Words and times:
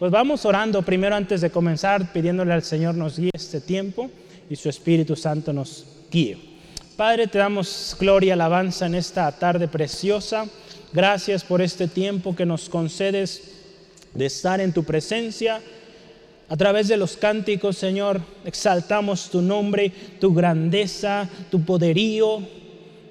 Pues 0.00 0.10
vamos 0.10 0.46
orando 0.46 0.80
primero 0.80 1.14
antes 1.14 1.42
de 1.42 1.50
comenzar, 1.50 2.10
pidiéndole 2.10 2.54
al 2.54 2.62
Señor 2.62 2.94
nos 2.94 3.18
guíe 3.18 3.28
este 3.34 3.60
tiempo 3.60 4.10
y 4.48 4.56
su 4.56 4.70
Espíritu 4.70 5.14
Santo 5.14 5.52
nos 5.52 5.84
guíe. 6.10 6.38
Padre, 6.96 7.26
te 7.26 7.36
damos 7.36 7.94
gloria 8.00 8.28
y 8.28 8.30
alabanza 8.30 8.86
en 8.86 8.94
esta 8.94 9.30
tarde 9.30 9.68
preciosa. 9.68 10.46
Gracias 10.94 11.44
por 11.44 11.60
este 11.60 11.86
tiempo 11.86 12.34
que 12.34 12.46
nos 12.46 12.70
concedes 12.70 13.42
de 14.14 14.24
estar 14.24 14.58
en 14.62 14.72
tu 14.72 14.84
presencia. 14.84 15.60
A 16.48 16.56
través 16.56 16.88
de 16.88 16.96
los 16.96 17.18
cánticos, 17.18 17.76
Señor, 17.76 18.22
exaltamos 18.46 19.28
tu 19.28 19.42
nombre, 19.42 19.92
tu 20.18 20.32
grandeza, 20.32 21.28
tu 21.50 21.62
poderío. 21.62 22.38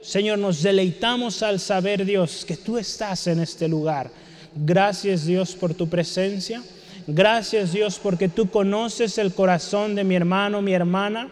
Señor, 0.02 0.40
nos 0.40 0.64
deleitamos 0.64 1.44
al 1.44 1.60
saber, 1.60 2.04
Dios, 2.04 2.46
que 2.46 2.58
tú 2.58 2.80
estás 2.80 3.28
en 3.28 3.42
este 3.42 3.68
lugar. 3.68 4.10
Gracias, 4.56 5.28
Dios, 5.28 5.54
por 5.54 5.76
tu 5.76 5.88
presencia. 5.88 6.64
Gracias 7.12 7.74
Dios 7.74 8.00
porque 8.02 8.30
tú 8.30 8.52
conoces 8.52 9.18
el 9.18 9.34
corazón 9.34 9.96
de 9.96 10.04
mi 10.04 10.14
hermano, 10.14 10.62
mi 10.62 10.74
hermana. 10.74 11.28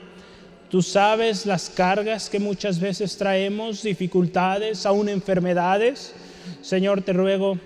Tú 0.72 0.81
sabes 0.81 1.45
las 1.45 1.70
cargas 1.70 2.31
que 2.31 2.40
muchas 2.40 2.80
veces 2.80 3.16
traemos, 3.16 3.84
dificultades, 3.84 4.88
aún 4.88 5.08
enfermedades. 5.08 6.16
Señor, 6.63 7.04
te 7.04 7.13
ruego, 7.13 7.59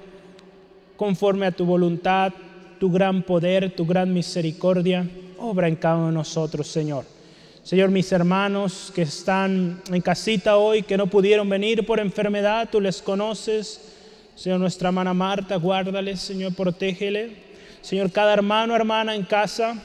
conforme 0.97 1.45
a 1.45 1.53
tu 1.53 1.63
voluntad, 1.63 2.33
tu 2.81 2.91
gran 2.91 3.23
poder, 3.23 3.73
tu 3.73 3.85
gran 3.85 4.13
misericordia, 4.13 5.07
obra 5.38 5.69
en 5.69 5.77
cada 5.77 5.95
uno 5.95 6.07
de 6.07 6.13
nosotros, 6.13 6.67
Señor. 6.67 7.05
Señor, 7.63 7.91
mis 7.91 8.11
hermanos 8.11 8.91
que 8.93 9.03
están 9.03 9.81
en 9.89 10.02
casita 10.02 10.57
hoy, 10.57 10.83
que 10.83 10.97
no 10.97 11.07
pudieron 11.07 11.47
venir 11.47 11.85
por 11.85 12.02
enfermedad, 12.02 12.67
tú 12.69 12.81
les 12.81 13.02
conoces. 13.02 13.80
Señor, 14.35 14.59
nuestra 14.59 14.89
hermana 14.89 15.13
Marta, 15.13 15.55
guárdales, 15.55 16.19
Señor, 16.19 16.53
protégele. 16.53 17.50
Señor, 17.81 18.12
cada 18.12 18.34
hermano, 18.34 18.76
hermana 18.76 19.16
en 19.16 19.23
casa, 19.23 19.76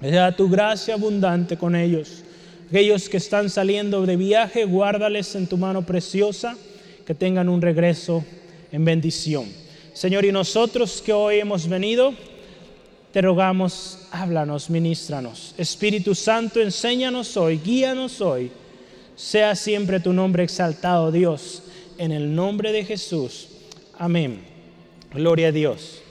da 0.00 0.34
tu 0.34 0.48
gracia 0.48 0.94
abundante 0.94 1.56
con 1.56 1.74
ellos. 1.74 2.22
Aquellos 2.68 3.08
que 3.08 3.16
están 3.16 3.50
saliendo 3.50 4.06
de 4.06 4.16
viaje, 4.16 4.64
guárdales 4.64 5.34
en 5.34 5.46
tu 5.46 5.56
mano 5.56 5.82
preciosa, 5.82 6.56
que 7.04 7.14
tengan 7.14 7.48
un 7.48 7.62
regreso 7.62 8.24
en 8.72 8.84
bendición. 8.84 9.46
Señor, 9.92 10.24
y 10.24 10.32
nosotros 10.32 11.02
que 11.04 11.12
hoy 11.12 11.38
hemos 11.38 11.68
venido, 11.68 12.14
te 13.12 13.22
rogamos, 13.22 14.06
háblanos, 14.10 14.68
ministranos. 14.68 15.54
Espíritu 15.56 16.14
Santo, 16.14 16.60
enséñanos 16.60 17.36
hoy, 17.36 17.58
guíanos 17.58 18.20
hoy. 18.20 18.50
Sea 19.16 19.54
siempre 19.54 20.00
tu 20.00 20.12
nombre 20.12 20.44
exaltado, 20.44 21.10
Dios, 21.10 21.62
en 21.96 22.12
el 22.12 22.34
nombre 22.34 22.72
de 22.72 22.84
Jesús. 22.84 23.48
Amén. 23.98 24.40
Gloria 25.14 25.48
a 25.48 25.52
Dios. 25.52 26.02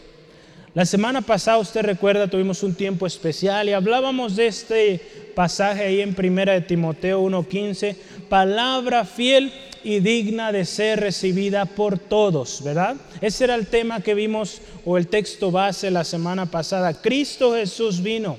La 0.76 0.86
semana 0.86 1.22
pasada, 1.22 1.58
usted 1.58 1.84
recuerda, 1.84 2.28
tuvimos 2.28 2.62
un 2.62 2.76
tiempo 2.76 3.08
especial 3.08 3.70
y 3.70 3.72
hablábamos 3.72 4.36
de 4.36 4.48
este 4.48 5.00
pasaje 5.34 5.84
ahí 5.84 6.02
en 6.02 6.14
Primera 6.14 6.52
de 6.52 6.60
Timoteo 6.60 7.22
1:15, 7.22 7.96
palabra 8.28 9.06
fiel 9.06 9.54
y 9.86 10.02
digna 10.02 10.52
de 10.52 10.66
ser 10.66 11.00
recibida 11.00 11.64
por 11.64 11.98
todos, 11.98 12.62
¿verdad? 12.62 12.98
Ese 13.22 13.46
era 13.46 13.56
el 13.56 13.68
tema 13.68 14.02
que 14.02 14.16
vimos 14.16 14.60
o 14.84 14.98
el 14.98 15.08
texto 15.08 15.50
base 15.50 15.90
la 15.92 16.04
semana 16.04 16.46
pasada. 16.52 17.02
Cristo 17.02 17.54
Jesús 17.54 18.04
vino, 18.04 18.36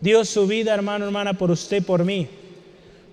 dio 0.00 0.24
su 0.24 0.46
vida, 0.46 0.72
hermano, 0.72 1.04
hermana, 1.04 1.34
por 1.34 1.50
usted 1.50 1.82
por 1.82 2.06
mí, 2.06 2.26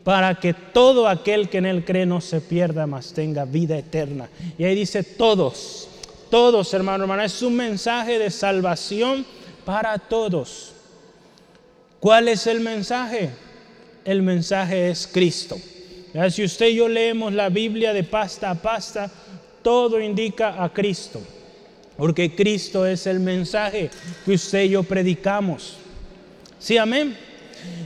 para 0.06 0.36
que 0.36 0.54
todo 0.54 1.10
aquel 1.10 1.50
que 1.50 1.58
en 1.58 1.66
él 1.66 1.84
cree 1.84 2.06
no 2.06 2.22
se 2.22 2.40
pierda, 2.40 2.88
mas 2.88 3.12
tenga 3.12 3.44
vida 3.44 3.78
eterna. 3.78 4.30
Y 4.58 4.64
ahí 4.64 4.74
dice 4.74 5.04
todos 5.04 5.90
todos, 6.36 6.74
hermano, 6.74 7.06
hermana. 7.06 7.24
Es 7.24 7.42
un 7.42 7.56
mensaje 7.56 8.20
de 8.20 8.30
salvación 8.30 9.26
para 9.64 9.98
todos. 9.98 10.74
¿Cuál 12.02 12.28
es 12.28 12.46
el 12.46 12.60
mensaje? 12.60 13.30
El 14.04 14.22
mensaje 14.22 14.90
es 14.90 15.08
Cristo. 15.08 15.58
Si 16.30 16.44
usted 16.44 16.68
y 16.68 16.76
yo 16.76 16.90
leemos 16.90 17.32
la 17.32 17.48
Biblia 17.48 17.94
de 17.94 18.04
pasta 18.04 18.50
a 18.50 18.56
pasta, 18.56 19.10
todo 19.64 20.02
indica 20.02 20.62
a 20.62 20.74
Cristo. 20.74 21.22
Porque 21.96 22.36
Cristo 22.36 22.86
es 22.86 23.08
el 23.08 23.22
mensaje 23.22 23.90
que 24.26 24.34
usted 24.34 24.64
y 24.64 24.70
yo 24.72 24.84
predicamos. 24.84 25.78
Sí, 26.60 26.78
amén. 26.78 27.16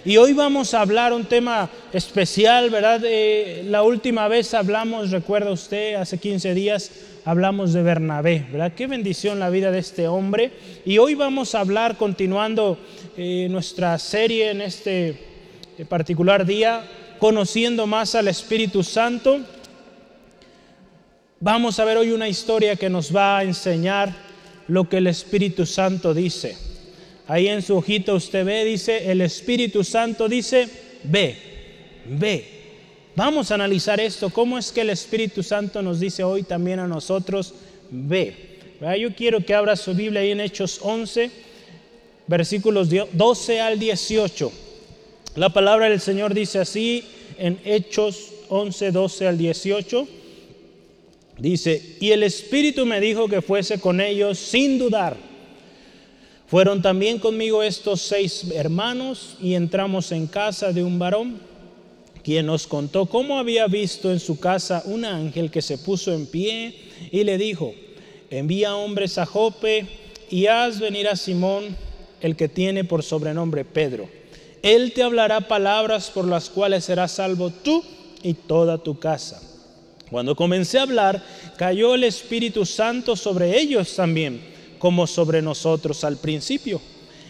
Y 0.04 0.18
hoy 0.18 0.34
vamos 0.34 0.74
a 0.74 0.82
hablar 0.82 1.14
un 1.14 1.26
tema 1.26 1.70
especial, 1.94 2.72
¿verdad? 2.72 3.02
Eh, 3.06 3.62
la 3.68 3.84
última 3.84 4.28
vez 4.28 4.56
hablamos, 4.56 5.12
recuerda 5.12 5.52
usted, 5.52 5.94
hace 5.94 6.18
15 6.18 6.56
días, 6.56 6.92
hablamos 7.29 7.73
de 7.73 7.84
Bernabé, 7.84 8.47
¿verdad? 8.51 8.73
Qué 8.73 8.88
bendición 8.88 9.40
la 9.40 9.51
vida 9.51 9.69
de 9.69 9.78
este 9.78 10.07
hombre. 10.07 10.51
Y 10.84 10.97
hoy 10.97 11.13
vamos 11.13 11.53
a 11.53 11.59
hablar, 11.59 11.95
continuando 11.95 12.79
eh, 13.16 13.47
nuestra 13.51 14.00
serie 14.00 14.50
en 14.50 14.62
este 14.62 15.09
eh, 15.78 15.85
particular 15.88 16.44
día, 16.44 16.84
conociendo 17.19 17.85
más 17.85 18.16
al 18.16 18.29
Espíritu 18.29 18.81
Santo. 18.81 19.41
Vamos 21.40 21.79
a 21.79 21.85
ver 21.85 21.97
hoy 21.97 22.09
una 22.09 22.28
historia 22.28 22.75
que 22.75 22.90
nos 22.90 23.16
va 23.16 23.38
a 23.38 23.44
enseñar 23.44 24.11
lo 24.67 24.90
que 24.90 24.97
el 24.97 25.06
Espíritu 25.06 25.67
Santo 25.67 26.16
dice. 26.16 26.57
Ahí 27.28 27.47
en 27.47 27.61
su 27.61 27.78
hojita 27.78 28.16
usted 28.16 28.44
ve, 28.44 28.66
dice, 28.66 29.11
el 29.11 29.22
Espíritu 29.22 29.84
Santo 29.84 30.28
dice, 30.28 30.67
ve, 31.03 31.38
ve. 32.07 32.59
Vamos 33.16 33.52
a 33.52 33.56
analizar 33.56 34.00
esto, 34.00 34.30
cómo 34.30 34.58
es 34.58 34.72
que 34.72 34.81
el 34.81 34.92
Espíritu 34.92 35.44
Santo 35.44 35.81
nos 35.81 36.00
dice 36.00 36.24
hoy 36.24 36.44
también 36.44 36.80
a 36.80 36.88
nosotros, 36.88 37.53
ve. 37.90 38.59
Yo 38.97 39.14
quiero 39.14 39.44
que 39.44 39.53
abra 39.53 39.75
su 39.75 39.94
Biblia 39.94 40.22
ahí 40.22 40.31
en 40.31 40.40
Hechos 40.40 40.80
11, 40.81 41.30
versículos 42.28 42.88
12 42.90 43.59
al 43.59 43.78
18. 43.78 44.52
La 45.36 45.50
palabra 45.50 45.90
del 45.90 46.00
Señor 46.00 46.34
dice 46.34 46.59
así 46.59 47.03
en 47.38 47.59
Hechos 47.66 48.31
11, 48.47 48.92
12 48.92 49.28
al 49.28 49.38
18. 49.38 50.08
Dice, 51.40 51.97
y 52.00 52.12
el 52.12 52.24
Espíritu 52.24 52.86
me 52.86 53.02
dijo 53.02 53.28
que 53.28 53.41
fuese 53.41 53.80
con 53.80 54.00
ellos 54.00 54.38
sin 54.38 54.78
dudar. 54.78 55.18
Fueron 56.47 56.81
también 56.81 57.20
conmigo 57.20 57.64
estos 57.64 58.02
seis 58.02 58.46
hermanos 58.53 59.38
y 59.41 59.56
entramos 59.56 60.12
en 60.12 60.26
casa 60.26 60.72
de 60.72 60.84
un 60.84 60.97
varón 61.00 61.49
quien 62.24 62.46
nos 62.46 62.68
contó 62.68 63.06
cómo 63.06 63.40
había 63.40 63.68
visto 63.68 64.12
en 64.12 64.19
su 64.19 64.40
casa 64.40 64.84
un 64.85 65.06
ángel 65.06 65.52
que 65.52 65.62
se 65.62 65.78
puso 65.78 66.13
en 66.13 66.25
pie 66.25 66.75
y 67.12 67.24
le 67.24 67.38
dijo, 67.38 67.74
envía 68.30 68.75
hombres 68.75 69.18
a 69.18 69.25
Jope 69.25 69.88
y 70.29 70.47
haz 70.47 70.79
venir 70.79 71.08
a 71.08 71.16
Simón, 71.16 71.75
el 72.22 72.35
que 72.35 72.50
tiene 72.50 72.84
por 72.84 73.03
sobrenombre 73.03 73.66
Pedro. 73.66 74.09
Él 74.62 74.91
te 74.94 75.03
hablará 75.03 75.41
palabras 75.41 76.09
por 76.09 76.28
las 76.28 76.50
cuales 76.50 76.85
serás 76.85 77.13
salvo 77.13 77.50
tú 77.50 77.84
y 78.22 78.34
toda 78.34 78.78
tu 78.78 79.00
casa. 79.00 79.41
Cuando 80.09 80.35
comencé 80.35 80.79
a 80.79 80.84
hablar, 80.84 81.24
cayó 81.58 81.96
el 81.96 82.03
Espíritu 82.03 82.66
Santo 82.66 83.16
sobre 83.16 83.59
ellos 83.59 83.96
también, 83.96 84.41
como 84.79 85.08
sobre 85.08 85.41
nosotros 85.41 86.03
al 86.03 86.18
principio. 86.18 86.81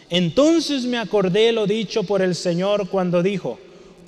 Entonces 0.09 0.85
me 0.85 0.97
acordé 0.97 1.51
lo 1.51 1.67
dicho 1.67 2.03
por 2.03 2.21
el 2.21 2.33
Señor 2.35 2.89
cuando 2.89 3.21
dijo, 3.21 3.59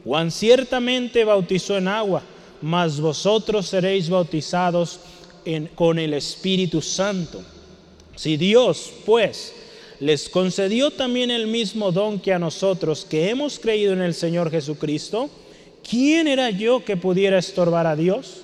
Juan 0.03 0.31
ciertamente 0.31 1.23
bautizó 1.23 1.77
en 1.77 1.87
agua, 1.87 2.23
mas 2.61 2.99
vosotros 2.99 3.67
seréis 3.67 4.09
bautizados 4.09 4.99
con 5.75 5.99
el 5.99 6.13
Espíritu 6.13 6.81
Santo. 6.81 7.41
Si 8.15 8.37
Dios, 8.37 8.91
pues, 9.05 9.53
les 9.99 10.29
concedió 10.29 10.91
también 10.91 11.29
el 11.29 11.47
mismo 11.47 11.91
don 11.91 12.19
que 12.19 12.33
a 12.33 12.39
nosotros 12.39 13.05
que 13.07 13.29
hemos 13.29 13.59
creído 13.59 13.93
en 13.93 14.01
el 14.01 14.13
Señor 14.13 14.49
Jesucristo, 14.49 15.29
¿quién 15.87 16.27
era 16.27 16.49
yo 16.49 16.83
que 16.83 16.97
pudiera 16.97 17.37
estorbar 17.37 17.85
a 17.85 17.95
Dios? 17.95 18.41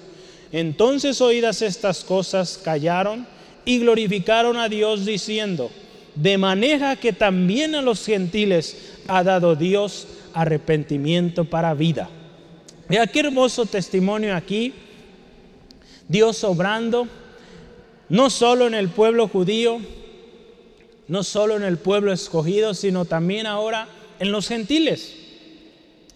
Entonces 0.51 1.19
oídas 1.19 1.61
estas 1.61 2.03
cosas, 2.03 2.59
callaron 2.63 3.27
y 3.65 3.79
glorificaron 3.79 4.57
a 4.57 4.69
Dios 4.69 5.05
diciendo, 5.05 5.69
de 6.15 6.37
manera 6.37 6.95
que 6.95 7.13
también 7.13 7.75
a 7.75 7.81
los 7.81 8.05
gentiles 8.05 8.77
ha 9.07 9.23
dado 9.23 9.55
Dios 9.55 10.07
arrepentimiento 10.37 11.45
para 11.45 11.73
vida. 11.73 12.09
Mira 12.89 13.07
qué 13.07 13.21
hermoso 13.21 13.65
testimonio 13.65 14.35
aquí. 14.35 14.71
Dios 16.07 16.43
obrando, 16.43 17.07
no 18.07 18.29
solo 18.29 18.67
en 18.67 18.75
el 18.75 18.89
pueblo 18.89 19.27
judío, 19.27 19.79
no 21.07 21.23
solo 21.23 21.57
en 21.57 21.63
el 21.63 21.77
pueblo 21.77 22.13
escogido, 22.13 22.75
sino 22.75 23.05
también 23.05 23.47
ahora 23.47 23.89
en 24.19 24.31
los 24.31 24.47
gentiles. 24.47 25.15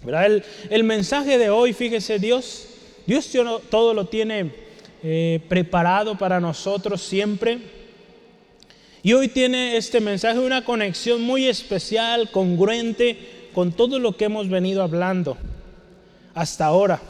El, 0.06 0.44
el, 0.70 0.84
mensaje 0.84 1.40
de 1.40 1.50
hoy, 1.50 1.74
fíjese, 1.74 2.20
Dios, 2.20 2.68
Dios 3.08 3.28
todo 3.72 3.96
lo 3.96 4.06
tiene 4.06 4.52
eh, 5.04 5.40
preparado 5.50 6.16
para 6.16 6.40
nosotros 6.40 7.02
siempre. 7.02 7.58
Y 9.02 9.14
hoy 9.14 9.30
tiene 9.30 9.78
este 9.78 10.00
mensaje 10.00 10.38
una 10.38 10.64
conexión 10.64 11.24
muy 11.24 11.48
especial, 11.48 12.30
congruente 12.30 13.41
con 13.54 13.72
todo 13.72 14.00
lo 14.00 14.16
que 14.18 14.26
hemos 14.26 14.50
venido 14.50 14.84
hablando 14.84 15.38
hasta 16.34 16.66
ahora. 16.66 17.02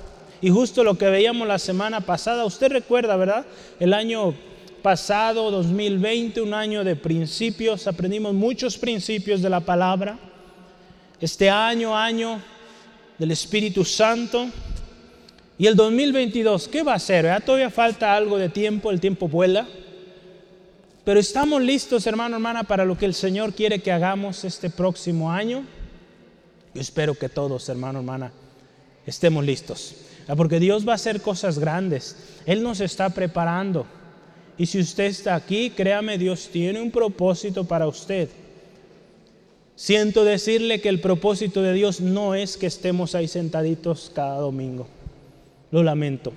Y 0.42 0.50
justo 0.50 0.84
lo 0.84 0.98
que 0.98 1.10
veíamos 1.10 1.48
la 1.48 1.60
semana 1.60 2.02
pasada, 2.02 2.46
usted 2.46 2.72
recuerda, 2.72 3.16
¿verdad? 3.16 3.46
El 3.80 3.94
año 3.94 4.34
pasado, 4.82 5.52
2020, 5.52 6.42
un 6.42 6.54
año 6.54 6.84
de 6.84 6.96
principios, 6.96 7.88
aprendimos 7.88 8.34
muchos 8.34 8.78
principios 8.78 9.42
de 9.42 9.50
la 9.50 9.60
palabra. 9.60 10.18
Este 11.20 11.50
año, 11.50 11.96
año 11.96 12.42
del 13.20 13.32
Espíritu 13.32 13.86
Santo. 13.86 14.48
Y 15.60 15.68
el 15.68 15.76
2022, 15.76 16.68
¿qué 16.68 16.82
va 16.82 16.96
a 16.96 17.00
ser? 17.00 17.26
¿Ya 17.26 17.40
todavía 17.40 17.70
falta 17.70 18.16
algo 18.16 18.40
de 18.40 18.50
tiempo, 18.50 18.90
el 18.90 19.00
tiempo 19.00 19.28
vuela. 19.28 19.68
Pero 21.04 21.20
estamos 21.20 21.62
listos, 21.62 22.08
hermano, 22.08 22.38
hermana, 22.38 22.64
para 22.64 22.84
lo 22.84 22.98
que 22.98 23.06
el 23.06 23.14
Señor 23.14 23.54
quiere 23.54 23.80
que 23.80 23.92
hagamos 23.92 24.44
este 24.44 24.72
próximo 24.72 25.32
año. 25.32 25.64
Yo 26.74 26.82
espero 26.82 27.16
que 27.16 27.30
todos, 27.30 27.68
hermano, 27.70 28.00
hermana, 28.00 28.32
estemos 29.06 29.46
listos. 29.46 29.96
Porque 30.38 30.60
Dios 30.60 30.88
va 30.88 30.94
a 30.94 30.96
hacer 30.96 31.22
cosas 31.22 31.60
grandes. 31.60 32.16
Él 32.46 32.64
nos 32.64 32.80
está 32.80 33.10
preparando. 33.10 33.86
Y 34.58 34.66
si 34.66 34.80
usted 34.80 35.06
está 35.06 35.36
aquí, 35.36 35.72
créame, 35.72 36.18
Dios 36.18 36.50
tiene 36.52 36.82
un 36.82 36.92
propósito 36.92 37.66
para 37.66 37.88
usted. 37.88 38.30
Siento 39.76 40.24
decirle 40.24 40.80
que 40.80 40.90
el 40.90 41.02
propósito 41.02 41.62
de 41.62 41.74
Dios 41.74 42.02
no 42.02 42.36
es 42.36 42.56
que 42.56 42.68
estemos 42.68 43.16
ahí 43.16 43.28
sentaditos 43.28 44.12
cada 44.14 44.36
domingo. 44.36 44.88
Lo 45.72 45.82
lamento. 45.82 46.34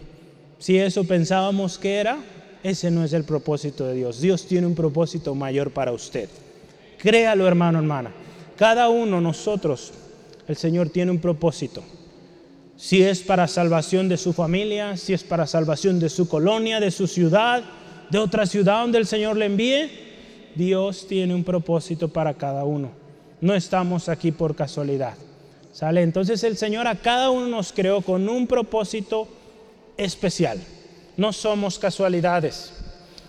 Si 0.59 0.79
eso 0.79 1.05
pensábamos 1.05 1.79
que 1.79 1.97
era, 1.97 2.19
ese 2.63 2.91
no 2.91 3.05
es 3.05 3.13
el 3.13 3.25
propósito 3.25 3.87
de 3.87 3.95
Dios. 3.95 4.21
Dios 4.21 4.47
tiene 4.47 4.67
un 4.67 4.75
propósito 4.75 5.35
mayor 5.35 5.71
para 5.73 5.93
usted. 5.93 6.29
Créalo, 6.99 7.47
hermano, 7.47 7.79
hermana. 7.79 8.13
Cada 8.57 8.89
uno 8.89 9.21
nosotros, 9.21 9.93
el 10.49 10.57
Señor 10.57 10.91
tiene 10.91 11.11
un 11.11 11.19
propósito. 11.19 11.83
Si 12.77 13.03
es 13.03 13.21
para 13.21 13.47
salvación 13.47 14.09
de 14.09 14.17
su 14.17 14.33
familia, 14.33 14.97
si 14.97 15.13
es 15.13 15.23
para 15.23 15.47
salvación 15.47 16.01
de 16.01 16.09
su 16.09 16.29
colonia, 16.29 16.81
de 16.81 16.91
su 16.91 17.07
ciudad, 17.07 17.63
de 18.11 18.19
otra 18.19 18.47
ciudad 18.47 18.81
donde 18.81 18.99
el 18.99 19.07
Señor 19.07 19.37
le 19.37 19.47
envíe, 19.47 19.91
Dios 20.55 21.07
tiene 21.09 21.35
un 21.35 21.45
propósito 21.45 22.09
para 22.09 22.35
cada 22.35 22.65
uno. 22.65 22.91
No 23.41 23.55
estamos 23.55 24.09
aquí 24.09 24.33
por 24.33 24.55
casualidad. 24.55 25.15
¿Sale? 25.73 26.03
Entonces 26.03 26.45
el 26.45 26.57
Señor 26.57 26.87
a 26.87 26.95
cada 26.95 27.31
uno 27.31 27.49
nos 27.49 27.73
creó 27.73 28.01
con 28.01 28.29
un 28.29 28.47
propósito 28.47 29.27
especial 29.97 30.61
no 31.17 31.33
somos 31.33 31.79
casualidades. 31.79 32.73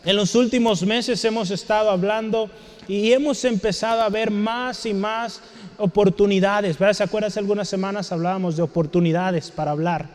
En 0.04 0.16
los 0.16 0.36
últimos 0.36 0.84
meses 0.84 1.24
hemos 1.26 1.52
estado 1.52 1.90
hablando 1.90 2.50
y 2.88 3.12
hemos 3.12 3.44
empezado 3.46 4.02
a 4.02 4.10
ver 4.10 4.30
más 4.32 4.86
y 4.86 4.94
más 4.94 5.42
oportunidades. 5.78 6.78
¿verdad? 6.78 6.94
¿Se 6.94 7.04
acuerdan? 7.04 7.32
Algunas 7.36 7.68
semanas 7.68 8.12
hablábamos 8.12 8.58
de 8.58 8.64
oportunidades 8.64 9.52
para 9.52 9.72
hablar. 9.72 10.08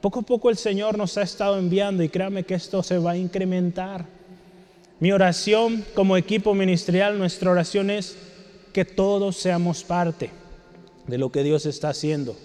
Poco 0.00 0.20
a 0.20 0.22
poco 0.22 0.50
el 0.50 0.56
Señor 0.56 0.98
nos 0.98 1.16
ha 1.18 1.22
estado 1.22 1.58
enviando 1.58 2.02
y 2.02 2.08
créame 2.08 2.44
que 2.44 2.54
esto 2.54 2.82
se 2.82 2.98
va 2.98 3.12
a 3.12 3.16
incrementar. 3.16 4.04
Mi 5.00 5.12
oración 5.12 5.84
como 5.94 6.16
equipo 6.16 6.54
ministerial, 6.54 7.18
nuestra 7.18 7.50
oración 7.50 7.90
es 7.90 8.16
que 8.72 8.84
todos 8.84 9.36
seamos 9.36 9.84
parte 9.84 10.30
de 11.06 11.18
lo 11.18 11.30
que 11.30 11.42
Dios 11.42 11.66
está 11.66 11.90
haciendo. 11.90 12.36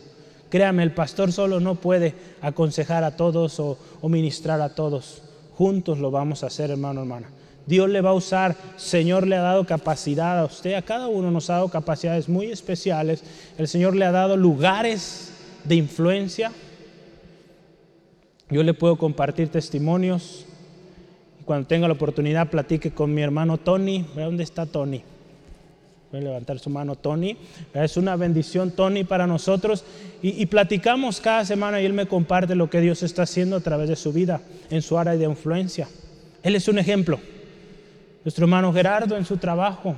Créame, 0.49 0.83
el 0.83 0.93
pastor 0.93 1.31
solo 1.31 1.61
no 1.61 1.75
puede 1.75 2.13
aconsejar 2.41 3.05
a 3.05 3.15
todos 3.15 3.59
o, 3.59 3.77
ministrar 4.03 4.59
a 4.59 4.75
todos. 4.75 5.21
Juntos 5.55 5.99
lo 5.99 6.11
vamos 6.11 6.43
a 6.43 6.47
hacer, 6.47 6.71
hermano, 6.71 7.01
hermana. 7.01 7.29
Dios 7.65 7.89
le 7.89 8.01
va 8.01 8.09
a 8.09 8.13
usar, 8.13 8.55
Señor 8.75 9.27
le 9.27 9.35
ha 9.35 9.41
dado 9.41 9.65
capacidad 9.65 10.39
a 10.39 10.45
usted, 10.45 10.73
a 10.73 10.81
cada 10.81 11.07
uno 11.07 11.31
nos 11.31 11.49
ha 11.49 11.53
dado 11.53 11.69
capacidades 11.69 12.27
muy 12.27 12.47
especiales. 12.47 13.23
El 13.57 13.67
Señor 13.67 13.95
le 13.95 14.05
ha 14.05 14.11
dado 14.11 14.35
lugares 14.35 15.31
de 15.63 15.75
influencia. 15.75 16.51
Yo 18.49 18.63
le 18.63 18.73
puedo 18.73 18.97
compartir 18.97 19.49
testimonios. 19.49 20.45
Cuando 21.45 21.67
tenga 21.67 21.87
la 21.87 21.93
oportunidad, 21.93 22.49
platique 22.49 22.91
con 22.91 23.13
mi 23.13 23.21
hermano 23.21 23.57
Tony. 23.57 24.05
¿Dónde 24.15 24.43
está 24.43 24.65
Tony? 24.65 25.03
Voy 26.11 26.19
a 26.19 26.23
levantar 26.23 26.59
su 26.59 26.69
mano 26.69 26.95
Tony. 26.95 27.37
Es 27.73 27.95
una 27.95 28.17
bendición 28.17 28.71
Tony 28.71 29.05
para 29.05 29.25
nosotros. 29.25 29.85
Y, 30.21 30.45
platicamos 30.47 31.21
cada 31.21 31.45
semana 31.45 31.81
y 31.81 31.85
él 31.85 31.93
me 31.93 32.05
comparte 32.05 32.53
lo 32.53 32.69
que 32.69 32.81
Dios 32.81 33.01
está 33.03 33.23
haciendo 33.23 33.55
a 33.55 33.61
través 33.61 33.87
de 33.87 33.95
su 33.95 34.11
vida, 34.11 34.41
en 34.69 34.81
su 34.81 34.97
área 34.97 35.15
de 35.15 35.25
influencia. 35.25 35.87
Él 36.43 36.55
es 36.55 36.67
un 36.67 36.77
ejemplo. 36.77 37.19
Nuestro 38.23 38.45
hermano 38.45 38.71
Gerardo 38.71 39.17
en 39.17 39.25
su 39.25 39.37
trabajo. 39.37 39.95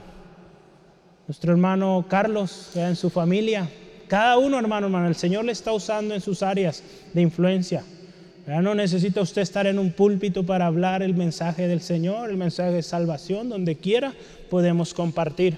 Nuestro 1.27 1.51
hermano 1.51 2.05
Carlos 2.07 2.71
en 2.75 2.95
su 2.95 3.09
familia. 3.09 3.69
Cada 4.07 4.37
uno, 4.37 4.59
hermano, 4.59 4.87
hermano, 4.87 5.07
el 5.07 5.15
Señor 5.15 5.43
le 5.45 5.51
está 5.51 5.73
usando 5.73 6.13
en 6.13 6.21
sus 6.21 6.41
áreas 6.41 6.83
de 7.13 7.21
influencia. 7.21 7.83
No 8.45 8.75
necesita 8.75 9.21
usted 9.21 9.41
estar 9.41 9.67
en 9.67 9.79
un 9.79 9.91
púlpito 9.91 10.45
para 10.45 10.65
hablar 10.65 11.01
el 11.01 11.15
mensaje 11.15 11.67
del 11.67 11.81
Señor, 11.81 12.29
el 12.29 12.37
mensaje 12.37 12.71
de 12.71 12.83
salvación, 12.83 13.49
donde 13.49 13.77
quiera 13.77 14.13
podemos 14.49 14.93
compartir. 14.93 15.57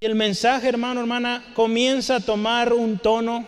Y 0.00 0.06
el 0.06 0.14
mensaje, 0.14 0.68
hermano, 0.68 1.00
hermana, 1.00 1.44
comienza 1.54 2.16
a 2.16 2.20
tomar 2.20 2.72
un 2.72 2.98
tono 2.98 3.44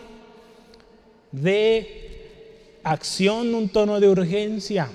de 1.32 2.80
acción, 2.84 3.54
un 3.54 3.68
tono 3.68 4.00
de 4.00 4.08
urgencia. 4.08 4.88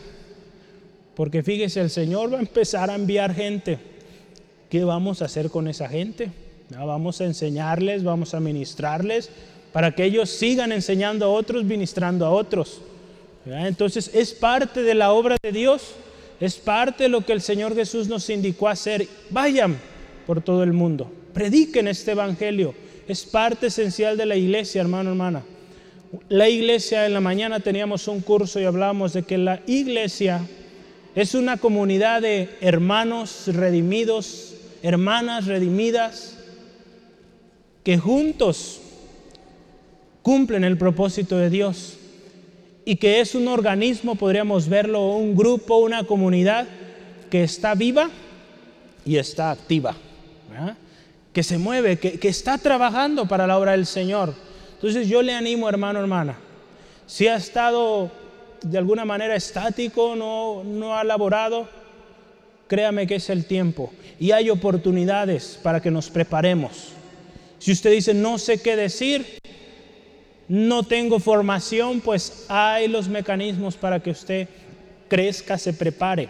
Porque 1.17 1.43
fíjese, 1.43 1.81
el 1.81 1.89
Señor 1.89 2.31
va 2.31 2.37
a 2.37 2.41
empezar 2.41 2.89
a 2.89 2.95
enviar 2.95 3.35
gente. 3.35 3.77
¿Qué 4.69 4.85
vamos 4.85 5.21
a 5.21 5.25
hacer 5.25 5.49
con 5.49 5.67
esa 5.67 5.89
gente? 5.89 6.31
Vamos 6.69 7.19
a 7.19 7.25
enseñarles, 7.25 8.05
vamos 8.05 8.33
a 8.33 8.39
ministrarles, 8.39 9.29
para 9.73 9.93
que 9.93 10.05
ellos 10.05 10.29
sigan 10.29 10.71
enseñando 10.71 11.25
a 11.25 11.29
otros, 11.29 11.65
ministrando 11.65 12.25
a 12.25 12.29
otros. 12.29 12.81
Entonces 13.45 14.11
es 14.13 14.33
parte 14.33 14.81
de 14.83 14.95
la 14.95 15.11
obra 15.11 15.35
de 15.41 15.51
Dios, 15.51 15.95
es 16.39 16.55
parte 16.55 17.03
de 17.03 17.09
lo 17.09 17.25
que 17.25 17.33
el 17.33 17.41
Señor 17.41 17.75
Jesús 17.75 18.07
nos 18.07 18.29
indicó 18.29 18.69
hacer. 18.69 19.05
Vayan 19.29 19.77
por 20.25 20.41
todo 20.41 20.63
el 20.63 20.71
mundo 20.71 21.11
prediquen 21.37 21.87
este 21.87 22.13
evangelio. 22.13 22.73
Es 23.07 23.23
parte 23.23 23.67
esencial 23.67 24.17
de 24.17 24.25
la 24.25 24.35
iglesia, 24.35 24.81
hermano, 24.81 25.11
hermana. 25.11 25.43
La 26.29 26.49
iglesia 26.49 27.05
en 27.05 27.13
la 27.13 27.21
mañana 27.21 27.59
teníamos 27.59 28.07
un 28.07 28.21
curso 28.21 28.59
y 28.59 28.63
hablábamos 28.63 29.13
de 29.13 29.21
que 29.21 29.37
la 29.37 29.61
iglesia 29.67 30.41
es 31.17 31.33
una 31.33 31.57
comunidad 31.57 32.21
de 32.21 32.47
hermanos 32.61 33.47
redimidos, 33.47 34.53
hermanas 34.83 35.47
redimidas, 35.47 36.37
que 37.83 37.97
juntos 37.97 38.79
cumplen 40.21 40.63
el 40.63 40.77
propósito 40.77 41.35
de 41.37 41.49
Dios 41.49 41.97
y 42.85 42.97
que 42.97 43.19
es 43.19 43.33
un 43.33 43.47
organismo, 43.47 44.13
podríamos 44.13 44.69
verlo, 44.69 45.07
un 45.15 45.35
grupo, 45.35 45.77
una 45.77 46.03
comunidad 46.03 46.67
que 47.31 47.43
está 47.43 47.73
viva 47.73 48.11
y 49.03 49.17
está 49.17 49.49
activa 49.49 49.95
que 51.33 51.41
se 51.41 51.57
mueve, 51.57 51.97
que, 51.97 52.27
está 52.27 52.59
trabajando 52.59 53.27
para 53.27 53.47
la 53.47 53.57
obra 53.57 53.71
del 53.71 53.88
Señor. 53.88 54.36
Entonces 54.75 55.07
yo 55.07 55.24
le 55.24 55.33
animo, 55.33 55.67
hermano, 55.67 56.00
hermana, 56.00 56.38
si 57.07 57.27
ha 57.27 57.38
estado 57.38 58.12
de 58.61 58.77
alguna 58.77 59.05
manera 59.05 59.35
estático, 59.35 60.15
no, 60.15 60.63
no 60.63 60.97
ha 60.97 61.03
laborado, 61.03 61.67
créame 62.67 63.07
que 63.07 63.15
es 63.15 63.29
el 63.29 63.45
tiempo 63.45 63.91
y 64.19 64.31
hay 64.31 64.49
oportunidades 64.49 65.59
para 65.61 65.81
que 65.81 65.91
nos 65.91 66.09
preparemos. 66.09 66.89
Si 67.59 67.71
usted 67.71 67.91
dice, 67.91 68.13
no 68.13 68.37
sé 68.37 68.61
qué 68.61 68.75
decir, 68.75 69.25
no 70.47 70.83
tengo 70.83 71.19
formación, 71.19 72.01
pues 72.01 72.45
hay 72.47 72.87
los 72.87 73.07
mecanismos 73.07 73.75
para 73.75 73.99
que 73.99 74.11
usted 74.11 74.47
crezca, 75.07 75.57
se 75.57 75.73
prepare. 75.73 76.29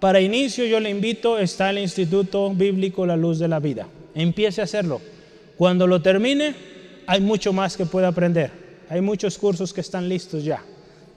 Para 0.00 0.20
inicio 0.20 0.64
yo 0.66 0.80
le 0.80 0.90
invito, 0.90 1.38
está 1.38 1.70
el 1.70 1.78
Instituto 1.78 2.50
Bíblico 2.50 3.06
La 3.06 3.16
Luz 3.16 3.38
de 3.38 3.48
la 3.48 3.60
Vida 3.60 3.88
empiece 4.16 4.60
a 4.60 4.64
hacerlo. 4.64 5.00
Cuando 5.56 5.86
lo 5.86 6.02
termine, 6.02 6.54
hay 7.06 7.20
mucho 7.20 7.52
más 7.52 7.76
que 7.76 7.86
puede 7.86 8.06
aprender. 8.06 8.50
Hay 8.88 9.00
muchos 9.00 9.38
cursos 9.38 9.72
que 9.72 9.80
están 9.80 10.08
listos 10.08 10.44
ya. 10.44 10.62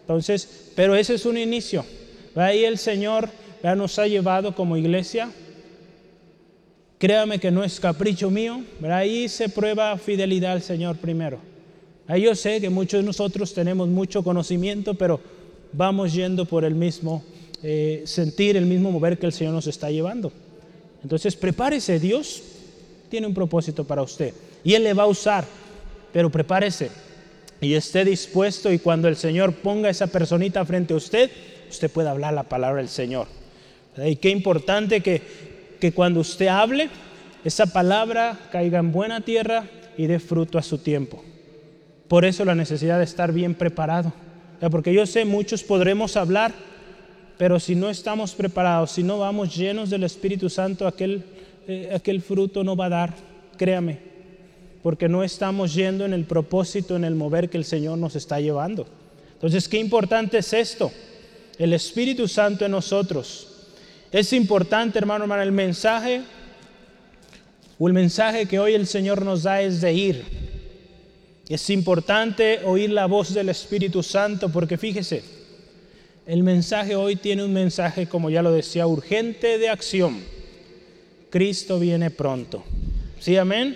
Entonces, 0.09 0.71
pero 0.75 0.95
ese 0.95 1.13
es 1.13 1.25
un 1.27 1.37
inicio. 1.37 1.85
Ahí 2.33 2.65
el 2.65 2.79
Señor 2.79 3.29
ya 3.61 3.75
nos 3.75 3.99
ha 3.99 4.07
llevado 4.07 4.55
como 4.55 4.75
iglesia. 4.75 5.29
Créame 6.97 7.39
que 7.39 7.51
no 7.51 7.63
es 7.63 7.79
capricho 7.79 8.31
mío. 8.31 8.63
Ahí 8.89 9.29
se 9.29 9.49
prueba 9.49 9.95
fidelidad 9.99 10.53
al 10.53 10.63
Señor 10.63 10.97
primero. 10.97 11.37
Ahí 12.07 12.23
yo 12.23 12.33
sé 12.33 12.59
que 12.59 12.71
muchos 12.71 13.01
de 13.01 13.05
nosotros 13.05 13.53
tenemos 13.53 13.87
mucho 13.87 14.23
conocimiento, 14.23 14.95
pero 14.95 15.21
vamos 15.73 16.11
yendo 16.11 16.43
por 16.45 16.65
el 16.65 16.73
mismo 16.73 17.23
eh, 17.61 18.01
sentir, 18.05 18.57
el 18.57 18.65
mismo 18.65 18.89
mover 18.89 19.19
que 19.19 19.27
el 19.27 19.31
Señor 19.31 19.53
nos 19.53 19.67
está 19.67 19.91
llevando. 19.91 20.31
Entonces, 21.03 21.35
prepárese 21.35 21.99
Dios 21.99 22.41
tiene 23.09 23.27
un 23.27 23.35
propósito 23.35 23.83
para 23.83 24.01
usted 24.01 24.33
y 24.63 24.73
Él 24.73 24.85
le 24.85 24.95
va 24.95 25.03
a 25.03 25.07
usar, 25.07 25.45
pero 26.11 26.31
prepárese 26.31 26.89
y 27.61 27.73
esté 27.73 28.05
dispuesto 28.05 28.71
y 28.71 28.79
cuando 28.79 29.07
el 29.07 29.15
Señor 29.15 29.53
ponga 29.53 29.89
esa 29.89 30.07
personita 30.07 30.63
frente 30.65 30.93
a 30.93 30.97
usted, 30.97 31.29
usted 31.69 31.91
pueda 31.91 32.11
hablar 32.11 32.33
la 32.33 32.43
palabra 32.43 32.81
del 32.81 32.89
Señor. 32.89 33.27
Y 33.97 34.15
qué 34.15 34.29
importante 34.29 35.01
que, 35.01 35.21
que 35.79 35.91
cuando 35.91 36.21
usted 36.21 36.47
hable, 36.47 36.89
esa 37.43 37.65
palabra 37.65 38.37
caiga 38.51 38.79
en 38.79 38.91
buena 38.91 39.21
tierra 39.21 39.65
y 39.97 40.07
dé 40.07 40.19
fruto 40.19 40.57
a 40.57 40.63
su 40.63 40.77
tiempo. 40.77 41.23
Por 42.07 42.25
eso 42.25 42.45
la 42.45 42.55
necesidad 42.55 42.97
de 42.97 43.03
estar 43.03 43.33
bien 43.33 43.55
preparado. 43.55 44.11
Porque 44.71 44.93
yo 44.93 45.05
sé, 45.05 45.25
muchos 45.25 45.63
podremos 45.63 46.17
hablar, 46.17 46.53
Pero 47.37 47.57
si 47.57 47.73
no 47.73 47.89
estamos 47.89 48.35
preparados, 48.35 48.91
si 48.91 49.01
no 49.01 49.19
vamos 49.19 49.55
llenos 49.55 49.89
del 49.89 50.03
Espíritu 50.03 50.49
Santo, 50.49 50.85
aquel, 50.85 51.23
eh, 51.69 51.89
aquel 51.95 52.21
fruto 52.21 52.65
no 52.65 52.75
va 52.75 52.87
a 52.87 52.89
dar, 52.89 53.13
créame, 53.55 54.08
porque 54.81 55.09
no 55.09 55.23
estamos 55.23 55.73
yendo 55.73 56.05
en 56.05 56.13
el 56.13 56.25
propósito, 56.25 56.95
en 56.95 57.03
el 57.03 57.15
mover 57.15 57.49
que 57.49 57.57
el 57.57 57.65
Señor 57.65 57.97
nos 57.97 58.15
está 58.15 58.39
llevando. 58.39 58.87
Entonces, 59.33 59.67
qué 59.67 59.77
importante 59.77 60.37
es 60.37 60.53
esto, 60.53 60.91
el 61.57 61.73
Espíritu 61.73 62.27
Santo 62.27 62.65
en 62.65 62.71
nosotros. 62.71 63.47
Es 64.11 64.33
importante, 64.33 64.97
hermano, 64.97 65.25
hermano, 65.25 65.43
el 65.43 65.51
mensaje 65.51 66.21
o 67.77 67.87
el 67.87 67.93
mensaje 67.93 68.45
que 68.45 68.59
hoy 68.59 68.73
el 68.73 68.87
Señor 68.87 69.23
nos 69.23 69.43
da 69.43 69.61
es 69.61 69.81
de 69.81 69.93
ir. 69.93 70.23
Es 71.47 71.69
importante 71.69 72.61
oír 72.65 72.91
la 72.91 73.05
voz 73.05 73.33
del 73.33 73.49
Espíritu 73.49 74.03
Santo 74.03 74.49
porque 74.49 74.77
fíjese, 74.77 75.23
el 76.25 76.43
mensaje 76.43 76.95
hoy 76.95 77.15
tiene 77.15 77.43
un 77.43 77.53
mensaje, 77.53 78.07
como 78.07 78.29
ya 78.29 78.43
lo 78.43 78.51
decía, 78.51 78.85
urgente 78.85 79.57
de 79.57 79.69
acción. 79.69 80.21
Cristo 81.29 81.79
viene 81.79 82.11
pronto. 82.11 82.63
¿Sí, 83.19 83.35
amén? 83.35 83.75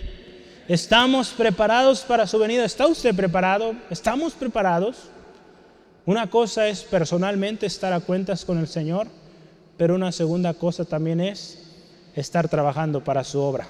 ¿Estamos 0.68 1.32
preparados 1.32 2.04
para 2.04 2.26
su 2.26 2.40
venida? 2.40 2.64
¿Está 2.64 2.88
usted 2.88 3.14
preparado? 3.14 3.76
¿Estamos 3.90 4.32
preparados? 4.32 5.10
Una 6.06 6.30
cosa 6.30 6.70
es 6.70 6.84
personalmente 6.84 7.66
estar 7.66 7.92
a 7.92 8.00
cuentas 8.00 8.46
con 8.46 8.58
el 8.58 8.68
Señor, 8.70 9.08
pero 9.76 9.96
una 9.96 10.14
segunda 10.14 10.54
cosa 10.54 10.86
también 10.86 11.20
es 11.20 11.60
estar 12.16 12.48
trabajando 12.48 13.04
para 13.04 13.26
su 13.26 13.42
obra. 13.42 13.68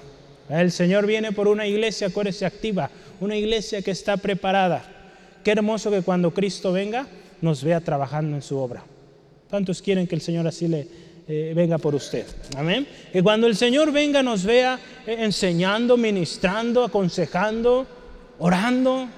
El 0.48 0.70
Señor 0.70 1.04
viene 1.04 1.32
por 1.32 1.48
una 1.48 1.66
iglesia, 1.66 2.06
acuérdese, 2.06 2.46
activa, 2.46 2.88
una 3.20 3.34
iglesia 3.34 3.82
que 3.82 3.90
está 3.90 4.16
preparada. 4.16 4.84
Qué 5.42 5.50
hermoso 5.50 5.90
que 5.90 6.02
cuando 6.02 6.32
Cristo 6.32 6.70
venga 6.70 7.08
nos 7.40 7.64
vea 7.64 7.80
trabajando 7.80 8.36
en 8.36 8.42
su 8.42 8.56
obra. 8.56 8.84
¿Cuántos 9.50 9.82
quieren 9.82 10.06
que 10.06 10.14
el 10.14 10.20
Señor 10.20 10.46
así 10.46 10.68
le 10.68 10.86
eh, 11.26 11.52
venga 11.54 11.78
por 11.78 11.94
usted? 11.94 12.26
Amén. 12.56 12.86
Que 13.12 13.22
cuando 13.22 13.46
el 13.46 13.56
Señor 13.56 13.92
venga 13.92 14.22
nos 14.22 14.44
vea 14.44 14.78
eh, 15.06 15.16
enseñando, 15.20 15.96
ministrando, 15.96 16.84
aconsejando, 16.84 17.86
orando, 18.38 19.08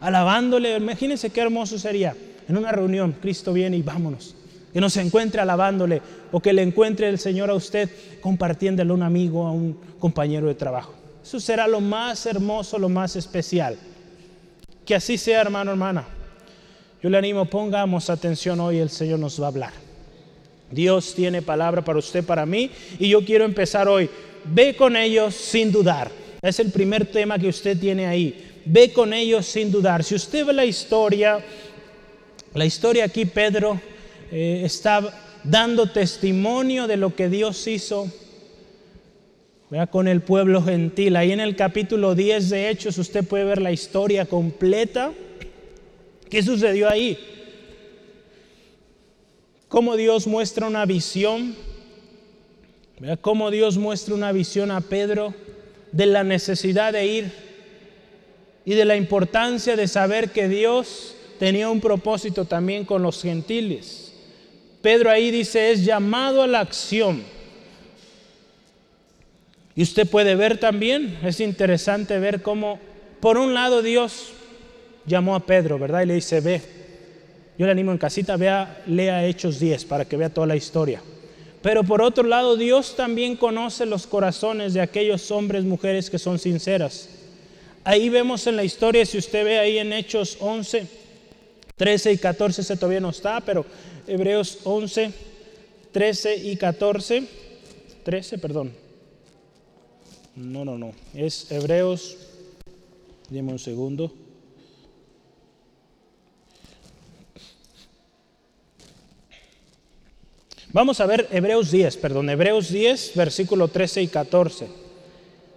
alabándole. 0.00 0.76
Imagínense 0.76 1.30
qué 1.30 1.40
hermoso 1.40 1.78
sería. 1.78 2.16
En 2.48 2.56
una 2.56 2.72
reunión, 2.72 3.16
Cristo 3.20 3.52
viene 3.52 3.76
y 3.76 3.82
vámonos 3.82 4.36
que 4.72 4.80
nos 4.80 4.96
encuentre 4.96 5.40
alabándole 5.40 6.00
o 6.30 6.40
que 6.40 6.52
le 6.52 6.62
encuentre 6.62 7.08
el 7.08 7.18
Señor 7.18 7.50
a 7.50 7.54
usted 7.54 7.90
compartiéndole 8.20 8.90
a 8.90 8.94
un 8.94 9.02
amigo, 9.02 9.46
a 9.46 9.52
un 9.52 9.78
compañero 9.98 10.46
de 10.46 10.54
trabajo. 10.54 10.94
Eso 11.22 11.38
será 11.38 11.68
lo 11.68 11.80
más 11.80 12.24
hermoso, 12.26 12.78
lo 12.78 12.88
más 12.88 13.14
especial. 13.16 13.76
Que 14.84 14.94
así 14.94 15.18
sea, 15.18 15.42
hermano, 15.42 15.70
hermana. 15.72 16.04
Yo 17.02 17.10
le 17.10 17.18
animo, 17.18 17.44
pongamos 17.44 18.08
atención 18.10 18.60
hoy, 18.60 18.78
el 18.78 18.90
Señor 18.90 19.18
nos 19.18 19.40
va 19.40 19.46
a 19.46 19.48
hablar. 19.48 19.72
Dios 20.72 21.14
tiene 21.14 21.42
palabra 21.42 21.84
para 21.84 21.98
usted, 21.98 22.24
para 22.24 22.46
mí, 22.46 22.70
y 22.98 23.08
yo 23.08 23.24
quiero 23.24 23.44
empezar 23.44 23.86
hoy. 23.86 24.08
Ve 24.44 24.74
con 24.74 24.96
ellos 24.96 25.34
sin 25.34 25.70
dudar. 25.70 26.10
Es 26.40 26.58
el 26.58 26.72
primer 26.72 27.06
tema 27.06 27.38
que 27.38 27.48
usted 27.48 27.78
tiene 27.78 28.06
ahí. 28.06 28.62
Ve 28.64 28.92
con 28.92 29.12
ellos 29.12 29.46
sin 29.46 29.70
dudar. 29.70 30.02
Si 30.02 30.14
usted 30.14 30.44
ve 30.44 30.52
la 30.52 30.64
historia, 30.64 31.38
la 32.54 32.64
historia 32.64 33.04
aquí, 33.04 33.26
Pedro 33.26 33.80
eh, 34.30 34.62
está 34.64 35.40
dando 35.44 35.90
testimonio 35.90 36.86
de 36.86 36.96
lo 36.96 37.14
que 37.14 37.28
Dios 37.28 37.66
hizo 37.66 38.10
con 39.90 40.06
el 40.06 40.20
pueblo 40.20 40.62
gentil. 40.62 41.16
Ahí 41.16 41.32
en 41.32 41.40
el 41.40 41.56
capítulo 41.56 42.14
10 42.14 42.50
de 42.50 42.68
Hechos 42.68 42.98
usted 42.98 43.24
puede 43.24 43.44
ver 43.44 43.62
la 43.62 43.72
historia 43.72 44.26
completa. 44.26 45.12
¿Qué 46.28 46.42
sucedió 46.42 46.90
ahí? 46.90 47.18
Cómo 49.72 49.96
Dios 49.96 50.26
muestra 50.26 50.66
una 50.66 50.84
visión. 50.84 51.56
Cómo 53.22 53.50
Dios 53.50 53.78
muestra 53.78 54.14
una 54.14 54.30
visión 54.30 54.70
a 54.70 54.82
Pedro 54.82 55.32
de 55.92 56.04
la 56.04 56.24
necesidad 56.24 56.92
de 56.92 57.06
ir 57.06 57.32
y 58.66 58.74
de 58.74 58.84
la 58.84 58.96
importancia 58.96 59.74
de 59.74 59.88
saber 59.88 60.30
que 60.30 60.46
Dios 60.46 61.16
tenía 61.38 61.70
un 61.70 61.80
propósito 61.80 62.44
también 62.44 62.84
con 62.84 63.02
los 63.02 63.22
gentiles. 63.22 64.12
Pedro 64.82 65.08
ahí 65.08 65.30
dice 65.30 65.72
es 65.72 65.86
llamado 65.86 66.42
a 66.42 66.46
la 66.46 66.60
acción. 66.60 67.22
Y 69.74 69.84
usted 69.84 70.06
puede 70.06 70.34
ver 70.34 70.58
también, 70.58 71.18
es 71.24 71.40
interesante 71.40 72.18
ver 72.18 72.42
cómo, 72.42 72.78
por 73.20 73.38
un 73.38 73.54
lado 73.54 73.80
Dios 73.80 74.34
llamó 75.06 75.34
a 75.34 75.46
Pedro, 75.46 75.78
¿verdad? 75.78 76.02
Y 76.02 76.06
le 76.08 76.14
dice, 76.16 76.40
ve. 76.42 76.81
Yo 77.58 77.66
le 77.66 77.72
animo 77.72 77.92
en 77.92 77.98
casita, 77.98 78.36
vea, 78.36 78.82
lea 78.86 79.26
Hechos 79.26 79.60
10 79.60 79.84
para 79.84 80.04
que 80.04 80.16
vea 80.16 80.32
toda 80.32 80.46
la 80.46 80.56
historia. 80.56 81.02
Pero 81.62 81.84
por 81.84 82.02
otro 82.02 82.24
lado, 82.24 82.56
Dios 82.56 82.96
también 82.96 83.36
conoce 83.36 83.86
los 83.86 84.06
corazones 84.06 84.74
de 84.74 84.80
aquellos 84.80 85.30
hombres, 85.30 85.64
mujeres 85.64 86.10
que 86.10 86.18
son 86.18 86.38
sinceras. 86.38 87.08
Ahí 87.84 88.08
vemos 88.08 88.46
en 88.46 88.56
la 88.56 88.64
historia, 88.64 89.04
si 89.06 89.18
usted 89.18 89.44
ve 89.44 89.58
ahí 89.58 89.78
en 89.78 89.92
Hechos 89.92 90.36
11, 90.40 90.86
13 91.76 92.12
y 92.12 92.18
14, 92.18 92.62
ese 92.62 92.76
todavía 92.76 93.00
no 93.00 93.10
está, 93.10 93.40
pero 93.40 93.64
Hebreos 94.06 94.58
11, 94.64 95.12
13 95.92 96.36
y 96.36 96.56
14. 96.56 97.24
13, 98.02 98.38
perdón. 98.38 98.72
No, 100.34 100.64
no, 100.64 100.78
no. 100.78 100.92
Es 101.14 101.50
Hebreos. 101.50 102.16
Dime 103.28 103.52
un 103.52 103.58
segundo. 103.58 104.12
Vamos 110.72 111.00
a 111.00 111.06
ver 111.06 111.28
Hebreos 111.30 111.70
10, 111.70 111.98
perdón, 111.98 112.30
Hebreos 112.30 112.70
10, 112.70 113.12
versículo 113.14 113.68
13 113.68 114.02
y 114.02 114.08
14. 114.08 114.68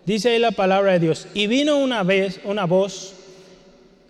Dice 0.05 0.29
ahí 0.29 0.39
la 0.39 0.51
palabra 0.51 0.91
de 0.91 0.99
Dios. 0.99 1.27
Y 1.33 1.47
vino 1.47 1.77
una 1.77 2.03
vez 2.03 2.41
una 2.43 2.65
voz, 2.65 3.13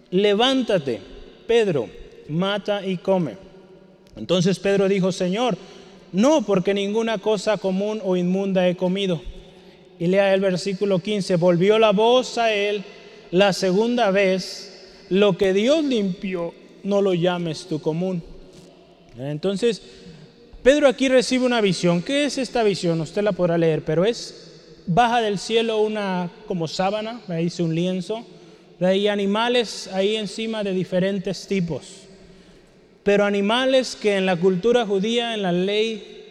levántate, 0.10 1.00
Pedro, 1.46 1.88
mata 2.28 2.84
y 2.84 2.98
come. 2.98 3.38
Entonces 4.16 4.58
Pedro 4.58 4.88
dijo, 4.88 5.12
Señor, 5.12 5.58
no, 6.12 6.42
porque 6.42 6.74
ninguna 6.74 7.20
cosa 7.20 7.58
común 7.58 8.02
o 8.04 8.18
inmunda 8.18 8.68
he 8.68 8.76
comido. 8.76 9.22
Y 10.00 10.08
lea 10.08 10.34
el 10.34 10.42
versículo 10.42 11.00
15, 11.00 11.36
volvió 11.36 11.78
la 11.78 11.92
voz 11.92 12.40
a 12.40 12.52
él 12.52 12.84
la 13.30 13.54
segunda 13.54 14.10
vez, 14.10 15.06
lo 15.10 15.38
que 15.38 15.54
Dios 15.54 15.84
limpió, 15.84 16.54
no 16.84 17.02
lo 17.04 17.14
llames 17.14 17.68
tu 17.68 17.80
común. 17.80 18.24
Entonces, 19.18 19.82
Pedro 20.66 20.90
aquí 20.90 21.08
recibe 21.08 21.46
una 21.46 21.62
visión. 21.62 22.02
¿Qué 22.02 22.26
es 22.26 22.38
esta 22.38 22.64
visión? 22.64 23.00
Usted 23.00 23.22
la 23.22 23.32
podrá 23.32 23.58
leer, 23.58 23.86
pero 23.86 24.04
es 24.04 24.82
baja 24.86 25.22
del 25.22 25.40
cielo 25.40 25.78
una 25.78 26.30
como 26.46 26.68
sábana, 26.68 27.22
ahí 27.30 27.46
dice 27.46 27.64
un 27.64 27.74
lienzo, 27.74 28.26
hay 28.82 29.08
animales 29.08 29.88
ahí 29.94 30.18
encima 30.18 30.62
de 30.62 30.74
diferentes 30.74 31.48
tipos 31.48 32.06
pero 33.06 33.24
animales 33.24 33.96
que 33.96 34.16
en 34.16 34.26
la 34.26 34.36
cultura 34.36 34.84
judía, 34.84 35.36
en 35.36 35.44
la 35.44 35.52
ley, 35.52 36.24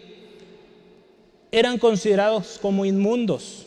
eran 1.49 1.77
considerados 1.77 2.59
como 2.61 2.83
inmundos. 2.83 3.65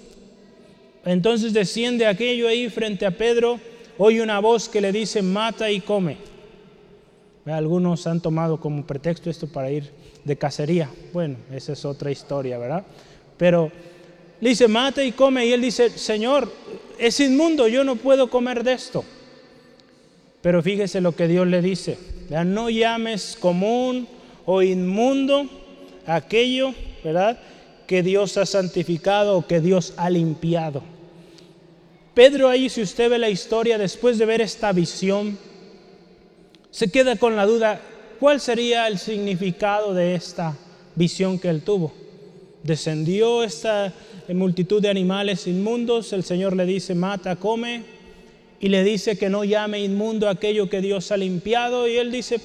Entonces 1.06 1.54
desciende 1.54 2.04
aquello 2.04 2.48
ahí 2.48 2.68
frente 2.68 3.06
a 3.06 3.10
Pedro, 3.10 3.58
oye 3.96 4.20
una 4.20 4.40
voz 4.40 4.68
que 4.68 4.82
le 4.82 4.92
dice, 4.92 5.22
mata 5.22 5.70
y 5.70 5.80
come. 5.80 6.18
Algunos 7.50 8.06
han 8.06 8.20
tomado 8.20 8.60
como 8.60 8.86
pretexto 8.86 9.30
esto 9.30 9.46
para 9.46 9.70
ir 9.70 9.90
de 10.24 10.36
cacería. 10.36 10.90
Bueno, 11.12 11.36
esa 11.52 11.72
es 11.72 11.84
otra 11.84 12.10
historia, 12.10 12.58
¿verdad? 12.58 12.84
Pero 13.36 13.70
le 14.40 14.50
dice, 14.50 14.68
mata 14.68 15.02
y 15.02 15.12
come. 15.12 15.46
Y 15.46 15.52
él 15.52 15.60
dice, 15.60 15.90
Señor, 15.90 16.52
es 16.98 17.20
inmundo, 17.20 17.68
yo 17.68 17.84
no 17.84 17.96
puedo 17.96 18.28
comer 18.28 18.64
de 18.64 18.72
esto. 18.72 19.04
Pero 20.42 20.62
fíjese 20.62 21.00
lo 21.00 21.14
que 21.14 21.28
Dios 21.28 21.46
le 21.46 21.62
dice. 21.62 21.98
No 22.28 22.70
llames 22.70 23.36
común 23.40 24.06
o 24.44 24.62
inmundo 24.62 25.48
aquello, 26.06 26.74
¿verdad? 27.02 27.38
Que 27.86 28.02
Dios 28.02 28.36
ha 28.36 28.46
santificado 28.46 29.36
o 29.36 29.46
que 29.46 29.60
Dios 29.60 29.94
ha 29.96 30.10
limpiado. 30.10 30.82
Pedro 32.14 32.48
ahí, 32.48 32.68
si 32.68 32.82
usted 32.82 33.10
ve 33.10 33.18
la 33.18 33.30
historia, 33.30 33.78
después 33.78 34.18
de 34.18 34.26
ver 34.26 34.40
esta 34.40 34.72
visión, 34.72 35.38
se 36.78 36.92
queda 36.92 37.16
con 37.16 37.34
la 37.34 37.44
duda, 37.44 37.80
¿cuál 38.20 38.40
sería 38.40 38.86
el 38.86 39.00
significado 39.00 39.94
de 39.94 40.14
esta 40.14 40.56
visión 40.94 41.40
que 41.40 41.48
él 41.48 41.62
tuvo? 41.62 41.92
Descendió 42.62 43.42
esta 43.42 43.92
multitud 44.28 44.80
de 44.80 44.88
animales 44.88 45.48
inmundos, 45.48 46.12
el 46.12 46.22
Señor 46.22 46.54
le 46.54 46.66
dice, 46.66 46.94
mata, 46.94 47.34
come, 47.34 47.82
y 48.60 48.68
le 48.68 48.84
dice 48.84 49.18
que 49.18 49.28
no 49.28 49.42
llame 49.42 49.80
inmundo 49.80 50.28
aquello 50.28 50.70
que 50.70 50.80
Dios 50.80 51.10
ha 51.10 51.16
limpiado 51.16 51.88
y 51.88 51.96
él 51.96 52.12
dice, 52.12 52.40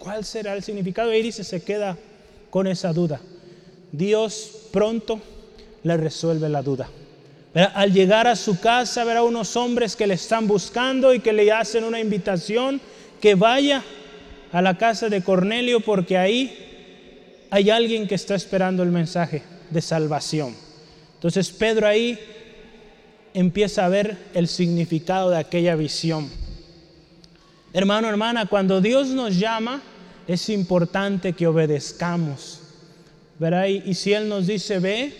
¿cuál 0.00 0.24
será 0.24 0.54
el 0.54 0.64
significado? 0.64 1.14
Y 1.14 1.22
dice, 1.22 1.44
se 1.44 1.62
queda 1.62 1.96
con 2.50 2.66
esa 2.66 2.92
duda. 2.92 3.20
Dios 3.92 4.62
pronto 4.72 5.20
le 5.84 5.96
resuelve 5.96 6.48
la 6.48 6.60
duda. 6.60 6.90
Al 7.54 7.92
llegar 7.92 8.26
a 8.26 8.34
su 8.34 8.58
casa 8.58 9.04
verá 9.04 9.22
unos 9.22 9.54
hombres 9.54 9.94
que 9.94 10.08
le 10.08 10.14
están 10.14 10.48
buscando 10.48 11.14
y 11.14 11.20
que 11.20 11.32
le 11.32 11.52
hacen 11.52 11.84
una 11.84 12.00
invitación 12.00 12.80
que 13.20 13.34
vaya 13.34 13.82
a 14.52 14.62
la 14.62 14.78
casa 14.78 15.08
de 15.08 15.22
Cornelio 15.22 15.80
porque 15.80 16.16
ahí 16.16 17.46
hay 17.50 17.70
alguien 17.70 18.06
que 18.06 18.14
está 18.14 18.34
esperando 18.34 18.82
el 18.82 18.90
mensaje 18.90 19.42
de 19.70 19.80
salvación. 19.80 20.54
Entonces 21.14 21.50
Pedro 21.50 21.86
ahí 21.86 22.18
empieza 23.34 23.84
a 23.84 23.88
ver 23.88 24.16
el 24.34 24.48
significado 24.48 25.30
de 25.30 25.38
aquella 25.38 25.76
visión. 25.76 26.30
Hermano, 27.72 28.08
hermana, 28.08 28.46
cuando 28.46 28.80
Dios 28.80 29.08
nos 29.08 29.38
llama, 29.38 29.82
es 30.26 30.48
importante 30.48 31.34
que 31.34 31.46
obedezcamos. 31.46 32.60
¿verdad? 33.38 33.66
Y, 33.66 33.94
si 33.94 34.12
Él 34.12 34.28
nos 34.28 34.46
dice 34.46 34.78
ve, 34.78 35.12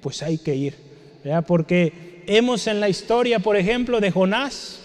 pues 0.00 0.22
hay 0.22 0.38
que 0.38 0.54
ir. 0.54 0.74
¿verdad? 1.22 1.44
Porque 1.46 2.22
hemos 2.26 2.66
en 2.66 2.80
la 2.80 2.88
historia, 2.88 3.38
por 3.38 3.56
ejemplo, 3.56 4.00
de 4.00 4.10
Jonás. 4.10 4.80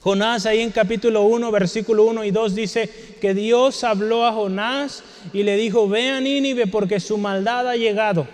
Jonás 0.00 0.46
ahí 0.46 0.60
en 0.60 0.70
capítulo 0.70 1.22
1, 1.24 1.50
versículo 1.50 2.04
1 2.04 2.24
y 2.24 2.30
2 2.30 2.54
dice 2.54 2.88
que 3.20 3.34
Dios 3.34 3.82
habló 3.82 4.24
a 4.24 4.32
Jonás 4.32 5.02
y 5.32 5.42
le 5.42 5.56
dijo, 5.56 5.88
ve 5.88 6.10
a 6.10 6.20
Nínive 6.20 6.68
porque 6.68 7.00
su 7.00 7.18
maldad 7.18 7.68
ha 7.68 7.76
llegado 7.76 8.28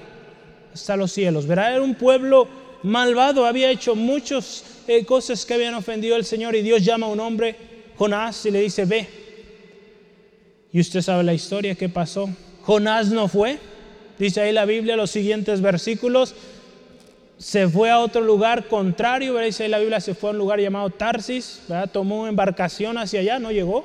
hasta 0.74 0.96
los 0.96 1.10
cielos. 1.12 1.46
¿verdad? 1.46 1.72
Era 1.72 1.82
un 1.82 1.94
pueblo 1.94 2.46
malvado, 2.82 3.46
había 3.46 3.70
hecho 3.70 3.94
muchas 3.94 4.64
eh, 4.86 5.06
cosas 5.06 5.46
que 5.46 5.54
habían 5.54 5.74
ofendido 5.74 6.16
al 6.16 6.24
Señor 6.24 6.54
y 6.54 6.60
Dios 6.60 6.84
llama 6.84 7.06
a 7.06 7.10
un 7.10 7.20
hombre, 7.20 7.56
Jonás, 7.96 8.44
y 8.44 8.50
le 8.50 8.60
dice, 8.60 8.84
ve. 8.84 9.08
Y 10.70 10.80
usted 10.80 11.00
sabe 11.00 11.24
la 11.24 11.32
historia, 11.32 11.74
¿qué 11.74 11.88
pasó? 11.88 12.28
Jonás 12.62 13.08
no 13.08 13.26
fue, 13.28 13.58
dice 14.18 14.42
ahí 14.42 14.52
la 14.52 14.66
Biblia, 14.66 14.96
los 14.96 15.10
siguientes 15.10 15.62
versículos, 15.62 16.34
se 17.38 17.68
fue 17.68 17.90
a 17.90 17.98
otro 17.98 18.20
lugar 18.22 18.66
contrario, 18.66 19.38
dice 19.38 19.64
ahí 19.64 19.68
la 19.68 19.78
Biblia, 19.78 20.00
se 20.00 20.14
fue 20.14 20.30
a 20.30 20.32
un 20.32 20.38
lugar 20.38 20.60
llamado 20.60 20.90
Tarsis, 20.90 21.62
tomó 21.92 22.20
una 22.20 22.30
embarcación 22.30 22.96
hacia 22.98 23.20
allá, 23.20 23.38
no 23.38 23.52
llegó. 23.52 23.84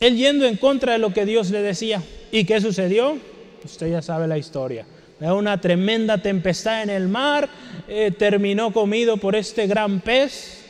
Él 0.00 0.16
yendo 0.16 0.46
en 0.46 0.56
contra 0.56 0.92
de 0.92 0.98
lo 0.98 1.12
que 1.12 1.24
Dios 1.24 1.50
le 1.50 1.62
decía. 1.62 2.02
¿Y 2.30 2.44
qué 2.44 2.60
sucedió? 2.60 3.18
Usted 3.64 3.90
ya 3.90 4.02
sabe 4.02 4.26
la 4.26 4.38
historia 4.38 4.84
una 5.30 5.60
tremenda 5.60 6.18
tempestad 6.18 6.82
en 6.82 6.90
el 6.90 7.06
mar, 7.06 7.48
eh, 7.86 8.10
terminó 8.10 8.72
comido 8.72 9.18
por 9.18 9.36
este 9.36 9.68
gran 9.68 10.00
pez. 10.00 10.64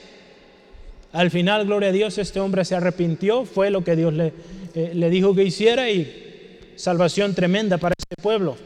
Al 1.12 1.30
final, 1.30 1.64
gloria 1.64 1.88
a 1.88 1.92
Dios, 1.92 2.18
este 2.18 2.40
hombre 2.40 2.64
se 2.64 2.74
arrepintió, 2.74 3.46
fue 3.46 3.70
lo 3.70 3.82
que 3.82 3.96
Dios 3.96 4.12
le, 4.12 4.32
eh, 4.74 4.92
le 4.94 5.10
dijo 5.10 5.34
que 5.34 5.44
hiciera 5.44 5.90
y 5.90 6.70
salvación 6.76 7.34
tremenda 7.34 7.78
para 7.78 7.94
este 7.98 8.16
pueblo. 8.20 8.56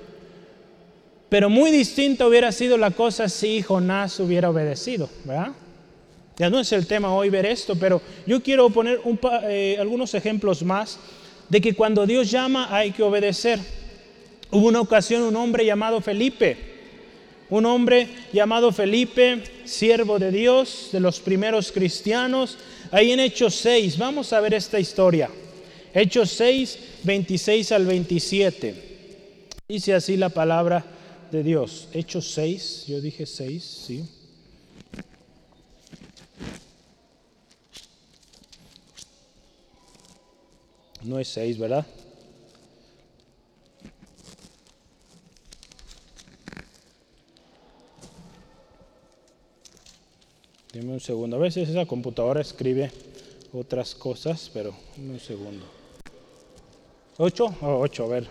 Pero 1.28 1.50
muy 1.50 1.70
distinta 1.70 2.26
hubiera 2.26 2.52
sido 2.52 2.76
la 2.78 2.92
cosa 2.92 3.28
si 3.28 3.62
Jonás 3.62 4.20
hubiera 4.20 4.50
obedecido, 4.50 5.08
¿verdad? 5.24 5.52
Ya 6.38 6.50
no 6.50 6.60
es 6.60 6.70
el 6.72 6.86
tema 6.86 7.12
hoy 7.14 7.30
ver 7.30 7.46
esto, 7.46 7.76
pero 7.76 8.00
yo 8.26 8.42
quiero 8.42 8.68
poner 8.70 9.00
eh, 9.44 9.76
algunos 9.80 10.14
ejemplos 10.14 10.62
más 10.62 10.98
de 11.48 11.60
que 11.60 11.74
cuando 11.74 12.06
Dios 12.06 12.30
llama 12.30 12.68
hay 12.70 12.92
que 12.92 13.02
obedecer. 13.02 13.58
Hubo 14.50 14.68
una 14.68 14.80
ocasión 14.80 15.22
un 15.22 15.34
hombre 15.34 15.64
llamado 15.64 16.00
Felipe, 16.00 16.56
un 17.48 17.64
hombre 17.64 18.08
llamado 18.32 18.70
Felipe, 18.70 19.42
siervo 19.64 20.18
de 20.18 20.30
Dios, 20.30 20.90
de 20.92 21.00
los 21.00 21.20
primeros 21.20 21.72
cristianos, 21.72 22.58
ahí 22.92 23.12
en 23.12 23.20
Hechos 23.20 23.54
6, 23.56 23.98
vamos 23.98 24.32
a 24.32 24.40
ver 24.40 24.54
esta 24.54 24.78
historia. 24.78 25.30
Hechos 25.94 26.30
6, 26.30 26.78
26 27.02 27.72
al 27.72 27.86
27. 27.86 28.74
Dice 29.66 29.94
así 29.94 30.16
la 30.16 30.28
palabra 30.28 30.84
de 31.30 31.42
Dios. 31.42 31.88
Hechos 31.92 32.32
6, 32.32 32.84
yo 32.86 33.00
dije 33.00 33.26
6, 33.26 33.64
sí. 33.64 34.08
No 41.02 41.18
es 41.18 41.28
6, 41.28 41.58
¿verdad? 41.58 41.86
Dime 50.72 50.92
un 50.92 51.00
segundo. 51.00 51.36
A 51.36 51.40
veces 51.40 51.68
esa 51.68 51.86
computadora 51.86 52.40
escribe 52.40 52.90
otras 53.52 53.94
cosas, 53.94 54.50
pero 54.52 54.74
un 54.98 55.18
segundo. 55.18 55.64
¿Ocho? 57.16 57.46
Oh, 57.62 57.78
ocho, 57.80 58.04
a 58.04 58.08
ver. 58.08 58.28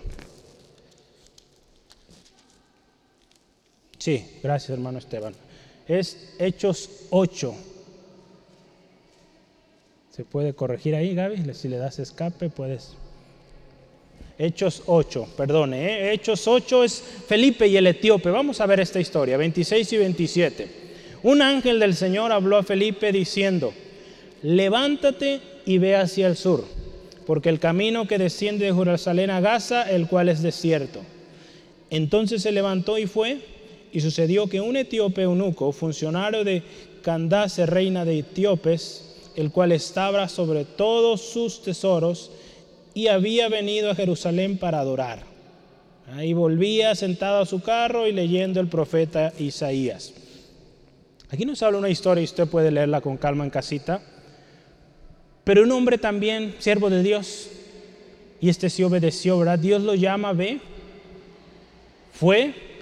Sí, 4.06 4.24
gracias 4.44 4.70
hermano 4.70 5.00
Esteban. 5.00 5.34
Es 5.88 6.36
Hechos 6.38 7.08
8. 7.10 7.56
¿Se 10.12 10.24
puede 10.24 10.54
corregir 10.54 10.94
ahí, 10.94 11.16
Gaby? 11.16 11.52
Si 11.56 11.68
le 11.70 11.78
das 11.78 11.98
escape, 11.98 12.52
puedes. 12.52 12.94
Hechos 14.38 14.84
8, 14.86 15.30
perdone. 15.36 15.86
¿eh? 15.88 16.14
Hechos 16.14 16.48
8 16.48 16.84
es 16.84 17.04
Felipe 17.28 17.66
y 17.66 17.78
el 17.78 17.88
etíope. 17.88 18.30
Vamos 18.30 18.62
a 18.62 18.68
ver 18.68 18.80
esta 18.80 19.00
historia, 19.00 19.38
26 19.38 19.94
y 19.94 19.98
27. 19.98 20.68
Un 21.24 21.42
ángel 21.42 21.80
del 21.80 21.96
Señor 21.96 22.32
habló 22.32 22.58
a 22.58 22.64
Felipe 22.64 23.12
diciendo, 23.12 23.74
levántate 24.44 25.42
y 25.66 25.80
ve 25.80 25.96
hacia 25.96 26.28
el 26.28 26.38
sur, 26.38 26.64
porque 27.26 27.50
el 27.50 27.60
camino 27.60 28.08
que 28.08 28.20
desciende 28.20 28.68
de 28.68 28.76
Jerusalén 28.76 29.32
a 29.32 29.42
Gaza, 29.42 29.90
el 29.90 30.08
cual 30.08 30.30
es 30.30 30.44
desierto. 30.44 31.02
Entonces 31.90 32.44
se 32.44 32.52
levantó 32.52 33.00
y 33.00 33.08
fue, 33.08 33.55
y 33.96 34.02
sucedió 34.02 34.48
que 34.48 34.60
un 34.60 34.76
etíope 34.76 35.22
eunuco, 35.22 35.72
funcionario 35.72 36.44
de 36.44 36.62
Candace, 37.02 37.66
reina 37.66 38.04
de 38.04 38.20
etíopes, 38.20 39.32
el 39.38 39.52
cual 39.52 39.72
estaba 39.72 40.28
sobre 40.28 40.66
todos 40.66 41.22
sus 41.22 41.62
tesoros, 41.62 42.30
y 42.94 43.08
había 43.08 43.48
venido 43.48 43.90
a 43.90 43.96
Jerusalén 43.96 44.58
para 44.58 44.82
adorar. 44.82 45.24
Ahí 46.12 46.34
volvía 46.34 46.94
sentado 46.94 47.42
a 47.42 47.46
su 47.46 47.62
carro 47.62 48.06
y 48.06 48.12
leyendo 48.12 48.60
el 48.60 48.68
profeta 48.68 49.32
Isaías. 49.40 50.14
Aquí 51.30 51.46
nos 51.46 51.64
habla 51.64 51.78
una 51.78 51.90
historia 51.90 52.20
y 52.22 52.26
usted 52.26 52.50
puede 52.50 52.72
leerla 52.72 53.00
con 53.00 53.16
calma 53.16 53.46
en 53.46 53.50
casita. 53.50 54.02
Pero 55.46 55.64
un 55.64 55.72
hombre 55.72 55.98
también, 55.98 56.54
siervo 56.60 56.90
de 56.90 57.02
Dios, 57.02 57.48
y 58.42 58.50
este 58.50 58.70
sí 58.70 58.84
obedeció, 58.84 59.40
¿verdad? 59.40 59.58
Dios 59.58 59.82
lo 59.84 59.96
llama, 59.96 60.34
ve, 60.34 60.60
fue, 62.12 62.75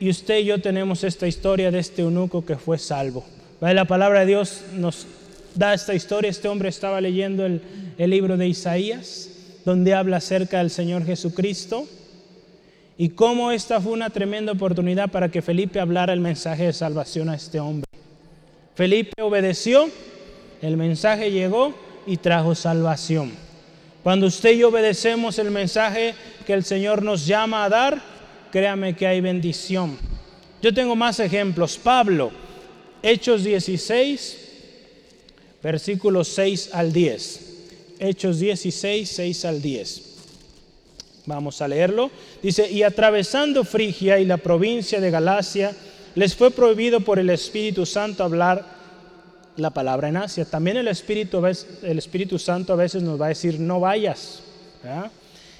y 0.00 0.08
usted 0.08 0.38
y 0.38 0.46
yo 0.46 0.60
tenemos 0.60 1.04
esta 1.04 1.28
historia 1.28 1.70
de 1.70 1.78
este 1.78 2.02
eunuco 2.02 2.44
que 2.44 2.56
fue 2.56 2.78
salvo. 2.78 3.24
La 3.60 3.84
palabra 3.84 4.20
de 4.20 4.26
Dios 4.26 4.62
nos 4.74 5.06
da 5.54 5.74
esta 5.74 5.94
historia. 5.94 6.30
Este 6.30 6.48
hombre 6.48 6.70
estaba 6.70 7.00
leyendo 7.02 7.44
el, 7.44 7.60
el 7.98 8.10
libro 8.10 8.38
de 8.38 8.48
Isaías, 8.48 9.28
donde 9.66 9.92
habla 9.92 10.16
acerca 10.16 10.58
del 10.58 10.70
Señor 10.70 11.04
Jesucristo 11.04 11.86
y 12.96 13.10
cómo 13.10 13.52
esta 13.52 13.78
fue 13.80 13.92
una 13.92 14.08
tremenda 14.08 14.52
oportunidad 14.52 15.10
para 15.10 15.30
que 15.30 15.42
Felipe 15.42 15.80
hablara 15.80 16.14
el 16.14 16.20
mensaje 16.20 16.64
de 16.64 16.72
salvación 16.72 17.28
a 17.28 17.34
este 17.34 17.60
hombre. 17.60 17.86
Felipe 18.74 19.22
obedeció, 19.22 19.90
el 20.62 20.78
mensaje 20.78 21.30
llegó 21.30 21.74
y 22.06 22.16
trajo 22.16 22.54
salvación. 22.54 23.32
Cuando 24.02 24.26
usted 24.26 24.52
y 24.52 24.58
yo 24.58 24.68
obedecemos 24.68 25.38
el 25.38 25.50
mensaje 25.50 26.14
que 26.46 26.54
el 26.54 26.64
Señor 26.64 27.02
nos 27.02 27.26
llama 27.26 27.64
a 27.64 27.68
dar, 27.68 28.19
créame 28.50 28.94
que 28.94 29.06
hay 29.06 29.20
bendición. 29.20 29.98
Yo 30.62 30.74
tengo 30.74 30.96
más 30.96 31.20
ejemplos. 31.20 31.78
Pablo, 31.78 32.30
Hechos 33.02 33.44
16, 33.44 34.38
versículos 35.62 36.28
6 36.28 36.70
al 36.72 36.92
10. 36.92 37.46
Hechos 37.98 38.38
16, 38.38 39.08
6 39.08 39.44
al 39.44 39.62
10. 39.62 40.02
Vamos 41.26 41.60
a 41.60 41.68
leerlo. 41.68 42.10
Dice, 42.42 42.70
y 42.70 42.82
atravesando 42.82 43.64
Frigia 43.64 44.18
y 44.18 44.24
la 44.24 44.38
provincia 44.38 45.00
de 45.00 45.10
Galacia, 45.10 45.76
les 46.14 46.34
fue 46.34 46.50
prohibido 46.50 47.00
por 47.00 47.18
el 47.18 47.30
Espíritu 47.30 47.86
Santo 47.86 48.24
hablar 48.24 48.80
la 49.56 49.70
palabra 49.70 50.08
en 50.08 50.16
Asia. 50.16 50.44
También 50.44 50.78
el 50.78 50.88
Espíritu, 50.88 51.44
el 51.82 51.98
Espíritu 51.98 52.38
Santo 52.38 52.72
a 52.72 52.76
veces 52.76 53.02
nos 53.02 53.20
va 53.20 53.26
a 53.26 53.30
decir, 53.30 53.60
no 53.60 53.80
vayas. 53.80 54.40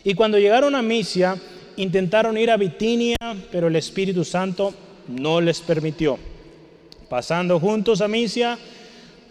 Y 0.03 0.15
cuando 0.15 0.39
llegaron 0.39 0.75
a 0.75 0.83
Misia, 0.83 1.37
intentaron 1.83 2.37
ir 2.39 2.51
a 2.51 2.57
Bitinia, 2.57 3.17
pero 3.51 3.69
el 3.69 3.77
Espíritu 3.77 4.25
Santo 4.25 4.73
no 5.09 5.41
les 5.41 5.61
permitió. 5.61 6.19
Pasando 7.09 7.59
juntos 7.59 8.01
a 8.01 8.09
Misia, 8.09 8.59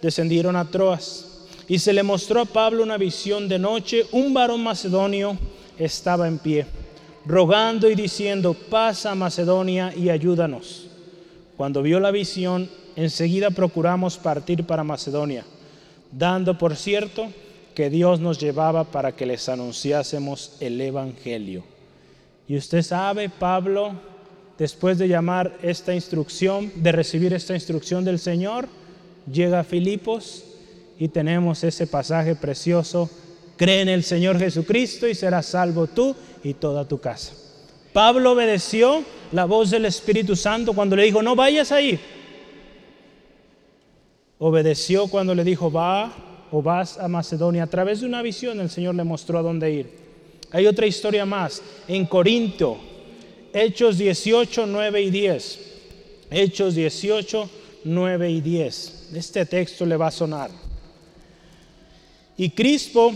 descendieron 0.01 0.55
a 0.55 0.69
Troas. 0.69 1.47
Y 1.67 1.79
se 1.79 1.93
le 1.93 2.03
mostró 2.03 2.41
a 2.41 2.45
Pablo 2.45 2.83
una 2.83 2.97
visión 2.97 3.47
de 3.47 3.59
noche. 3.59 4.05
Un 4.11 4.33
varón 4.33 4.63
macedonio 4.63 5.37
estaba 5.77 6.27
en 6.27 6.39
pie, 6.39 6.65
rogando 7.25 7.89
y 7.89 7.95
diciendo, 7.95 8.53
pasa 8.53 9.11
a 9.11 9.15
Macedonia 9.15 9.93
y 9.95 10.09
ayúdanos. 10.09 10.87
Cuando 11.55 11.81
vio 11.81 11.99
la 11.99 12.11
visión, 12.11 12.69
enseguida 12.95 13.51
procuramos 13.51 14.17
partir 14.17 14.65
para 14.65 14.83
Macedonia, 14.83 15.45
dando 16.11 16.57
por 16.57 16.75
cierto 16.75 17.27
que 17.75 17.89
Dios 17.89 18.19
nos 18.19 18.39
llevaba 18.39 18.83
para 18.85 19.13
que 19.15 19.25
les 19.25 19.47
anunciásemos 19.47 20.57
el 20.59 20.81
Evangelio. 20.81 21.63
Y 22.49 22.57
usted 22.57 22.81
sabe, 22.81 23.29
Pablo, 23.29 23.93
después 24.57 24.97
de 24.97 25.07
llamar 25.07 25.55
esta 25.61 25.93
instrucción, 25.93 26.71
de 26.75 26.91
recibir 26.91 27.31
esta 27.31 27.53
instrucción 27.53 28.03
del 28.03 28.17
Señor, 28.17 28.67
llega 29.31 29.59
a 29.59 29.63
Filipos 29.63 30.43
y 30.97 31.09
tenemos 31.09 31.63
ese 31.63 31.85
pasaje 31.85 32.35
precioso 32.35 33.07
Cree 33.55 33.81
en 33.81 33.89
el 33.89 34.03
Señor 34.03 34.39
Jesucristo 34.39 35.05
y 35.05 35.13
serás 35.13 35.47
salvo 35.47 35.85
tú 35.85 36.15
y 36.43 36.53
toda 36.53 36.87
tu 36.87 36.99
casa. 36.99 37.33
Pablo 37.91 38.31
obedeció 38.31 39.03
la 39.33 39.43
voz 39.43 39.69
del 39.69 39.85
Espíritu 39.85 40.35
Santo 40.35 40.73
cuando 40.73 40.95
le 40.95 41.03
dijo, 41.03 41.21
no 41.21 41.35
vayas 41.35 41.71
ahí. 41.73 41.99
Obedeció 44.39 45.07
cuando 45.07 45.35
le 45.35 45.43
dijo, 45.43 45.69
va 45.69 46.47
o 46.51 46.63
vas 46.63 46.97
a 46.97 47.09
Macedonia. 47.09 47.63
A 47.63 47.67
través 47.67 47.99
de 47.99 48.07
una 48.07 48.21
visión 48.21 48.61
el 48.61 48.69
Señor 48.69 48.95
le 48.95 49.03
mostró 49.03 49.37
a 49.37 49.41
dónde 49.43 49.71
ir. 49.71 50.08
Hay 50.51 50.67
otra 50.67 50.87
historia 50.87 51.25
más. 51.25 51.61
En 51.87 52.05
Corinto, 52.05 52.77
Hechos 53.53 53.97
18, 53.97 54.65
9 54.65 55.01
y 55.01 55.09
10. 55.09 55.59
Hechos 56.31 56.75
18, 56.75 57.49
9 57.83 58.31
y 58.31 58.41
10. 58.41 59.09
Este 59.13 59.45
texto 59.45 59.85
le 59.85 59.97
va 59.97 60.07
a 60.07 60.11
sonar. 60.11 60.51
Y 62.37 62.51
Crispo, 62.51 63.13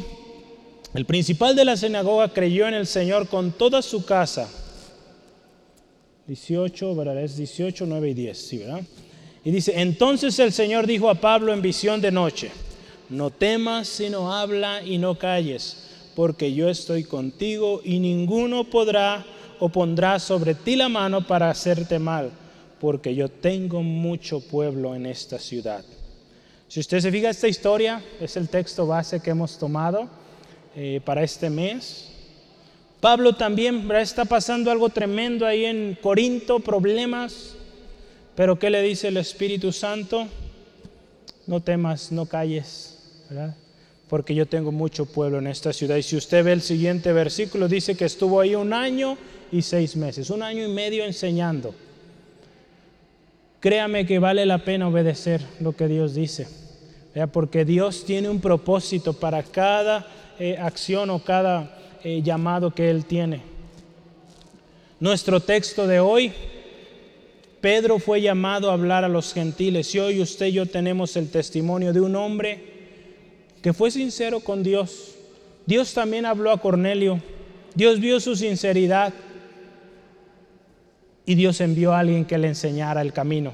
el 0.94 1.06
principal 1.06 1.56
de 1.56 1.66
la 1.66 1.78
sinagoga, 1.78 2.34
creyó 2.34 2.68
en 2.68 2.74
el 2.74 2.88
Señor 2.88 3.28
con 3.28 3.52
toda 3.52 3.82
su 3.82 4.06
casa. 4.06 4.50
18, 6.28 6.96
¿verdad? 6.96 7.22
Es 7.22 7.38
18, 7.38 7.86
9 7.86 8.10
y 8.10 8.14
10, 8.14 8.38
sí, 8.38 8.58
¿verdad? 8.60 8.82
Y 9.44 9.52
dice, 9.52 9.74
entonces 9.76 10.40
el 10.40 10.54
Señor 10.54 10.88
dijo 10.88 11.10
a 11.10 11.16
Pablo 11.16 11.54
en 11.54 11.62
visión 11.62 12.00
de 12.00 12.12
noche, 12.12 12.50
no 13.10 13.30
temas, 13.30 13.88
sino 13.90 14.34
habla 14.34 14.82
y 14.84 14.98
no 14.98 15.18
calles, 15.18 15.83
porque 16.16 16.54
yo 16.54 16.70
estoy 16.70 17.04
contigo 17.04 17.82
y 17.84 18.00
ninguno 18.00 18.66
podrá 18.66 19.26
o 19.60 19.70
pondrá 19.70 20.20
sobre 20.20 20.56
ti 20.56 20.76
la 20.76 20.90
mano 20.90 21.26
para 21.26 21.50
hacerte 21.50 22.00
mal, 22.00 22.32
porque 22.80 23.16
yo 23.16 23.30
tengo 23.30 23.82
mucho 23.82 24.42
pueblo 24.42 24.96
en 24.96 25.06
esta 25.06 25.40
ciudad. 25.40 25.84
Si 26.68 26.80
usted 26.80 27.00
se 27.00 27.12
fija, 27.12 27.30
esta 27.30 27.48
historia 27.48 28.04
es 28.20 28.36
el 28.36 28.50
texto 28.50 28.88
base 28.88 29.20
que 29.20 29.30
hemos 29.30 29.58
tomado 29.58 30.10
eh, 30.76 31.02
para 31.06 31.24
este 31.24 31.50
mes. 31.50 32.10
Pablo 33.00 33.34
también 33.34 33.90
está 33.92 34.26
pasando 34.26 34.72
algo 34.72 34.90
tremendo 34.90 35.46
ahí 35.46 35.66
en 35.66 35.98
Corinto, 36.02 36.60
problemas, 36.60 37.56
pero 38.36 38.58
¿qué 38.58 38.70
le 38.70 38.82
dice 38.82 39.10
el 39.10 39.18
Espíritu 39.18 39.72
Santo? 39.72 40.28
No 41.46 41.60
temas, 41.62 42.12
no 42.12 42.26
calles, 42.26 42.98
¿verdad? 43.30 43.56
Porque 44.14 44.36
yo 44.36 44.46
tengo 44.46 44.72
mucho 44.72 45.08
pueblo 45.08 45.40
en 45.40 45.48
esta 45.48 45.74
ciudad. 45.74 45.96
Y 45.96 46.04
si 46.04 46.16
usted 46.16 46.46
ve 46.46 46.52
el 46.54 46.62
siguiente 46.62 47.12
versículo, 47.12 47.68
dice 47.68 47.98
que 47.98 48.06
estuvo 48.06 48.40
ahí 48.40 48.54
un 48.54 48.72
año 48.72 49.18
y 49.52 49.64
seis 49.64 49.96
meses, 49.96 50.30
un 50.30 50.44
año 50.44 50.64
y 50.64 50.68
medio 50.68 51.04
enseñando. 51.04 51.74
Créame 53.60 54.06
que 54.06 54.20
vale 54.20 54.46
la 54.46 54.60
pena 54.60 54.88
obedecer 54.88 55.42
lo 55.60 55.76
que 55.76 55.88
Dios 55.88 56.14
dice, 56.14 56.48
porque 57.32 57.66
Dios 57.66 58.06
tiene 58.06 58.30
un 58.30 58.40
propósito 58.40 59.14
para 59.14 59.42
cada 59.42 60.06
eh, 60.38 60.58
acción 60.60 61.10
o 61.10 61.24
cada 61.24 61.76
eh, 62.04 62.22
llamado 62.22 62.70
que 62.70 62.92
Él 62.92 63.06
tiene. 63.06 63.42
Nuestro 65.00 65.40
texto 65.40 65.88
de 65.88 66.00
hoy 66.00 66.32
Pedro 67.62 67.98
fue 67.98 68.22
llamado 68.22 68.70
a 68.70 68.74
hablar 68.74 69.06
a 69.06 69.10
los 69.10 69.34
gentiles 69.34 69.96
y 69.96 70.00
hoy 70.00 70.22
usted 70.22 70.46
y 70.46 70.52
yo 70.52 70.68
tenemos 70.68 71.16
el 71.16 71.32
testimonio 71.32 71.94
de 71.94 72.02
un 72.02 72.16
hombre 72.16 72.73
que 73.64 73.74
fue 73.74 73.90
sincero 73.90 74.42
con 74.42 74.62
Dios. 74.62 75.16
Dios 75.66 75.94
también 75.94 76.26
habló 76.26 76.52
a 76.52 76.60
Cornelio. 76.60 77.22
Dios 77.74 78.02
vio 78.02 78.20
su 78.20 78.36
sinceridad 78.36 79.14
y 81.26 81.36
Dios 81.36 81.62
envió 81.62 81.94
a 81.94 82.00
alguien 82.00 82.26
que 82.26 82.38
le 82.38 82.50
enseñara 82.50 83.02
el 83.02 83.14
camino. 83.14 83.54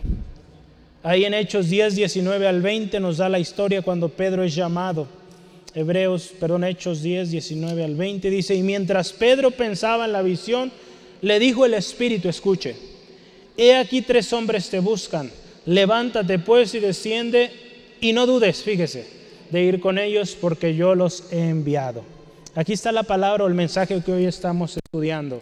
Ahí 1.03 1.25
en 1.25 1.35
Hechos 1.35 1.69
10, 1.69 1.95
19 1.95 2.47
al 2.47 2.61
20 2.61 2.99
nos 2.99 3.17
da 3.17 3.29
la 3.29 3.37
historia 3.37 3.83
cuando 3.83 4.09
Pedro 4.09 4.43
es 4.43 4.55
llamado. 4.55 5.07
Hebreos, 5.75 6.33
perdón, 6.39 6.63
Hechos 6.63 7.03
10, 7.03 7.29
19 7.29 7.83
al 7.83 7.95
20 7.95 8.31
dice, 8.31 8.55
y 8.55 8.63
mientras 8.63 9.13
Pedro 9.13 9.51
pensaba 9.51 10.05
en 10.05 10.11
la 10.11 10.23
visión, 10.23 10.71
le 11.21 11.37
dijo 11.37 11.67
el 11.67 11.75
Espíritu, 11.75 12.27
escuche, 12.27 12.75
he 13.55 13.75
aquí 13.75 14.01
tres 14.01 14.33
hombres 14.33 14.71
te 14.71 14.79
buscan, 14.79 15.29
levántate 15.67 16.39
pues 16.39 16.73
y 16.73 16.79
desciende 16.79 17.51
y 18.01 18.11
no 18.11 18.25
dudes, 18.25 18.63
fíjese, 18.63 19.18
de 19.51 19.63
ir 19.63 19.79
con 19.79 19.97
ellos 19.97 20.37
porque 20.39 20.75
yo 20.75 20.95
los 20.95 21.31
he 21.31 21.49
enviado. 21.49 22.03
Aquí 22.55 22.73
está 22.73 22.91
la 22.91 23.03
palabra 23.03 23.43
o 23.43 23.47
el 23.47 23.53
mensaje 23.53 24.01
que 24.03 24.11
hoy 24.11 24.25
estamos 24.25 24.77
estudiando. 24.77 25.41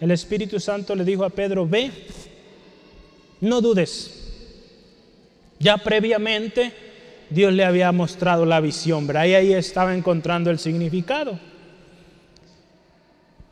El 0.00 0.10
Espíritu 0.10 0.60
Santo 0.60 0.94
le 0.94 1.04
dijo 1.04 1.24
a 1.24 1.30
Pedro, 1.30 1.66
ve, 1.66 1.90
no 3.40 3.60
dudes. 3.60 4.20
Ya 5.58 5.78
previamente 5.78 6.72
Dios 7.30 7.52
le 7.52 7.64
había 7.64 7.90
mostrado 7.90 8.44
la 8.44 8.60
visión, 8.60 9.08
y 9.12 9.16
ahí 9.16 9.52
estaba 9.52 9.94
encontrando 9.94 10.50
el 10.50 10.58
significado. 10.58 11.38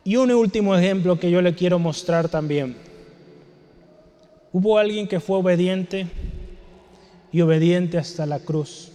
Y 0.03 0.15
un 0.15 0.31
último 0.31 0.75
ejemplo 0.75 1.19
que 1.19 1.31
yo 1.31 1.41
le 1.41 1.55
quiero 1.55 1.79
mostrar 1.79 2.29
también. 2.29 2.75
Hubo 4.51 4.77
alguien 4.77 5.07
que 5.07 5.19
fue 5.19 5.37
obediente 5.37 6.07
y 7.31 7.41
obediente 7.41 7.97
hasta 7.97 8.25
la 8.25 8.39
cruz, 8.39 8.92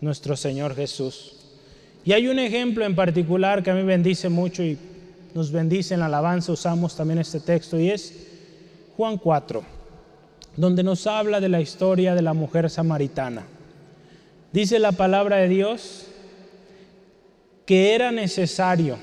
nuestro 0.00 0.36
Señor 0.36 0.74
Jesús. 0.74 1.34
Y 2.04 2.12
hay 2.12 2.28
un 2.28 2.38
ejemplo 2.38 2.84
en 2.84 2.94
particular 2.94 3.62
que 3.62 3.70
a 3.70 3.74
mí 3.74 3.82
bendice 3.82 4.28
mucho 4.28 4.62
y 4.62 4.78
nos 5.34 5.52
bendice 5.52 5.94
en 5.94 6.00
la 6.00 6.06
alabanza, 6.06 6.52
usamos 6.52 6.96
también 6.96 7.18
este 7.18 7.40
texto, 7.40 7.78
y 7.78 7.90
es 7.90 8.14
Juan 8.96 9.18
4, 9.18 9.62
donde 10.56 10.82
nos 10.82 11.06
habla 11.06 11.40
de 11.40 11.48
la 11.48 11.60
historia 11.60 12.14
de 12.14 12.22
la 12.22 12.32
mujer 12.32 12.70
samaritana. 12.70 13.44
Dice 14.52 14.78
la 14.78 14.92
palabra 14.92 15.36
de 15.36 15.48
Dios 15.48 16.06
que 17.66 17.94
era 17.94 18.10
necesario, 18.10 18.96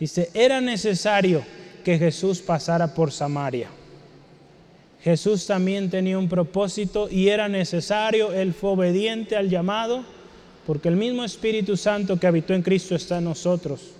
dice, 0.00 0.28
era 0.34 0.60
necesario 0.60 1.44
que 1.84 1.96
Jesús 1.96 2.40
pasara 2.40 2.92
por 2.92 3.12
Samaria. 3.12 3.68
Jesús 5.02 5.46
también 5.46 5.90
tenía 5.90 6.18
un 6.18 6.28
propósito 6.28 7.08
y 7.10 7.28
era 7.28 7.48
necesario, 7.48 8.32
Él 8.32 8.52
fue 8.52 8.70
obediente 8.70 9.36
al 9.36 9.48
llamado, 9.48 10.04
porque 10.66 10.88
el 10.88 10.96
mismo 10.96 11.24
Espíritu 11.24 11.76
Santo 11.76 12.18
que 12.18 12.26
habitó 12.26 12.52
en 12.54 12.62
Cristo 12.62 12.94
está 12.94 13.18
en 13.18 13.24
nosotros. 13.24 13.92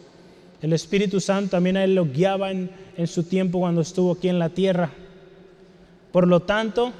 El 0.60 0.72
Espíritu 0.72 1.20
Santo 1.20 1.52
también 1.52 1.76
a 1.76 1.84
Él 1.84 1.94
lo 1.94 2.04
guiaba 2.04 2.50
en, 2.50 2.70
en 2.96 3.06
su 3.06 3.22
tiempo 3.22 3.60
cuando 3.60 3.80
estuvo 3.80 4.12
aquí 4.12 4.28
en 4.28 4.38
la 4.38 4.50
tierra. 4.50 4.90
Por 6.10 6.26
lo 6.26 6.40
tanto, 6.40 6.92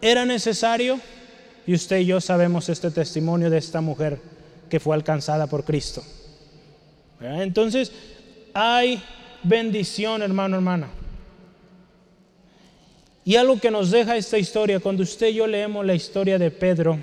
era 0.00 0.26
necesario, 0.26 1.00
y 1.66 1.74
usted 1.74 2.00
y 2.00 2.06
yo 2.06 2.20
sabemos 2.20 2.68
este 2.68 2.90
testimonio 2.90 3.48
de 3.48 3.58
esta 3.58 3.80
mujer 3.80 4.18
que 4.68 4.80
fue 4.80 4.94
alcanzada 4.94 5.46
por 5.46 5.64
Cristo. 5.64 6.02
Entonces, 7.20 7.92
hay 8.52 9.02
bendición, 9.42 10.22
hermano, 10.22 10.56
hermana. 10.56 10.88
Y 13.24 13.36
algo 13.36 13.60
que 13.60 13.70
nos 13.70 13.90
deja 13.90 14.16
esta 14.16 14.38
historia, 14.38 14.80
cuando 14.80 15.02
usted 15.02 15.28
y 15.28 15.34
yo 15.34 15.46
leemos 15.46 15.86
la 15.86 15.94
historia 15.94 16.38
de 16.38 16.50
Pedro, 16.50 16.98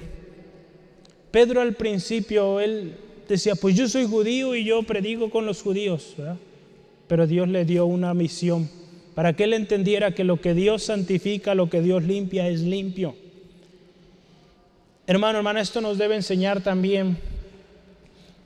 Pedro 1.31 1.61
al 1.61 1.75
principio, 1.75 2.59
él 2.59 2.95
decía, 3.27 3.55
pues 3.55 3.75
yo 3.75 3.87
soy 3.87 4.05
judío 4.05 4.55
y 4.55 4.65
yo 4.65 4.83
predico 4.83 5.29
con 5.29 5.45
los 5.45 5.61
judíos, 5.61 6.15
pero 7.07 7.27
Dios 7.27 7.47
le 7.47 7.63
dio 7.65 7.85
una 7.85 8.13
misión 8.13 8.69
para 9.15 9.33
que 9.33 9.43
él 9.43 9.53
entendiera 9.53 10.13
que 10.13 10.23
lo 10.23 10.41
que 10.41 10.53
Dios 10.53 10.83
santifica, 10.83 11.55
lo 11.55 11.69
que 11.69 11.81
Dios 11.81 12.03
limpia 12.03 12.47
es 12.47 12.61
limpio. 12.61 13.15
Hermano, 15.05 15.39
hermana, 15.39 15.61
esto 15.61 15.81
nos 15.81 15.97
debe 15.97 16.15
enseñar 16.15 16.61
también 16.61 17.17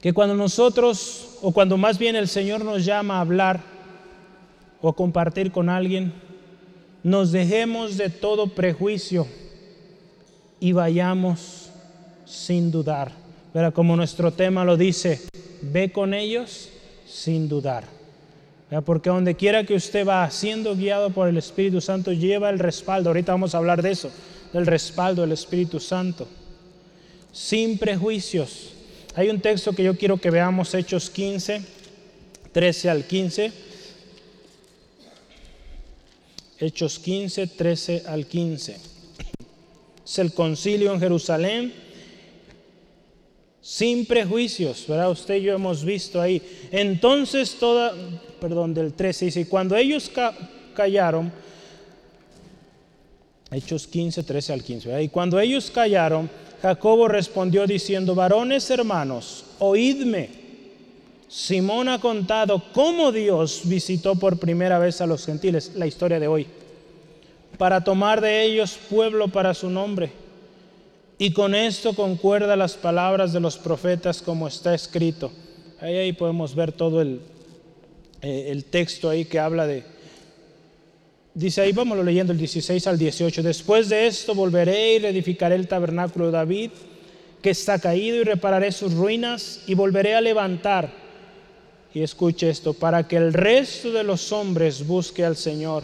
que 0.01 0.13
cuando 0.13 0.35
nosotros, 0.35 1.37
o 1.41 1.53
cuando 1.53 1.77
más 1.77 1.97
bien 1.97 2.15
el 2.15 2.27
Señor 2.27 2.63
nos 2.65 2.85
llama 2.85 3.17
a 3.17 3.21
hablar 3.21 3.61
o 4.81 4.89
a 4.89 4.95
compartir 4.95 5.51
con 5.51 5.69
alguien, 5.69 6.13
nos 7.03 7.33
dejemos 7.33 7.97
de 7.97 8.09
todo 8.09 8.47
prejuicio 8.47 9.27
y 10.59 10.71
vayamos 10.71 11.69
sin 12.25 12.71
dudar. 12.71 13.11
Pero 13.51 13.73
como 13.73 13.95
nuestro 13.95 14.31
tema 14.31 14.63
lo 14.63 14.77
dice, 14.77 15.21
ve 15.61 15.91
con 15.91 16.13
ellos 16.13 16.69
sin 17.05 17.49
dudar. 17.49 17.83
Porque 18.85 19.09
donde 19.09 19.35
quiera 19.35 19.65
que 19.65 19.75
usted 19.75 20.07
va 20.07 20.27
siendo 20.31 20.75
guiado 20.75 21.11
por 21.11 21.27
el 21.27 21.37
Espíritu 21.37 21.79
Santo, 21.79 22.11
lleva 22.11 22.49
el 22.49 22.57
respaldo. 22.57 23.09
Ahorita 23.09 23.33
vamos 23.33 23.53
a 23.53 23.59
hablar 23.59 23.83
de 23.83 23.91
eso, 23.91 24.09
del 24.51 24.65
respaldo 24.65 25.21
del 25.21 25.33
Espíritu 25.33 25.79
Santo. 25.79 26.27
Sin 27.31 27.77
prejuicios. 27.77 28.73
Hay 29.15 29.29
un 29.29 29.41
texto 29.41 29.73
que 29.73 29.83
yo 29.83 29.95
quiero 29.95 30.17
que 30.17 30.31
veamos, 30.31 30.73
Hechos 30.73 31.11
15, 31.11 31.61
13 32.51 32.89
al 32.89 33.03
15 33.03 33.72
Hechos 36.59 36.99
15, 36.99 37.47
13 37.47 38.03
al 38.07 38.25
15. 38.25 38.77
Es 40.05 40.19
el 40.19 40.33
concilio 40.33 40.93
en 40.93 40.99
Jerusalén 40.99 41.73
sin 43.61 44.05
prejuicios, 44.05 44.85
¿verdad? 44.87 45.09
Usted 45.09 45.35
y 45.35 45.43
yo 45.43 45.53
hemos 45.55 45.85
visto 45.85 46.19
ahí. 46.19 46.41
Entonces 46.71 47.55
toda, 47.55 47.93
perdón, 48.41 48.73
del 48.73 48.93
13 48.93 49.25
dice, 49.25 49.47
cuando 49.47 49.75
ellos 49.75 50.11
callaron, 50.75 51.31
Hechos 53.49 53.87
15, 53.87 54.23
13 54.23 54.53
al 54.53 54.63
15, 54.63 54.87
¿verdad? 54.89 55.01
Y 55.01 55.09
cuando 55.09 55.39
ellos 55.39 55.71
callaron, 55.71 56.29
Jacobo 56.61 57.07
respondió 57.07 57.65
diciendo, 57.65 58.15
varones 58.15 58.69
hermanos, 58.69 59.45
oídme. 59.59 60.42
Simón 61.33 61.89
ha 61.89 61.99
contado 61.99 62.61
cómo 62.73 63.11
Dios 63.11 63.61
visitó 63.63 64.13
por 64.13 64.37
primera 64.37 64.77
vez 64.77 65.01
a 65.01 65.07
los 65.07 65.25
gentiles, 65.25 65.71
la 65.73 65.87
historia 65.87 66.19
de 66.19 66.27
hoy, 66.27 66.45
para 67.57 67.83
tomar 67.83 68.21
de 68.21 68.43
ellos 68.43 68.77
pueblo 68.87 69.27
para 69.29 69.55
su 69.55 69.67
nombre. 69.67 70.11
Y 71.17 71.33
con 71.33 71.55
esto 71.55 71.95
concuerda 71.95 72.55
las 72.55 72.75
palabras 72.75 73.33
de 73.33 73.39
los 73.39 73.57
profetas 73.57 74.21
como 74.21 74.47
está 74.47 74.75
escrito. 74.75 75.31
Ahí, 75.81 75.95
ahí 75.95 76.13
podemos 76.13 76.53
ver 76.53 76.71
todo 76.71 77.01
el, 77.01 77.21
eh, 78.21 78.49
el 78.49 78.65
texto 78.65 79.09
ahí 79.09 79.25
que 79.25 79.39
habla 79.39 79.65
de, 79.65 79.83
Dice 81.33 81.61
ahí, 81.61 81.71
vamos 81.71 81.97
leyendo 82.05 82.31
el 82.31 82.37
16 82.37 82.85
al 82.85 82.99
18. 82.99 83.41
Después 83.41 83.89
de 83.89 84.05
esto 84.05 84.35
volveré 84.35 84.93
y 84.93 84.99
reedificaré 84.99 85.55
el 85.55 85.67
tabernáculo 85.67 86.27
de 86.27 86.33
David, 86.33 86.69
que 87.41 87.49
está 87.49 87.79
caído, 87.79 88.17
y 88.17 88.23
repararé 88.23 88.71
sus 88.71 88.93
ruinas, 88.93 89.63
y 89.65 89.73
volveré 89.73 90.13
a 90.13 90.21
levantar. 90.21 91.02
Y 91.93 92.01
escuche 92.01 92.49
esto, 92.49 92.73
para 92.73 93.07
que 93.07 93.17
el 93.17 93.33
resto 93.33 93.91
de 93.91 94.03
los 94.03 94.31
hombres 94.31 94.85
busque 94.85 95.23
al 95.23 95.37
Señor, 95.37 95.83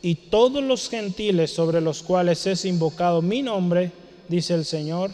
y 0.00 0.14
todos 0.14 0.62
los 0.62 0.88
gentiles 0.88 1.50
sobre 1.50 1.80
los 1.80 2.02
cuales 2.02 2.46
es 2.46 2.64
invocado 2.64 3.22
mi 3.22 3.42
nombre, 3.42 3.90
dice 4.28 4.54
el 4.54 4.64
Señor, 4.64 5.10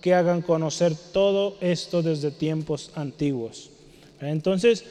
que 0.00 0.14
hagan 0.14 0.42
conocer 0.42 0.94
todo 1.12 1.56
esto 1.60 2.02
desde 2.02 2.30
tiempos 2.30 2.90
antiguos. 2.94 3.70
Entonces, 4.20 4.84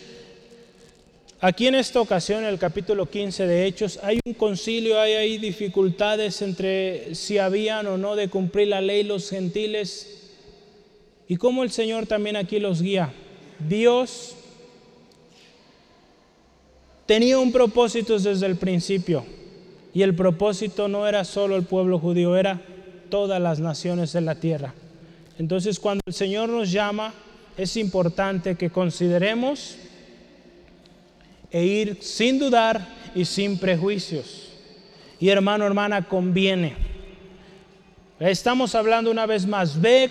Aquí 1.46 1.68
en 1.68 1.76
esta 1.76 2.00
ocasión, 2.00 2.46
en 2.46 2.50
el 2.52 2.58
capítulo 2.58 3.06
15 3.06 3.46
de 3.46 3.66
Hechos, 3.66 4.00
hay 4.02 4.18
un 4.24 4.34
concilio, 4.34 4.98
hay, 4.98 5.12
hay 5.12 5.38
dificultades 5.38 6.42
entre 6.42 7.16
si 7.16 7.38
habían 7.38 7.86
o 7.88 7.98
no 7.98 8.16
de 8.16 8.30
cumplir 8.30 8.70
la 8.70 8.80
ley 8.80 9.04
los 9.04 9.30
gentiles 9.30 10.32
y 11.28 11.36
cómo 11.36 11.64
el 11.64 11.72
Señor 11.72 12.08
también 12.08 12.38
aquí 12.38 12.62
los 12.62 12.82
guía. 12.82 13.12
Dios 13.68 14.38
tenía 17.06 17.38
un 17.40 17.52
propósito 17.52 18.18
desde 18.18 18.46
el 18.46 18.56
principio 18.56 19.26
y 19.94 20.02
el 20.02 20.16
propósito 20.16 20.88
no 20.88 21.08
era 21.08 21.24
solo 21.24 21.56
el 21.56 21.64
pueblo 21.64 22.00
judío, 22.00 22.36
era 22.36 22.62
todas 23.10 23.42
las 23.42 23.60
naciones 23.60 24.14
de 24.14 24.22
la 24.22 24.36
tierra. 24.36 24.74
Entonces 25.38 25.80
cuando 25.80 26.02
el 26.06 26.14
Señor 26.14 26.50
nos 26.50 26.72
llama, 26.72 27.14
es 27.58 27.78
importante 27.78 28.56
que 28.56 28.70
consideremos 28.70 29.76
e 31.52 31.64
ir 31.64 31.98
sin 32.02 32.40
dudar 32.40 32.88
y 33.14 33.26
sin 33.26 33.60
prejuicios. 33.60 34.50
Y 35.20 35.30
hermano, 35.30 35.66
hermana, 35.66 36.08
conviene. 36.08 36.76
Estamos 38.20 38.74
hablando 38.74 39.12
una 39.12 39.26
vez 39.26 39.46
más, 39.46 39.80
ve, 39.80 40.10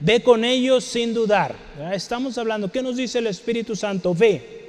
ve 0.00 0.22
con 0.22 0.44
ellos 0.44 0.84
sin 0.84 1.14
dudar. 1.14 1.54
Estamos 1.92 2.36
hablando, 2.38 2.70
¿qué 2.70 2.82
nos 2.82 2.96
dice 2.96 3.18
el 3.18 3.28
Espíritu 3.28 3.76
Santo? 3.76 4.14
Ve. 4.14 4.59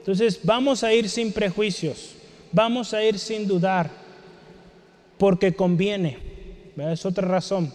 Entonces 0.00 0.40
vamos 0.42 0.82
a 0.82 0.92
ir 0.92 1.08
sin 1.08 1.32
prejuicios, 1.32 2.14
vamos 2.50 2.92
a 2.92 3.04
ir 3.04 3.18
sin 3.18 3.46
dudar, 3.46 3.90
porque 5.16 5.54
conviene. 5.54 6.18
Es 6.76 7.06
otra 7.06 7.28
razón. 7.28 7.72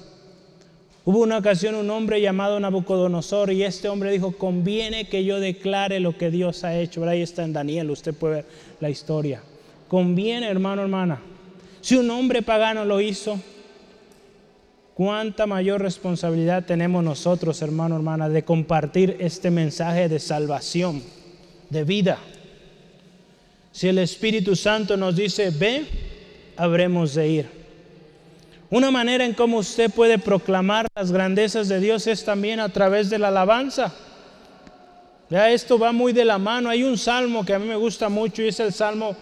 Hubo 1.07 1.19
una 1.19 1.38
ocasión 1.38 1.75
un 1.75 1.88
hombre 1.91 2.19
llamado 2.19 2.59
Nabucodonosor 2.59 3.51
y 3.51 3.61
este 3.61 3.89
hombre 3.89 4.11
dijo, 4.11 4.31
conviene 4.31 5.07
que 5.07 5.23
yo 5.23 5.39
declare 5.39 5.99
lo 5.99 6.17
que 6.17 6.31
Dios 6.31 6.63
ha 6.63 6.75
hecho. 6.75 7.07
Ahí 7.07 7.21
está 7.21 7.43
en 7.43 7.53
Daniel, 7.53 7.91
usted 7.91 8.15
puede 8.15 8.35
ver 8.38 8.45
la 8.79 8.89
historia. 8.89 9.43
Conviene, 9.88 10.47
hermano, 10.47 10.81
hermana. 10.81 11.21
Si 11.81 11.95
un 11.95 12.09
hombre 12.09 12.41
pagano 12.41 12.85
lo 12.85 12.99
hizo, 13.01 13.39
cuánta 14.95 15.45
mayor 15.45 15.79
responsabilidad 15.79 16.65
tenemos 16.65 17.03
nosotros, 17.03 17.61
hermano, 17.61 17.95
hermana, 17.95 18.27
de 18.27 18.43
compartir 18.43 19.17
este 19.19 19.51
mensaje 19.51 20.09
de 20.09 20.19
salvación, 20.19 21.03
de 21.69 21.84
vida. 21.84 22.17
Si 23.71 23.88
el 23.88 23.97
Espíritu 23.97 24.56
Santo 24.56 24.95
nos 24.95 25.15
dice, 25.15 25.49
ve, 25.49 25.86
habremos 26.56 27.13
de 27.13 27.28
ir. 27.28 27.49
Una 28.69 28.89
manera 28.89 29.25
en 29.25 29.34
cómo 29.34 29.58
usted 29.58 29.91
puede 29.91 30.17
proclamar 30.17 30.88
las 30.95 31.12
grandezas 31.12 31.67
de 31.67 31.80
Dios 31.80 32.08
es 32.08 32.25
también 32.25 32.60
a 32.60 32.69
través 32.69 33.10
de 33.10 33.19
la 33.19 33.28
alabanza. 33.28 33.93
Ya 35.30 35.51
esto 35.51 35.78
va 35.78 35.91
muy 35.91 36.13
de 36.13 36.25
la 36.25 36.38
mano. 36.38 36.69
Hay 36.69 36.84
un 36.84 36.97
salmo 36.97 37.45
que 37.45 37.54
a 37.54 37.60
mí 37.60 37.67
me 37.67 37.75
gusta 37.75 38.10
mucho 38.10 38.41
y 38.41 38.47
es 38.47 38.60
el 38.60 38.73
salmo 38.73 39.15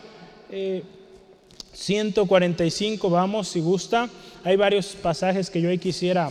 145. 1.73 3.07
Eh, 3.07 3.11
Vamos, 3.11 3.47
si 3.47 3.59
gusta. 3.59 4.09
Hay 4.43 4.55
varios 4.55 4.87
pasajes 4.87 5.49
que 5.49 5.61
yo 5.61 5.69
ahí 5.69 5.77
quisiera. 5.77 6.29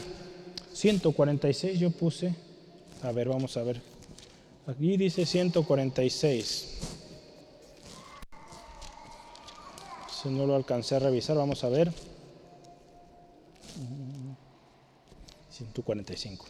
146 0.73 1.79
yo 1.79 1.91
puse. 1.91 2.35
A 3.03 3.13
ver, 3.13 3.29
vamos 3.29 3.57
a 3.57 3.63
ver. 3.63 3.92
Aquí 4.67 4.97
dice 4.97 5.27
146. 5.27 6.79
Si 10.23 10.29
no 10.29 10.47
lo 10.47 10.55
alcancé 10.55 10.95
a 10.97 10.99
revisar, 11.01 11.37
vamos 11.37 11.65
a 11.65 11.69
ver. 11.69 11.93
145. 15.51 16.47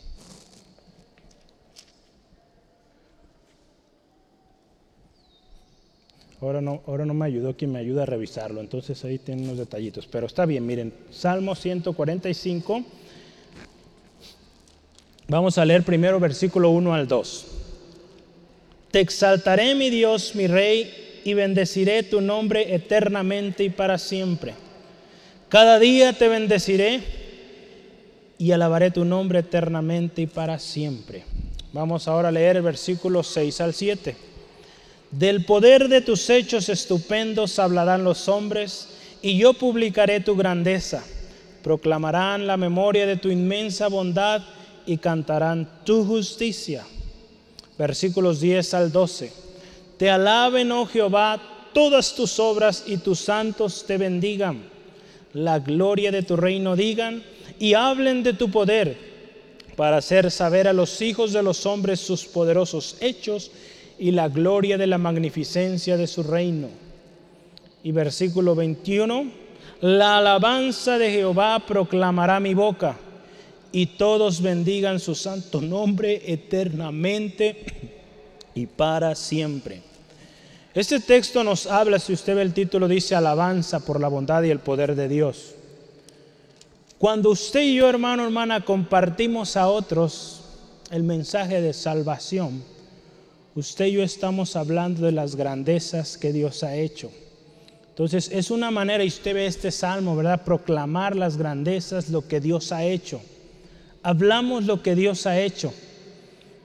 Ahora 6.42 6.60
no, 6.60 6.82
ahora 6.86 7.06
no 7.06 7.14
me 7.14 7.24
ayudó 7.24 7.56
quien 7.56 7.72
me 7.72 7.78
ayuda 7.78 8.02
a 8.02 8.06
revisarlo, 8.06 8.60
entonces 8.60 9.02
ahí 9.04 9.18
tiene 9.18 9.44
unos 9.44 9.58
detallitos. 9.58 10.06
Pero 10.08 10.26
está 10.26 10.44
bien, 10.44 10.66
miren, 10.66 10.92
Salmo 11.12 11.54
145. 11.54 12.84
Vamos 15.28 15.56
a 15.56 15.64
leer 15.64 15.84
primero 15.84 16.18
versículo 16.18 16.70
1 16.70 16.92
al 16.92 17.06
2. 17.06 17.51
Te 18.92 19.00
exaltaré, 19.00 19.74
mi 19.74 19.88
Dios, 19.90 20.34
mi 20.34 20.46
Rey, 20.46 21.20
y 21.24 21.34
bendeciré 21.34 22.02
tu 22.02 22.20
nombre 22.20 22.74
eternamente 22.74 23.64
y 23.64 23.70
para 23.70 23.96
siempre. 23.96 24.54
Cada 25.48 25.78
día 25.78 26.12
te 26.12 26.28
bendeciré 26.28 27.00
y 28.36 28.52
alabaré 28.52 28.90
tu 28.90 29.04
nombre 29.04 29.38
eternamente 29.38 30.22
y 30.22 30.26
para 30.26 30.58
siempre. 30.58 31.24
Vamos 31.72 32.06
ahora 32.06 32.28
a 32.28 32.32
leer 32.32 32.56
el 32.56 32.62
versículo 32.62 33.22
6 33.22 33.60
al 33.62 33.72
7. 33.72 34.14
Del 35.10 35.46
poder 35.46 35.88
de 35.88 36.02
tus 36.02 36.28
hechos 36.28 36.68
estupendos 36.68 37.58
hablarán 37.58 38.04
los 38.04 38.28
hombres, 38.28 38.88
y 39.22 39.38
yo 39.38 39.54
publicaré 39.54 40.20
tu 40.20 40.36
grandeza. 40.36 41.02
Proclamarán 41.62 42.46
la 42.46 42.58
memoria 42.58 43.06
de 43.06 43.16
tu 43.16 43.30
inmensa 43.30 43.88
bondad 43.88 44.42
y 44.84 44.98
cantarán 44.98 45.66
tu 45.84 46.04
justicia. 46.04 46.84
Versículos 47.78 48.40
10 48.40 48.74
al 48.74 48.92
12. 48.92 49.32
Te 49.96 50.10
alaben, 50.10 50.72
oh 50.72 50.86
Jehová, 50.86 51.40
todas 51.72 52.14
tus 52.14 52.38
obras 52.38 52.84
y 52.86 52.98
tus 52.98 53.20
santos 53.20 53.84
te 53.86 53.98
bendigan. 53.98 54.62
La 55.32 55.58
gloria 55.58 56.10
de 56.10 56.22
tu 56.22 56.36
reino 56.36 56.76
digan 56.76 57.22
y 57.58 57.74
hablen 57.74 58.22
de 58.22 58.34
tu 58.34 58.50
poder 58.50 58.96
para 59.76 59.96
hacer 59.96 60.30
saber 60.30 60.68
a 60.68 60.72
los 60.72 61.00
hijos 61.00 61.32
de 61.32 61.42
los 61.42 61.64
hombres 61.64 62.00
sus 62.00 62.24
poderosos 62.24 62.96
hechos 63.00 63.50
y 63.98 64.10
la 64.10 64.28
gloria 64.28 64.76
de 64.76 64.86
la 64.86 64.98
magnificencia 64.98 65.96
de 65.96 66.06
su 66.06 66.22
reino. 66.22 66.68
Y 67.82 67.92
versículo 67.92 68.54
21, 68.54 69.32
la 69.80 70.18
alabanza 70.18 70.98
de 70.98 71.10
Jehová 71.10 71.64
proclamará 71.66 72.38
mi 72.38 72.54
boca 72.54 72.96
y 73.72 73.86
todos 73.86 74.42
bendigan 74.42 75.00
su 75.00 75.14
santo 75.14 75.60
nombre 75.60 76.22
eternamente 76.26 77.64
y 78.54 78.66
para 78.66 79.14
siempre. 79.14 79.82
Este 80.74 81.00
texto 81.00 81.42
nos 81.42 81.66
habla, 81.66 81.98
si 81.98 82.12
usted 82.12 82.34
ve 82.34 82.42
el 82.42 82.54
título, 82.54 82.86
dice 82.88 83.14
alabanza 83.14 83.80
por 83.80 84.00
la 84.00 84.08
bondad 84.08 84.42
y 84.42 84.50
el 84.50 84.58
poder 84.58 84.94
de 84.94 85.08
Dios. 85.08 85.54
Cuando 86.98 87.30
usted 87.30 87.62
y 87.62 87.74
yo, 87.76 87.88
hermano, 87.88 88.24
hermana, 88.24 88.64
compartimos 88.64 89.56
a 89.56 89.68
otros 89.68 90.40
el 90.90 91.02
mensaje 91.02 91.60
de 91.60 91.72
salvación, 91.72 92.62
usted 93.54 93.86
y 93.86 93.92
yo 93.92 94.02
estamos 94.02 94.54
hablando 94.56 95.04
de 95.04 95.12
las 95.12 95.34
grandezas 95.34 96.16
que 96.16 96.32
Dios 96.32 96.62
ha 96.62 96.76
hecho. 96.76 97.10
Entonces 97.88 98.30
es 98.32 98.50
una 98.50 98.70
manera, 98.70 99.04
y 99.04 99.08
usted 99.08 99.34
ve 99.34 99.46
este 99.46 99.70
salmo, 99.70 100.16
¿verdad? 100.16 100.42
Proclamar 100.44 101.16
las 101.16 101.36
grandezas, 101.36 102.08
lo 102.08 102.26
que 102.26 102.40
Dios 102.40 102.72
ha 102.72 102.84
hecho. 102.84 103.20
Hablamos 104.02 104.64
lo 104.64 104.82
que 104.82 104.94
Dios 104.94 105.26
ha 105.26 105.40
hecho. 105.40 105.72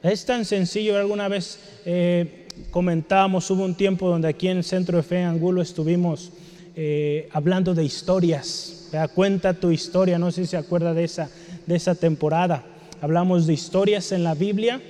Es 0.04 0.26
tan 0.26 0.46
sencillo, 0.46 0.98
alguna 0.98 1.28
vez 1.28 1.60
eh, 1.86 2.48
comentábamos, 2.72 3.50
hubo 3.52 3.64
un 3.64 3.76
tiempo 3.76 4.10
donde 4.10 4.28
aquí 4.28 4.48
en 4.48 4.58
el 4.58 4.64
Centro 4.64 4.98
de 4.98 5.04
Fe 5.04 5.22
en 5.22 5.28
Angulo 5.28 5.62
estuvimos 5.62 6.32
eh, 6.76 7.30
hablando 7.32 7.74
de 7.74 7.84
historias 7.84 8.78
Cuenta 9.14 9.54
tu 9.54 9.72
historia, 9.72 10.18
no 10.18 10.32
sé 10.32 10.44
si 10.44 10.52
se 10.52 10.58
acuerda 10.58 10.94
de 10.94 11.04
esa, 11.04 11.30
de 11.66 11.76
esa 11.76 11.96
temporada. 11.96 12.64
Hablamos 13.02 13.46
de 13.46 13.54
historias 13.54 14.12
en 14.12 14.24
la 14.24 14.34
Biblia, 14.34 14.82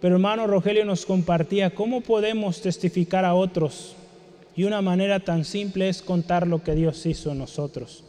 pero 0.00 0.16
hermano 0.16 0.46
Rogelio 0.46 0.84
nos 0.84 1.06
compartía 1.06 1.74
cómo 1.74 2.02
podemos 2.02 2.60
testificar 2.60 3.24
a 3.24 3.34
otros. 3.34 3.96
Y 4.54 4.64
una 4.64 4.82
manera 4.82 5.20
tan 5.20 5.44
simple 5.44 5.88
es 5.88 6.02
contar 6.02 6.46
lo 6.46 6.62
que 6.62 6.74
Dios 6.74 7.04
hizo 7.06 7.32
en 7.32 7.38
nosotros. 7.38 8.04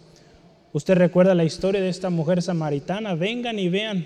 Usted 0.73 0.95
recuerda 0.95 1.34
la 1.34 1.45
historia 1.45 1.82
de 1.82 1.89
esta 1.89 2.10
mujer 2.10 2.41
samaritana. 2.41 3.15
Vengan 3.15 3.58
y 3.60 3.69
vean 3.69 4.06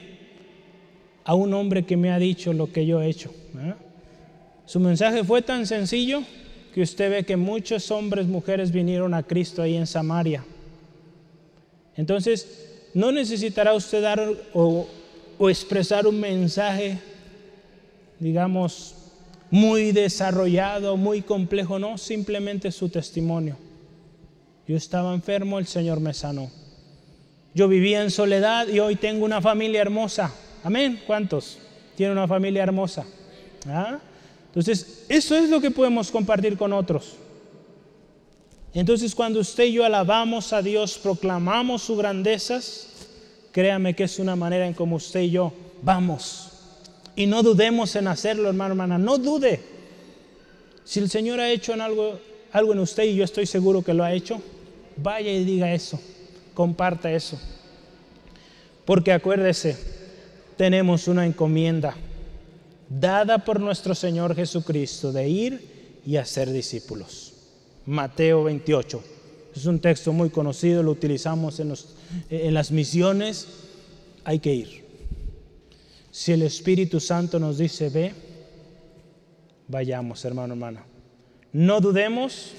a 1.23 1.33
un 1.33 1.53
hombre 1.53 1.85
que 1.85 1.97
me 1.97 2.11
ha 2.11 2.19
dicho 2.19 2.53
lo 2.53 2.71
que 2.71 2.85
yo 2.85 3.01
he 3.01 3.09
hecho. 3.09 3.31
¿eh? 3.57 3.73
Su 4.65 4.79
mensaje 4.79 5.23
fue 5.23 5.41
tan 5.41 5.65
sencillo 5.65 6.23
que 6.73 6.81
usted 6.81 7.11
ve 7.11 7.23
que 7.23 7.35
muchos 7.35 7.91
hombres, 7.91 8.27
mujeres 8.27 8.71
vinieron 8.71 9.13
a 9.13 9.23
Cristo 9.23 9.61
ahí 9.61 9.75
en 9.75 9.87
Samaria. 9.87 10.43
Entonces, 11.97 12.69
no 12.93 13.11
necesitará 13.11 13.73
usted 13.73 14.01
dar 14.01 14.21
o, 14.53 14.87
o 15.37 15.49
expresar 15.49 16.07
un 16.07 16.19
mensaje, 16.19 16.99
digamos, 18.19 18.95
muy 19.49 19.91
desarrollado, 19.91 20.95
muy 20.95 21.21
complejo, 21.21 21.77
no, 21.77 21.97
simplemente 21.97 22.71
su 22.71 22.87
testimonio. 22.87 23.57
Yo 24.67 24.77
estaba 24.77 25.13
enfermo, 25.13 25.59
el 25.59 25.67
Señor 25.67 25.99
me 25.99 26.13
sanó. 26.13 26.49
Yo 27.53 27.67
vivía 27.67 28.01
en 28.01 28.11
soledad 28.11 28.67
y 28.67 28.79
hoy 28.79 28.95
tengo 28.95 29.25
una 29.25 29.41
familia 29.41 29.81
hermosa. 29.81 30.33
Amén. 30.63 31.01
¿Cuántos? 31.05 31.57
Tiene 31.95 32.13
una 32.13 32.27
familia 32.27 32.63
hermosa. 32.63 33.05
¿Ah? 33.67 33.99
Entonces, 34.47 35.05
eso 35.09 35.35
es 35.35 35.49
lo 35.49 35.59
que 35.59 35.71
podemos 35.71 36.11
compartir 36.11 36.57
con 36.57 36.73
otros. 36.73 37.15
Entonces, 38.73 39.13
cuando 39.13 39.39
usted 39.39 39.65
y 39.65 39.73
yo 39.73 39.85
alabamos 39.85 40.53
a 40.53 40.61
Dios, 40.61 40.97
proclamamos 40.97 41.81
sus 41.81 41.97
grandezas, 41.97 42.87
créame 43.51 43.95
que 43.95 44.05
es 44.05 44.17
una 44.17 44.35
manera 44.35 44.65
en 44.65 44.73
como 44.73 44.95
usted 44.95 45.21
y 45.21 45.31
yo 45.31 45.53
vamos. 45.81 46.51
Y 47.15 47.25
no 47.25 47.43
dudemos 47.43 47.95
en 47.97 48.07
hacerlo, 48.07 48.47
hermano, 48.47 48.71
hermana. 48.71 48.97
No 48.97 49.17
dude. 49.17 49.61
Si 50.85 50.99
el 50.99 51.09
Señor 51.09 51.39
ha 51.39 51.49
hecho 51.49 51.73
en 51.73 51.81
algo, 51.81 52.19
algo 52.51 52.73
en 52.73 52.79
usted 52.79 53.03
y 53.03 53.15
yo 53.15 53.23
estoy 53.23 53.45
seguro 53.45 53.81
que 53.81 53.93
lo 53.93 54.03
ha 54.03 54.13
hecho, 54.13 54.41
vaya 54.97 55.31
y 55.31 55.43
diga 55.43 55.73
eso 55.73 55.99
comparta 56.53 57.11
eso. 57.11 57.39
Porque 58.85 59.11
acuérdese, 59.11 59.77
tenemos 60.57 61.07
una 61.07 61.25
encomienda 61.25 61.95
dada 62.89 63.39
por 63.39 63.59
nuestro 63.59 63.95
Señor 63.95 64.35
Jesucristo 64.35 65.11
de 65.11 65.29
ir 65.29 66.01
y 66.05 66.17
hacer 66.17 66.51
discípulos. 66.51 67.33
Mateo 67.85 68.43
28. 68.43 69.03
Es 69.55 69.65
un 69.65 69.79
texto 69.79 70.13
muy 70.13 70.29
conocido, 70.29 70.83
lo 70.83 70.91
utilizamos 70.91 71.59
en, 71.59 72.53
las 72.53 72.71
misiones. 72.71 73.47
Hay 74.23 74.39
que 74.39 74.53
ir. 74.53 74.85
Si 76.11 76.31
el 76.31 76.41
Espíritu 76.41 76.99
Santo 76.99 77.39
nos 77.39 77.57
dice, 77.57 77.89
ve, 77.89 78.13
vayamos, 79.67 80.23
hermano, 80.25 80.53
hermana. 80.53 80.85
No 81.53 81.81
dudemos, 81.81 82.51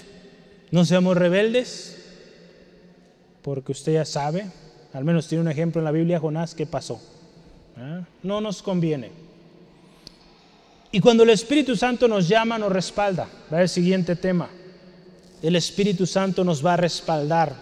no 0.71 0.85
seamos 0.85 1.17
rebeldes, 1.17 1.99
porque 3.43 3.73
usted 3.73 3.95
ya 3.95 4.05
sabe, 4.05 4.47
al 4.93 5.05
menos 5.05 5.29
tiene 5.29 5.43
un 5.43 5.51
ejemplo 5.51 5.81
en 5.81 5.85
la 5.85 5.93
Biblia, 5.93 6.21
Jonás, 6.21 6.55
¿qué 6.55 6.67
pasó? 6.67 7.01
¿Ah? 7.77 8.03
No 8.23 8.41
nos 8.41 8.63
conviene. 8.63 9.11
Y 10.91 11.01
cuando 11.01 11.23
el 11.23 11.31
Espíritu 11.31 11.75
Santo 11.75 12.07
nos 12.07 12.29
llama, 12.29 12.59
nos 12.59 12.71
respalda. 12.71 13.27
Va 13.53 13.63
el 13.63 13.69
siguiente 13.69 14.15
tema. 14.15 14.51
El 15.43 15.57
Espíritu 15.57 16.07
Santo 16.07 16.45
nos 16.45 16.65
va 16.65 16.75
a 16.75 16.77
respaldar. 16.77 17.57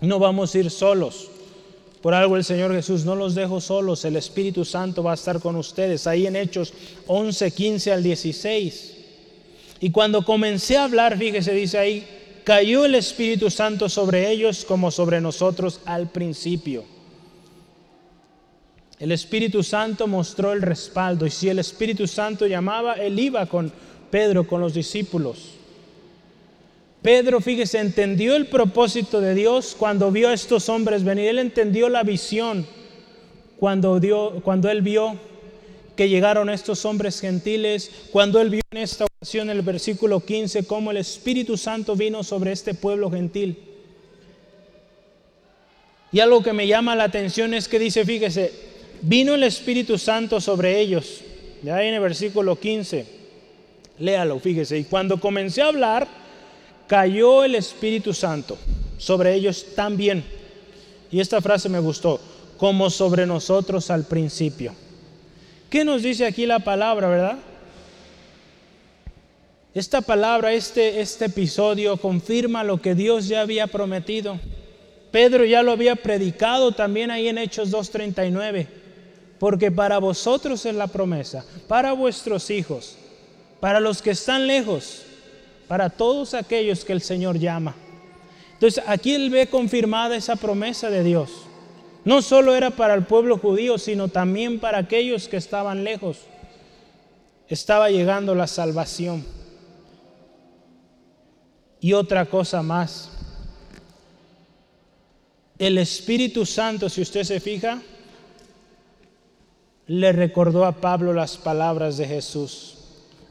No 0.00 0.20
vamos 0.20 0.54
a 0.54 0.58
ir 0.58 0.70
solos. 0.70 1.30
Por 2.00 2.14
algo 2.14 2.36
el 2.36 2.44
Señor 2.44 2.72
Jesús 2.72 3.04
no 3.04 3.16
los 3.16 3.34
dejo 3.34 3.60
solos. 3.60 4.04
El 4.04 4.14
Espíritu 4.14 4.64
Santo 4.64 5.02
va 5.02 5.12
a 5.12 5.14
estar 5.14 5.40
con 5.40 5.56
ustedes. 5.56 6.06
Ahí 6.06 6.28
en 6.28 6.36
Hechos 6.36 6.72
11, 7.08 7.50
15 7.50 7.92
al 7.92 8.02
16. 8.04 8.93
Y 9.80 9.90
cuando 9.90 10.24
comencé 10.24 10.76
a 10.76 10.84
hablar, 10.84 11.18
fíjese, 11.18 11.52
dice 11.52 11.78
ahí, 11.78 12.06
cayó 12.44 12.84
el 12.84 12.94
Espíritu 12.94 13.50
Santo 13.50 13.88
sobre 13.88 14.30
ellos 14.30 14.64
como 14.64 14.90
sobre 14.90 15.20
nosotros 15.20 15.80
al 15.84 16.08
principio. 16.10 16.84
El 18.98 19.12
Espíritu 19.12 19.62
Santo 19.62 20.06
mostró 20.06 20.52
el 20.52 20.62
respaldo 20.62 21.26
y 21.26 21.30
si 21.30 21.48
el 21.48 21.58
Espíritu 21.58 22.06
Santo 22.06 22.46
llamaba, 22.46 22.94
él 22.94 23.18
iba 23.18 23.44
con 23.46 23.72
Pedro, 24.10 24.46
con 24.46 24.60
los 24.60 24.72
discípulos. 24.72 25.54
Pedro, 27.02 27.40
fíjese, 27.40 27.80
entendió 27.80 28.34
el 28.34 28.46
propósito 28.46 29.20
de 29.20 29.34
Dios 29.34 29.76
cuando 29.78 30.10
vio 30.10 30.30
a 30.30 30.32
estos 30.32 30.70
hombres 30.70 31.04
venir. 31.04 31.28
Él 31.28 31.38
entendió 31.38 31.90
la 31.90 32.02
visión 32.02 32.66
cuando, 33.58 34.00
dio, 34.00 34.40
cuando 34.42 34.70
él 34.70 34.80
vio 34.80 35.18
que 35.96 36.08
llegaron 36.08 36.50
estos 36.50 36.84
hombres 36.84 37.20
gentiles, 37.20 37.90
cuando 38.10 38.40
él 38.40 38.50
vio 38.50 38.62
en 38.72 38.78
esta 38.78 39.04
ocasión 39.04 39.50
el 39.50 39.62
versículo 39.62 40.20
15 40.20 40.66
cómo 40.66 40.90
el 40.90 40.96
Espíritu 40.98 41.56
Santo 41.56 41.94
vino 41.96 42.22
sobre 42.24 42.52
este 42.52 42.74
pueblo 42.74 43.10
gentil. 43.10 43.58
Y 46.12 46.20
algo 46.20 46.42
que 46.42 46.52
me 46.52 46.66
llama 46.66 46.94
la 46.94 47.04
atención 47.04 47.54
es 47.54 47.66
que 47.66 47.78
dice, 47.78 48.04
fíjese, 48.04 48.52
vino 49.02 49.34
el 49.34 49.42
Espíritu 49.42 49.98
Santo 49.98 50.40
sobre 50.40 50.78
ellos. 50.78 51.22
Ya 51.62 51.82
en 51.82 51.94
el 51.94 52.00
versículo 52.00 52.58
15, 52.58 53.06
léalo, 53.98 54.38
fíjese. 54.38 54.78
Y 54.78 54.84
cuando 54.84 55.18
comencé 55.18 55.62
a 55.62 55.68
hablar, 55.68 56.06
cayó 56.86 57.42
el 57.42 57.54
Espíritu 57.54 58.12
Santo 58.12 58.56
sobre 58.98 59.34
ellos 59.34 59.66
también. 59.74 60.24
Y 61.10 61.20
esta 61.20 61.40
frase 61.40 61.68
me 61.68 61.80
gustó, 61.80 62.20
como 62.58 62.90
sobre 62.90 63.26
nosotros 63.26 63.90
al 63.90 64.04
principio. 64.04 64.74
¿Qué 65.74 65.84
nos 65.84 66.04
dice 66.04 66.24
aquí 66.24 66.46
la 66.46 66.60
palabra, 66.60 67.08
verdad? 67.08 67.36
Esta 69.74 70.02
palabra, 70.02 70.52
este, 70.52 71.00
este 71.00 71.24
episodio 71.24 71.96
confirma 71.96 72.62
lo 72.62 72.80
que 72.80 72.94
Dios 72.94 73.26
ya 73.26 73.40
había 73.40 73.66
prometido. 73.66 74.38
Pedro 75.10 75.44
ya 75.44 75.64
lo 75.64 75.72
había 75.72 75.96
predicado 75.96 76.70
también 76.70 77.10
ahí 77.10 77.26
en 77.26 77.38
Hechos 77.38 77.72
2.39. 77.72 78.68
Porque 79.40 79.72
para 79.72 79.98
vosotros 79.98 80.64
es 80.64 80.76
la 80.76 80.86
promesa, 80.86 81.44
para 81.66 81.92
vuestros 81.92 82.50
hijos, 82.50 82.96
para 83.58 83.80
los 83.80 84.00
que 84.00 84.10
están 84.10 84.46
lejos, 84.46 85.02
para 85.66 85.90
todos 85.90 86.34
aquellos 86.34 86.84
que 86.84 86.92
el 86.92 87.02
Señor 87.02 87.36
llama. 87.36 87.74
Entonces 88.52 88.80
aquí 88.86 89.12
él 89.12 89.28
ve 89.28 89.48
confirmada 89.48 90.14
esa 90.14 90.36
promesa 90.36 90.88
de 90.88 91.02
Dios. 91.02 91.30
No 92.04 92.20
solo 92.20 92.54
era 92.54 92.70
para 92.70 92.94
el 92.94 93.04
pueblo 93.04 93.38
judío, 93.38 93.78
sino 93.78 94.08
también 94.08 94.60
para 94.60 94.78
aquellos 94.78 95.26
que 95.28 95.38
estaban 95.38 95.84
lejos. 95.84 96.18
Estaba 97.48 97.90
llegando 97.90 98.34
la 98.34 98.46
salvación. 98.46 99.24
Y 101.80 101.92
otra 101.94 102.26
cosa 102.26 102.62
más. 102.62 103.10
El 105.58 105.78
Espíritu 105.78 106.44
Santo, 106.44 106.88
si 106.88 107.00
usted 107.00 107.24
se 107.24 107.40
fija, 107.40 107.80
le 109.86 110.12
recordó 110.12 110.64
a 110.64 110.72
Pablo 110.72 111.12
las 111.12 111.36
palabras 111.36 111.96
de 111.96 112.06
Jesús. 112.06 112.78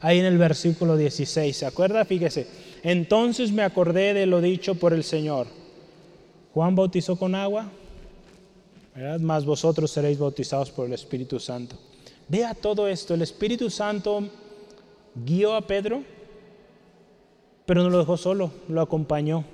Ahí 0.00 0.18
en 0.18 0.26
el 0.26 0.38
versículo 0.38 0.96
16, 0.96 1.56
¿se 1.56 1.66
acuerda? 1.66 2.04
Fíjese. 2.04 2.46
Entonces 2.82 3.52
me 3.52 3.62
acordé 3.62 4.14
de 4.14 4.26
lo 4.26 4.40
dicho 4.40 4.74
por 4.74 4.92
el 4.92 5.04
Señor. 5.04 5.46
Juan 6.52 6.74
bautizó 6.74 7.16
con 7.16 7.34
agua, 7.34 7.70
más 9.20 9.44
vosotros 9.44 9.90
seréis 9.90 10.18
bautizados 10.18 10.70
por 10.70 10.86
el 10.86 10.92
Espíritu 10.92 11.40
Santo. 11.40 11.76
Vea 12.28 12.54
todo 12.54 12.86
esto, 12.88 13.14
el 13.14 13.22
Espíritu 13.22 13.68
Santo 13.68 14.28
guió 15.14 15.54
a 15.54 15.66
Pedro, 15.66 16.02
pero 17.66 17.82
no 17.82 17.90
lo 17.90 17.98
dejó 17.98 18.16
solo, 18.16 18.52
lo 18.68 18.80
acompañó. 18.80 19.44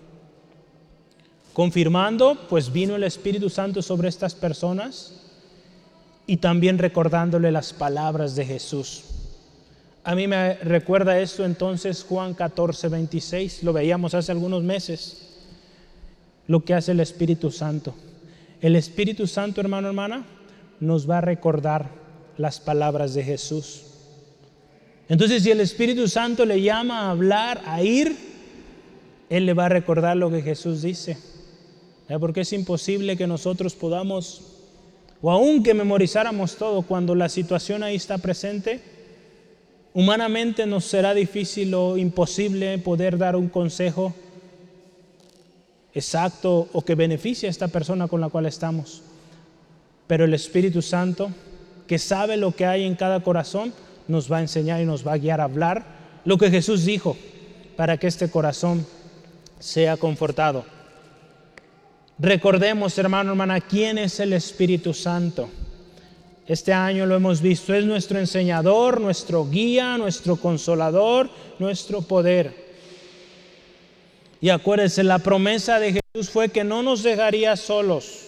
Confirmando, 1.53 2.38
pues 2.48 2.72
vino 2.72 2.96
el 2.96 3.05
Espíritu 3.05 3.50
Santo 3.50 3.83
sobre 3.83 4.09
estas 4.09 4.35
personas 4.35 5.20
y 6.26 6.37
también 6.37 6.79
recordándole 6.79 7.50
las 7.50 7.72
palabras 7.72 8.37
de 8.37 8.46
Jesús. 8.46 9.05
A 10.05 10.14
mí 10.14 10.26
me 10.26 10.55
recuerda 10.55 11.18
esto 11.18 11.44
entonces 11.44 12.05
Juan 12.09 12.35
14, 12.35 12.88
26, 12.88 13.62
lo 13.64 13.72
veíamos 13.72 14.14
hace 14.14 14.33
algunos 14.33 14.62
meses, 14.62 15.38
lo 16.46 16.64
que 16.64 16.74
hace 16.74 16.92
el 16.92 17.00
Espíritu 17.00 17.50
Santo. 17.50 17.94
El 18.61 18.77
Espíritu 18.77 19.27
Santo, 19.27 19.61
hermano, 19.61 19.88
hermana, 19.88 20.27
nos 20.81 21.09
va 21.09 21.18
a 21.18 21.23
recordar 21.23 21.88
las 22.37 22.61
palabras 22.61 23.15
de 23.15 23.25
Jesús. 23.25 23.83
Entonces, 25.08 25.42
si 25.42 25.50
el 25.50 25.61
Espíritu 25.61 26.08
Santo 26.08 26.44
le 26.44 26.61
llama 26.61 27.00
a 27.00 27.11
hablar, 27.11 27.63
a 27.65 27.83
ir, 27.83 28.15
Él 29.31 29.46
le 29.46 29.54
va 29.54 29.67
a 29.67 29.71
recordar 29.71 30.17
lo 30.17 30.31
que 30.31 30.42
Jesús 30.42 30.83
dice. 30.83 31.17
Porque 32.19 32.42
es 32.42 32.52
imposible 32.52 33.17
que 33.17 33.27
nosotros 33.27 33.75
podamos, 33.75 34.42
o 35.23 35.31
aun 35.31 35.63
que 35.63 35.75
memorizáramos 35.75 36.56
todo, 36.56 36.83
cuando 36.83 37.15
la 37.15 37.29
situación 37.29 37.83
ahí 37.83 37.96
está 37.96 38.19
presente, 38.19 38.81
humanamente 39.94 40.67
nos 40.67 40.85
será 40.85 41.15
difícil 41.15 41.73
o 41.75 41.96
imposible 41.96 42.77
poder 42.79 43.17
dar 43.17 43.37
un 43.37 43.48
consejo 43.48 44.15
exacto 45.95 46.69
o 46.73 46.83
que 46.83 46.95
beneficie 46.95 47.49
a 47.49 47.51
esta 47.51 47.69
persona 47.69 48.09
con 48.09 48.21
la 48.21 48.29
cual 48.29 48.47
estamos. 48.47 49.03
Pero 50.07 50.25
el 50.25 50.35
Espíritu 50.35 50.83
Santo, 50.83 51.31
que 51.87 51.99
sabe 51.99 52.37
lo 52.37 52.53
que 52.53 52.67
hay 52.67 52.85
en 52.85 52.95
cada 52.95 53.21
corazón, 53.21 53.73
nos 54.09 54.31
va 54.31 54.38
a 54.38 54.43
enseñar 54.43 54.81
y 54.81 54.87
nos 54.87 55.07
va 55.07 55.13
a 55.13 55.19
guiar 55.19 55.41
a 55.41 55.45
hablar 55.45 55.85
lo 56.25 56.37
que 56.37 56.51
Jesús 56.51 56.85
dijo 56.85 57.17
para 57.77 57.97
que 57.97 58.07
este 58.07 58.29
corazón 58.29 58.85
sea 59.59 59.97
confortado. 59.97 60.65
Recordemos, 62.19 62.99
hermano, 62.99 63.31
hermana, 63.31 63.61
quién 63.61 63.99
es 63.99 64.21
el 64.21 64.33
Espíritu 64.33 64.93
Santo. 64.93 65.49
Este 66.47 66.73
año 66.73 67.07
lo 67.07 67.15
hemos 67.15 67.41
visto, 67.41 67.73
es 67.73 67.85
nuestro 67.85 68.19
enseñador, 68.19 69.01
nuestro 69.01 69.49
guía, 69.49 69.97
nuestro 69.97 70.37
consolador, 70.37 71.31
nuestro 71.59 72.03
poder. 72.03 72.69
Y 74.41 74.49
acuérdense, 74.49 75.05
la 75.05 75.19
promesa 75.19 75.79
de 75.79 76.01
Jesús 76.15 76.31
fue 76.31 76.49
que 76.49 76.65
no 76.65 76.83
nos 76.83 77.03
dejaría 77.03 77.57
solos, 77.57 78.27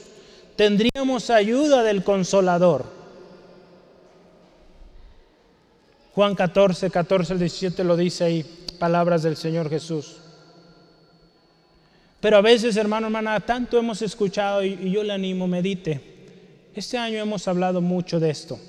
tendríamos 0.56 1.30
ayuda 1.30 1.82
del 1.82 2.04
consolador. 2.04 2.84
Juan 6.14 6.34
14, 6.34 6.90
14 6.90 7.32
al 7.32 7.38
17 7.38 7.84
lo 7.84 7.96
dice 7.96 8.24
ahí, 8.24 8.44
palabras 8.78 9.22
del 9.22 9.36
Señor 9.36 9.70
Jesús. 9.70 10.18
Pero 12.20 12.36
a 12.36 12.40
veces, 12.42 12.76
hermano, 12.76 13.06
hermana, 13.06 13.40
tanto 13.40 13.78
hemos 13.78 14.02
escuchado 14.02 14.62
y, 14.62 14.90
yo 14.90 15.02
le 15.02 15.12
animo, 15.12 15.48
medite. 15.48 16.00
Este 16.74 16.98
año 16.98 17.18
hemos 17.18 17.48
hablado 17.48 17.80
mucho 17.80 18.20
de 18.20 18.30
esto. 18.30 18.60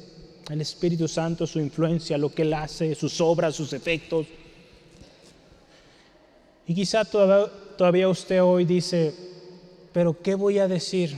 El 0.50 0.62
Espíritu 0.62 1.08
Santo, 1.08 1.46
su 1.46 1.60
influencia, 1.60 2.18
lo 2.18 2.34
que 2.34 2.42
Él 2.42 2.54
hace, 2.54 2.96
sus 2.96 3.22
obras, 3.22 3.56
sus 3.56 3.74
efectos. 3.74 4.26
Y 6.68 6.74
quizá 6.74 7.04
todavía, 7.04 8.08
usted 8.08 8.42
hoy 8.42 8.66
dice, 8.66 9.14
pero 9.92 10.16
¿qué 10.22 10.36
voy 10.36 10.60
a 10.60 10.68
decir? 10.68 11.16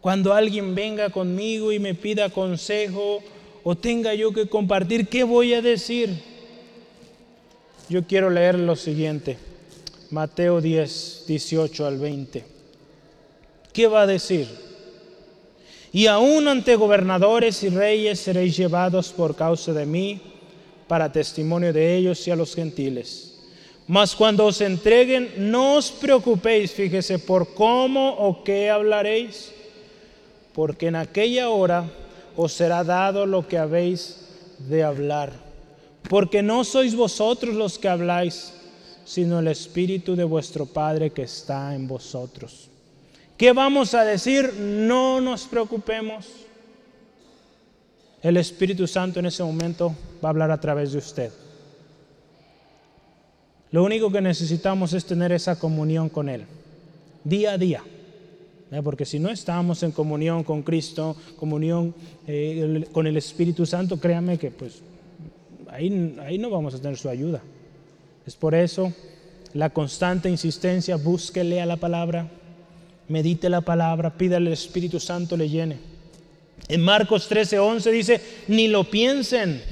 Cuando 0.00 0.34
alguien 0.34 0.74
venga 0.74 1.10
conmigo 1.10 1.72
y 1.72 1.78
me 1.78 1.94
pida 1.94 2.30
consejo 2.30 3.20
o 3.62 3.76
tenga 3.76 4.14
yo 4.14 4.32
que 4.32 4.48
compartir, 4.48 5.08
¿qué 5.08 5.24
voy 5.24 5.54
a 5.54 5.62
decir? 5.62 6.10
Yo 7.88 8.04
quiero 8.04 8.30
leer 8.30 8.58
lo 8.58 8.74
siguiente. 8.74 9.38
Mateo 10.10 10.60
10, 10.60 11.24
18 11.26 11.86
al 11.86 11.98
20. 11.98 12.44
¿Qué 13.72 13.86
va 13.86 14.02
a 14.02 14.06
decir? 14.06 14.48
Y 15.92 16.06
aún 16.06 16.46
ante 16.48 16.76
gobernadores 16.76 17.62
y 17.62 17.68
reyes 17.68 18.20
seréis 18.20 18.56
llevados 18.56 19.12
por 19.12 19.34
causa 19.34 19.72
de 19.72 19.86
mí 19.86 20.20
para 20.88 21.10
testimonio 21.10 21.72
de 21.72 21.96
ellos 21.96 22.26
y 22.26 22.30
a 22.30 22.36
los 22.36 22.54
gentiles. 22.54 23.25
Mas 23.88 24.16
cuando 24.16 24.44
os 24.44 24.60
entreguen, 24.60 25.50
no 25.50 25.76
os 25.76 25.92
preocupéis, 25.92 26.72
fíjese, 26.72 27.20
por 27.20 27.54
cómo 27.54 28.10
o 28.18 28.42
qué 28.42 28.68
hablaréis, 28.68 29.52
porque 30.52 30.88
en 30.88 30.96
aquella 30.96 31.50
hora 31.50 31.84
os 32.34 32.52
será 32.52 32.82
dado 32.82 33.26
lo 33.26 33.46
que 33.46 33.58
habéis 33.58 34.26
de 34.58 34.82
hablar. 34.82 35.32
Porque 36.08 36.42
no 36.42 36.64
sois 36.64 36.94
vosotros 36.94 37.54
los 37.54 37.78
que 37.78 37.88
habláis, 37.88 38.52
sino 39.04 39.38
el 39.38 39.48
Espíritu 39.48 40.16
de 40.16 40.24
vuestro 40.24 40.66
Padre 40.66 41.10
que 41.10 41.22
está 41.22 41.74
en 41.74 41.86
vosotros. 41.86 42.68
¿Qué 43.36 43.52
vamos 43.52 43.94
a 43.94 44.04
decir? 44.04 44.52
No 44.54 45.20
nos 45.20 45.44
preocupemos. 45.44 46.26
El 48.20 48.36
Espíritu 48.36 48.86
Santo 48.86 49.20
en 49.20 49.26
ese 49.26 49.44
momento 49.44 49.94
va 50.24 50.28
a 50.28 50.30
hablar 50.30 50.50
a 50.50 50.60
través 50.60 50.92
de 50.92 50.98
usted. 50.98 51.30
Lo 53.72 53.84
único 53.84 54.10
que 54.10 54.20
necesitamos 54.20 54.92
es 54.92 55.04
tener 55.04 55.32
esa 55.32 55.58
comunión 55.58 56.08
con 56.08 56.28
Él, 56.28 56.44
día 57.24 57.52
a 57.52 57.58
día. 57.58 57.82
Porque 58.82 59.04
si 59.04 59.18
no 59.18 59.30
estamos 59.30 59.82
en 59.82 59.92
comunión 59.92 60.42
con 60.42 60.62
Cristo, 60.62 61.16
comunión 61.38 61.94
eh, 62.26 62.84
con 62.92 63.06
el 63.06 63.16
Espíritu 63.16 63.64
Santo, 63.64 64.00
créame 64.00 64.38
que 64.38 64.50
pues 64.50 64.82
ahí, 65.68 66.16
ahí 66.20 66.36
no 66.36 66.50
vamos 66.50 66.74
a 66.74 66.78
tener 66.78 66.96
su 66.96 67.08
ayuda. 67.08 67.42
Es 68.26 68.34
por 68.34 68.54
eso 68.54 68.92
la 69.54 69.70
constante 69.70 70.28
insistencia, 70.28 70.96
búsquele 70.96 71.60
a 71.60 71.66
la 71.66 71.76
palabra, 71.76 72.28
medite 73.08 73.48
la 73.48 73.60
palabra, 73.60 74.16
pídale 74.18 74.48
al 74.48 74.52
Espíritu 74.52 74.98
Santo 74.98 75.36
le 75.36 75.48
llene. 75.48 75.78
En 76.68 76.82
Marcos 76.82 77.28
13, 77.28 77.58
11 77.58 77.92
dice, 77.92 78.20
ni 78.48 78.66
lo 78.66 78.84
piensen, 78.84 79.62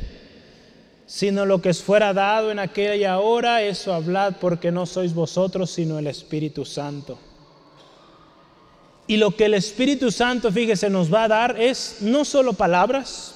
sino 1.06 1.44
lo 1.44 1.60
que 1.60 1.70
os 1.70 1.82
fuera 1.82 2.12
dado 2.12 2.50
en 2.50 2.58
aquella 2.58 3.18
hora, 3.18 3.62
eso 3.62 3.92
hablad, 3.92 4.34
porque 4.40 4.72
no 4.72 4.86
sois 4.86 5.14
vosotros, 5.14 5.70
sino 5.70 5.98
el 5.98 6.06
Espíritu 6.06 6.64
Santo. 6.64 7.18
Y 9.06 9.18
lo 9.18 9.36
que 9.36 9.44
el 9.44 9.54
Espíritu 9.54 10.10
Santo, 10.10 10.50
fíjese, 10.50 10.88
nos 10.88 11.12
va 11.12 11.24
a 11.24 11.28
dar 11.28 11.60
es 11.60 11.98
no 12.00 12.24
solo 12.24 12.54
palabras 12.54 13.34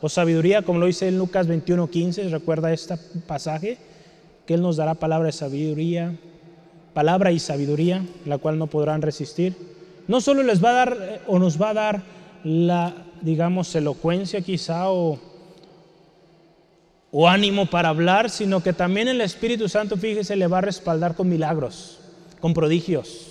o 0.00 0.08
sabiduría, 0.08 0.62
como 0.62 0.78
lo 0.78 0.86
dice 0.86 1.08
en 1.08 1.18
Lucas 1.18 1.48
21, 1.48 1.90
15, 1.90 2.28
recuerda 2.28 2.72
este 2.72 2.96
pasaje, 3.26 3.78
que 4.46 4.54
Él 4.54 4.62
nos 4.62 4.76
dará 4.76 4.94
palabra 4.94 5.26
de 5.26 5.32
sabiduría, 5.32 6.16
palabra 6.94 7.32
y 7.32 7.40
sabiduría, 7.40 8.04
la 8.24 8.38
cual 8.38 8.58
no 8.58 8.68
podrán 8.68 9.02
resistir. 9.02 9.56
No 10.06 10.20
solo 10.20 10.42
les 10.42 10.62
va 10.64 10.70
a 10.70 10.72
dar 10.72 10.98
eh, 11.00 11.20
o 11.26 11.38
nos 11.38 11.60
va 11.60 11.70
a 11.70 11.74
dar 11.74 12.02
la, 12.44 12.94
digamos, 13.20 13.74
elocuencia 13.74 14.40
quizá 14.40 14.90
o, 14.90 15.18
o 17.10 17.28
ánimo 17.28 17.66
para 17.66 17.88
hablar, 17.88 18.30
sino 18.30 18.62
que 18.62 18.72
también 18.72 19.08
el 19.08 19.20
Espíritu 19.20 19.68
Santo, 19.68 19.96
fíjese, 19.96 20.36
le 20.36 20.46
va 20.46 20.58
a 20.58 20.62
respaldar 20.62 21.14
con 21.14 21.28
milagros, 21.28 21.98
con 22.40 22.54
prodigios, 22.54 23.28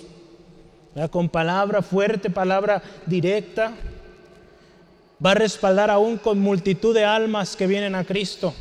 con 1.10 1.28
palabra 1.28 1.82
fuerte, 1.82 2.30
palabra 2.30 2.82
directa. 3.06 3.72
Va 5.24 5.32
a 5.32 5.34
respaldar 5.34 5.90
aún 5.90 6.16
con 6.16 6.38
multitud 6.38 6.94
de 6.94 7.04
almas 7.04 7.56
que 7.56 7.66
vienen 7.66 7.94
a 7.94 8.04
Cristo 8.04 8.54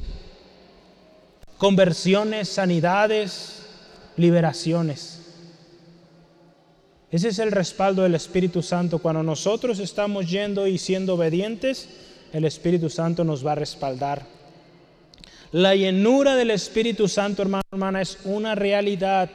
conversiones, 1.57 2.49
sanidades, 2.49 3.63
liberaciones. 4.15 5.21
Ese 7.09 7.29
es 7.29 7.39
el 7.39 7.51
respaldo 7.51 8.03
del 8.03 8.15
Espíritu 8.15 8.61
Santo. 8.61 8.99
Cuando 8.99 9.23
nosotros 9.23 9.79
estamos 9.79 10.29
yendo 10.29 10.67
y 10.67 10.77
siendo 10.77 11.15
obedientes, 11.15 11.89
el 12.33 12.45
Espíritu 12.45 12.89
Santo 12.89 13.23
nos 13.23 13.45
va 13.45 13.53
a 13.53 13.55
respaldar. 13.55 14.36
La 15.51 15.75
llenura 15.75 16.35
del 16.35 16.51
Espíritu 16.51 17.07
Santo, 17.07 17.41
hermano, 17.41 17.63
hermana, 17.71 18.01
es 18.01 18.19
una 18.25 18.53
realidad, 18.53 19.29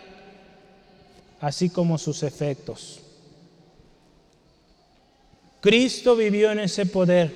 así 1.40 1.70
como 1.70 1.96
sus 1.96 2.22
efectos. 2.22 3.00
Cristo 5.60 6.16
vivió 6.16 6.50
en 6.50 6.58
ese 6.58 6.84
poder 6.86 7.30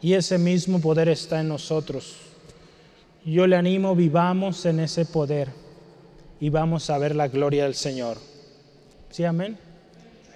y 0.00 0.14
ese 0.14 0.38
mismo 0.38 0.80
poder 0.80 1.08
está 1.08 1.40
en 1.40 1.48
nosotros. 1.48 2.16
Yo 3.24 3.46
le 3.46 3.56
animo, 3.56 3.94
vivamos 3.94 4.64
en 4.64 4.80
ese 4.80 5.04
poder 5.04 5.48
y 6.40 6.48
vamos 6.48 6.90
a 6.90 6.98
ver 6.98 7.14
la 7.14 7.28
gloria 7.28 7.64
del 7.64 7.74
Señor. 7.74 8.16
¿Sí, 9.10 9.24
amén? 9.24 9.58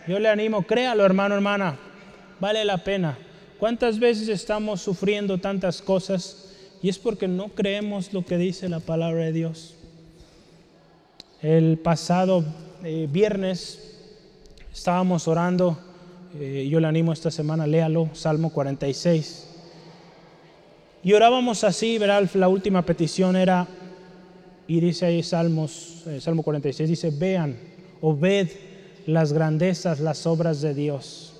Yo 0.06 0.18
le 0.18 0.28
animo, 0.28 0.62
créalo, 0.62 1.04
hermano, 1.04 1.34
hermana, 1.34 1.78
vale 2.38 2.64
la 2.64 2.78
pena. 2.78 3.18
¿Cuántas 3.58 3.98
veces 3.98 4.28
estamos 4.28 4.82
sufriendo 4.82 5.38
tantas 5.38 5.80
cosas 5.80 6.45
y 6.82 6.88
es 6.88 6.98
porque 6.98 7.28
no 7.28 7.48
creemos 7.48 8.12
lo 8.12 8.24
que 8.24 8.38
dice 8.38 8.68
la 8.68 8.80
palabra 8.80 9.24
de 9.24 9.32
Dios? 9.32 9.74
El 11.42 11.78
pasado 11.78 12.44
eh, 12.84 13.08
viernes 13.10 13.98
estábamos 14.72 15.28
orando, 15.28 15.78
eh, 16.38 16.68
yo 16.70 16.80
le 16.80 16.86
animo 16.86 17.12
esta 17.12 17.30
semana, 17.30 17.66
léalo, 17.66 18.10
Salmo 18.12 18.50
46. 18.50 19.48
Y 21.02 21.12
orábamos 21.12 21.62
así, 21.64 21.98
verá, 21.98 22.20
la 22.34 22.48
última 22.48 22.82
petición 22.82 23.36
era, 23.36 23.66
y 24.66 24.80
dice 24.80 25.06
ahí 25.06 25.22
Salmos, 25.22 26.02
eh, 26.06 26.20
Salmo 26.20 26.42
46, 26.42 26.88
dice, 26.88 27.10
vean 27.10 27.56
o 28.00 28.16
ved 28.16 28.48
las 29.06 29.32
grandezas, 29.32 30.00
las 30.00 30.26
obras 30.26 30.60
de 30.60 30.74
Dios. 30.74 31.35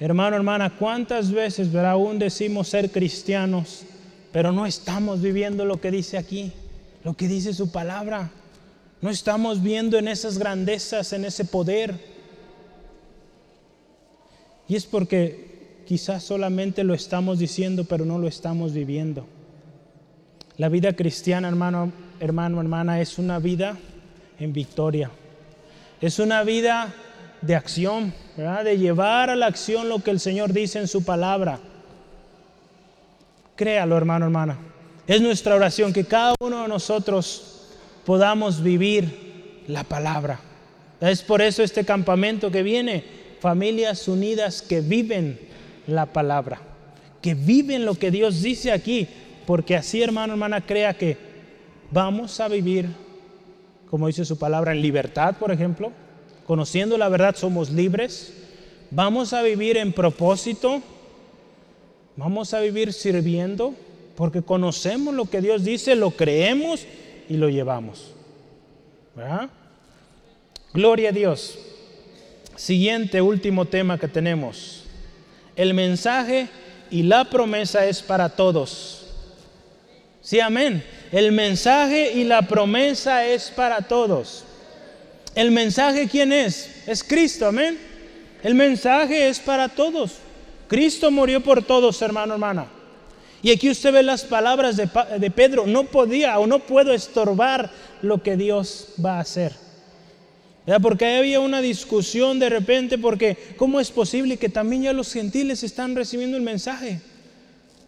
Hermano, 0.00 0.36
hermana, 0.36 0.70
¿cuántas 0.70 1.32
veces, 1.32 1.74
aún 1.74 2.20
decimos 2.20 2.68
ser 2.68 2.90
cristianos, 2.90 3.82
pero 4.30 4.52
no 4.52 4.64
estamos 4.64 5.20
viviendo 5.20 5.64
lo 5.64 5.80
que 5.80 5.90
dice 5.90 6.16
aquí, 6.16 6.52
lo 7.02 7.14
que 7.14 7.26
dice 7.26 7.52
su 7.52 7.72
palabra? 7.72 8.30
No 9.00 9.10
estamos 9.10 9.60
viendo 9.60 9.98
en 9.98 10.06
esas 10.06 10.38
grandezas, 10.38 11.12
en 11.12 11.24
ese 11.24 11.44
poder. 11.44 11.98
Y 14.68 14.76
es 14.76 14.86
porque 14.86 15.82
quizás 15.86 16.22
solamente 16.22 16.84
lo 16.84 16.94
estamos 16.94 17.40
diciendo, 17.40 17.84
pero 17.84 18.04
no 18.04 18.18
lo 18.18 18.28
estamos 18.28 18.72
viviendo. 18.72 19.26
La 20.58 20.68
vida 20.68 20.94
cristiana, 20.94 21.48
hermano, 21.48 21.92
hermano, 22.20 22.60
hermana, 22.60 23.00
es 23.00 23.18
una 23.18 23.40
vida 23.40 23.76
en 24.38 24.52
victoria. 24.52 25.10
Es 26.00 26.20
una 26.20 26.44
vida 26.44 26.94
de 27.40 27.54
acción, 27.54 28.12
de 28.36 28.78
llevar 28.78 29.30
a 29.30 29.36
la 29.36 29.46
acción 29.46 29.88
lo 29.88 30.00
que 30.00 30.10
el 30.10 30.20
Señor 30.20 30.52
dice 30.52 30.78
en 30.78 30.88
su 30.88 31.04
palabra. 31.04 31.58
Créalo, 33.56 33.96
hermano, 33.96 34.26
hermana. 34.26 34.58
Es 35.06 35.20
nuestra 35.20 35.54
oración 35.54 35.92
que 35.92 36.04
cada 36.04 36.34
uno 36.40 36.62
de 36.62 36.68
nosotros 36.68 37.66
podamos 38.04 38.62
vivir 38.62 39.64
la 39.66 39.84
palabra. 39.84 40.40
Es 41.00 41.22
por 41.22 41.42
eso 41.42 41.62
este 41.62 41.84
campamento 41.84 42.50
que 42.50 42.62
viene, 42.62 43.04
familias 43.40 44.06
unidas 44.08 44.62
que 44.62 44.80
viven 44.80 45.38
la 45.86 46.06
palabra, 46.06 46.60
que 47.22 47.34
viven 47.34 47.84
lo 47.84 47.94
que 47.94 48.10
Dios 48.10 48.42
dice 48.42 48.72
aquí, 48.72 49.08
porque 49.46 49.76
así 49.76 50.02
hermano, 50.02 50.34
hermana, 50.34 50.60
crea 50.60 50.94
que 50.94 51.16
vamos 51.90 52.38
a 52.40 52.48
vivir 52.48 52.88
como 53.90 54.06
dice 54.06 54.24
su 54.24 54.38
palabra, 54.38 54.72
en 54.72 54.82
libertad, 54.82 55.36
por 55.38 55.50
ejemplo. 55.50 55.92
Conociendo 56.48 56.96
la 56.96 57.10
verdad 57.10 57.36
somos 57.36 57.68
libres. 57.68 58.32
Vamos 58.90 59.34
a 59.34 59.42
vivir 59.42 59.76
en 59.76 59.92
propósito. 59.92 60.80
Vamos 62.16 62.54
a 62.54 62.60
vivir 62.60 62.94
sirviendo 62.94 63.74
porque 64.16 64.40
conocemos 64.40 65.12
lo 65.12 65.26
que 65.26 65.42
Dios 65.42 65.62
dice, 65.62 65.94
lo 65.94 66.12
creemos 66.12 66.86
y 67.28 67.36
lo 67.36 67.50
llevamos. 67.50 68.14
Gloria 70.72 71.10
a 71.10 71.12
Dios. 71.12 71.58
Siguiente, 72.56 73.20
último 73.20 73.66
tema 73.66 73.98
que 73.98 74.08
tenemos. 74.08 74.84
El 75.54 75.74
mensaje 75.74 76.48
y 76.90 77.02
la 77.02 77.28
promesa 77.28 77.84
es 77.84 78.00
para 78.00 78.30
todos. 78.30 79.06
Sí, 80.22 80.40
amén. 80.40 80.82
El 81.12 81.30
mensaje 81.30 82.12
y 82.14 82.24
la 82.24 82.40
promesa 82.40 83.26
es 83.26 83.50
para 83.50 83.82
todos. 83.82 84.46
¿El 85.34 85.50
mensaje 85.50 86.08
quién 86.08 86.32
es? 86.32 86.70
Es 86.86 87.04
Cristo, 87.04 87.46
amén. 87.46 87.78
El 88.42 88.54
mensaje 88.54 89.28
es 89.28 89.38
para 89.38 89.68
todos. 89.68 90.16
Cristo 90.68 91.10
murió 91.10 91.42
por 91.42 91.62
todos, 91.62 92.00
hermano, 92.02 92.34
hermana. 92.34 92.66
Y 93.42 93.50
aquí 93.50 93.70
usted 93.70 93.92
ve 93.92 94.02
las 94.02 94.24
palabras 94.24 94.76
de, 94.76 94.88
de 95.18 95.30
Pedro. 95.30 95.66
No 95.66 95.84
podía 95.84 96.38
o 96.38 96.46
no 96.46 96.58
puedo 96.58 96.92
estorbar 96.92 97.70
lo 98.02 98.22
que 98.22 98.36
Dios 98.36 98.88
va 99.04 99.16
a 99.16 99.20
hacer. 99.20 99.52
Porque 100.82 101.16
había 101.16 101.40
una 101.40 101.62
discusión 101.62 102.38
de 102.38 102.50
repente, 102.50 102.98
porque 102.98 103.38
¿cómo 103.56 103.80
es 103.80 103.90
posible 103.90 104.36
que 104.36 104.50
también 104.50 104.82
ya 104.82 104.92
los 104.92 105.10
gentiles 105.12 105.62
están 105.62 105.96
recibiendo 105.96 106.36
el 106.36 106.42
mensaje? 106.42 107.00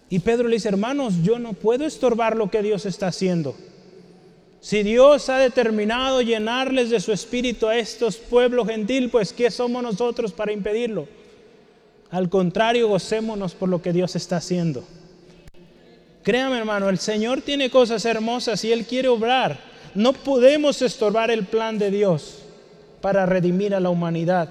Y 0.09 0.21
Pedro 0.21 0.49
le 0.49 0.57
dice, 0.57 0.69
hermanos, 0.69 1.15
yo 1.23 1.39
no 1.39 1.53
puedo 1.53 1.85
estorbar 1.85 2.37
lo 2.37 2.51
que 2.51 2.63
Dios 2.63 2.87
está 2.87 3.09
haciendo. 3.09 3.55
Si 4.61 4.83
Dios 4.83 5.31
ha 5.31 5.39
determinado 5.39 6.21
llenarles 6.21 6.91
de 6.91 7.01
su 7.01 7.13
espíritu 7.13 7.67
a 7.67 7.79
estos 7.79 8.17
pueblos 8.17 8.69
gentil, 8.69 9.09
pues 9.09 9.33
¿qué 9.33 9.51
somos 9.51 9.83
nosotros 9.83 10.33
para 10.33 10.53
impedirlo? 10.53 11.09
Al 12.11 12.29
contrario, 12.29 12.89
gocémonos 12.89 13.55
por 13.55 13.71
lo 13.71 13.81
que 13.81 13.93
Dios 13.93 14.17
está 14.17 14.37
haciendo. 14.37 14.85
Créame 16.23 16.59
hermano, 16.59 16.91
el 16.91 16.99
Señor 16.99 17.41
tiene 17.41 17.71
cosas 17.71 18.05
hermosas 18.05 18.63
y 18.65 18.73
Él 18.73 18.85
quiere 18.85 19.09
obrar. 19.09 19.59
No 19.95 20.13
podemos 20.13 20.83
estorbar 20.83 21.31
el 21.31 21.47
plan 21.47 21.79
de 21.79 21.91
Dios 21.91 22.43
para 23.01 23.25
redimir 23.25 23.75
a 23.75 23.81
la 23.81 23.89
humanidad. 23.89 24.51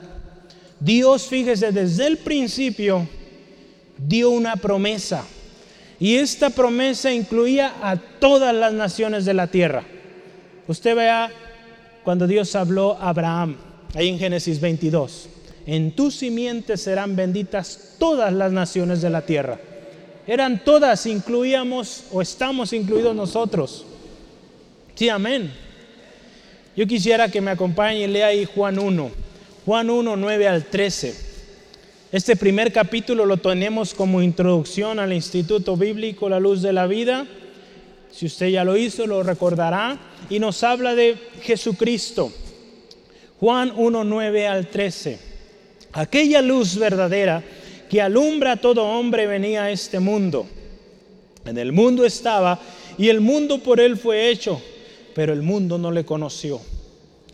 Dios, 0.80 1.28
fíjese, 1.28 1.72
desde 1.72 2.08
el 2.08 2.18
principio 2.18 3.08
dio 3.98 4.32
una 4.32 4.56
promesa. 4.56 5.24
Y 6.00 6.16
esta 6.16 6.50
promesa 6.50 7.12
incluía 7.12 7.76
a 7.84 7.98
todas 7.98 8.56
las 8.56 8.74
naciones 8.74 9.26
de 9.26 9.34
la 9.36 9.48
tierra. 9.48 9.84
Usted 10.70 10.96
vea 10.96 11.32
cuando 12.04 12.28
Dios 12.28 12.56
habló 12.56 12.96
a 13.02 13.10
Abraham, 13.10 13.56
ahí 13.96 14.08
en 14.08 14.20
Génesis 14.20 14.62
22. 14.62 15.28
En 15.66 15.96
tu 15.96 16.12
simiente 16.12 16.78
serán 16.78 17.16
benditas 17.16 17.96
todas 17.98 18.32
las 18.32 18.52
naciones 18.52 19.02
de 19.02 19.10
la 19.10 19.26
tierra. 19.26 19.60
Eran 20.28 20.64
todas, 20.64 21.08
incluíamos 21.08 22.04
o 22.12 22.22
estamos 22.22 22.72
incluidos 22.72 23.16
nosotros. 23.16 23.84
Sí, 24.94 25.10
amén. 25.10 25.52
Yo 26.76 26.86
quisiera 26.86 27.30
que 27.30 27.42
me 27.42 27.50
acompañe 27.50 28.02
y 28.04 28.08
lea 28.08 28.28
ahí 28.28 28.46
Juan 28.46 28.78
1, 28.78 29.10
Juan 29.66 29.90
1, 29.90 30.16
9 30.18 30.48
al 30.48 30.66
13. 30.66 31.16
Este 32.12 32.36
primer 32.36 32.72
capítulo 32.72 33.26
lo 33.26 33.38
tenemos 33.38 33.96
como 33.96 34.22
introducción 34.22 35.00
al 35.00 35.14
Instituto 35.14 35.76
Bíblico 35.76 36.30
La 36.30 36.40
Luz 36.40 36.62
de 36.62 36.74
la 36.74 36.86
Vida. 36.86 37.26
Si 38.12 38.26
usted 38.26 38.48
ya 38.50 38.64
lo 38.64 38.76
hizo, 38.76 39.06
lo 39.08 39.24
recordará. 39.24 39.98
Y 40.30 40.40
nos 40.40 40.64
habla 40.64 40.96
de 40.96 41.18
Jesucristo. 41.42 42.32
Juan 43.40 43.74
1, 43.76 44.04
9 44.04 44.48
al 44.48 44.68
13. 44.68 45.20
Aquella 45.94 46.42
luz 46.42 46.78
verdadera 46.78 47.44
que 47.90 48.02
alumbra 48.02 48.54
a 48.54 48.58
todo 48.58 48.84
hombre 48.86 49.26
venía 49.28 49.64
a 49.64 49.72
este 49.72 50.00
mundo. 50.00 50.48
En 51.46 51.58
el 51.58 51.72
mundo 51.72 52.06
estaba 52.06 52.60
y 52.98 53.10
el 53.10 53.22
mundo 53.22 53.60
por 53.60 53.80
él 53.80 53.98
fue 53.98 54.30
hecho 54.30 54.62
pero 55.20 55.34
el 55.34 55.42
mundo 55.42 55.78
no 55.78 55.92
le 55.92 56.06
conoció. 56.06 56.62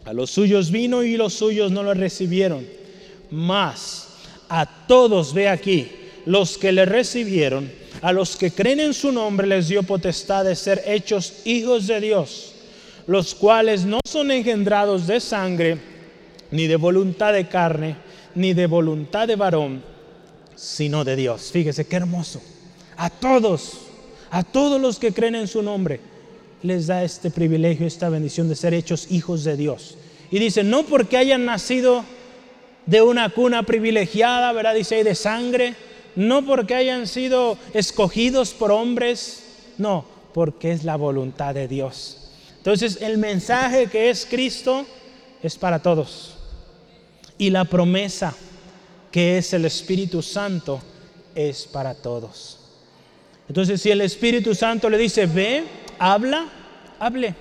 A 0.05 0.13
los 0.13 0.31
suyos 0.31 0.71
vino 0.71 1.03
y 1.03 1.17
los 1.17 1.33
suyos 1.33 1.71
no 1.71 1.83
lo 1.83 1.93
recibieron. 1.93 2.65
Mas 3.29 4.07
a 4.49 4.65
todos, 4.87 5.35
ve 5.35 5.49
aquí, 5.49 5.91
los 6.25 6.57
que 6.57 6.71
le 6.71 6.85
recibieron, 6.85 7.71
a 8.05 8.13
los 8.13 8.35
que 8.35 8.51
creen 8.51 8.79
en 8.79 8.93
su 8.93 9.11
nombre 9.11 9.47
les 9.47 9.67
dio 9.67 9.81
potestad 9.81 10.45
de 10.45 10.55
ser 10.55 10.83
hechos 10.85 11.37
hijos 11.43 11.87
de 11.87 11.99
Dios, 11.99 12.53
los 13.07 13.33
cuales 13.33 13.83
no 13.83 13.99
son 14.07 14.29
engendrados 14.29 15.07
de 15.07 15.19
sangre, 15.19 15.79
ni 16.51 16.67
de 16.67 16.75
voluntad 16.75 17.33
de 17.33 17.47
carne, 17.47 17.95
ni 18.35 18.53
de 18.53 18.67
voluntad 18.67 19.27
de 19.27 19.35
varón, 19.35 19.81
sino 20.55 21.03
de 21.03 21.15
Dios. 21.15 21.49
Fíjese 21.51 21.87
qué 21.87 21.95
hermoso. 21.95 22.43
A 22.95 23.09
todos, 23.09 23.71
a 24.29 24.43
todos 24.43 24.79
los 24.79 24.99
que 24.99 25.11
creen 25.11 25.33
en 25.33 25.47
su 25.47 25.63
nombre 25.63 25.99
les 26.61 26.85
da 26.85 27.03
este 27.03 27.31
privilegio, 27.31 27.87
esta 27.87 28.09
bendición 28.09 28.47
de 28.47 28.55
ser 28.55 28.75
hechos 28.75 29.07
hijos 29.09 29.43
de 29.43 29.57
Dios. 29.57 29.97
Y 30.29 30.37
dice, 30.37 30.63
no 30.63 30.83
porque 30.83 31.17
hayan 31.17 31.45
nacido 31.45 32.05
de 32.85 33.01
una 33.01 33.29
cuna 33.29 33.63
privilegiada, 33.63 34.53
¿verdad? 34.53 34.75
Dice 34.75 34.93
ahí 34.93 35.03
de 35.03 35.15
sangre, 35.15 35.73
no 36.15 36.45
porque 36.45 36.75
hayan 36.75 37.07
sido 37.07 37.57
escogidos 37.73 38.53
por 38.53 38.71
hombres, 38.71 39.43
no, 39.77 40.05
porque 40.33 40.71
es 40.71 40.83
la 40.83 40.95
voluntad 40.95 41.53
de 41.53 41.67
Dios. 41.67 42.29
Entonces 42.57 42.99
el 43.01 43.17
mensaje 43.17 43.87
que 43.87 44.09
es 44.09 44.25
Cristo 44.25 44.85
es 45.43 45.57
para 45.57 45.79
todos. 45.79 46.35
Y 47.37 47.49
la 47.49 47.65
promesa 47.65 48.33
que 49.11 49.37
es 49.37 49.53
el 49.53 49.65
Espíritu 49.65 50.21
Santo 50.21 50.81
es 51.35 51.65
para 51.65 51.93
todos. 51.93 52.59
Entonces 53.47 53.81
si 53.81 53.91
el 53.91 54.01
Espíritu 54.01 54.55
Santo 54.55 54.89
le 54.89 54.97
dice, 54.97 55.25
ve, 55.25 55.63
habla, 55.99 56.49
hable, 56.99 57.35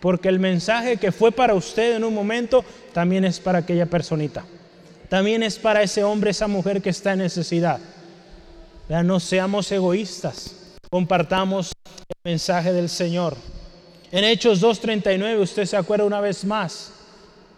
porque 0.00 0.28
el 0.28 0.38
mensaje 0.38 0.96
que 0.96 1.12
fue 1.12 1.32
para 1.32 1.54
usted 1.54 1.96
en 1.96 2.04
un 2.04 2.14
momento 2.14 2.64
también 2.92 3.24
es 3.24 3.38
para 3.40 3.58
aquella 3.58 3.86
personita. 3.86 4.44
También 5.08 5.42
es 5.42 5.58
para 5.58 5.82
ese 5.82 6.02
hombre, 6.02 6.32
esa 6.32 6.48
mujer 6.48 6.82
que 6.82 6.90
está 6.90 7.12
en 7.12 7.20
necesidad. 7.20 7.78
No 8.88 9.20
seamos 9.20 9.70
egoístas, 9.72 10.54
compartamos 10.90 11.72
el 12.08 12.30
mensaje 12.30 12.72
del 12.72 12.88
Señor. 12.88 13.36
En 14.12 14.24
Hechos 14.24 14.62
2.39 14.62 15.40
usted 15.40 15.64
se 15.64 15.76
acuerda 15.76 16.04
una 16.04 16.20
vez 16.20 16.44
más, 16.44 16.92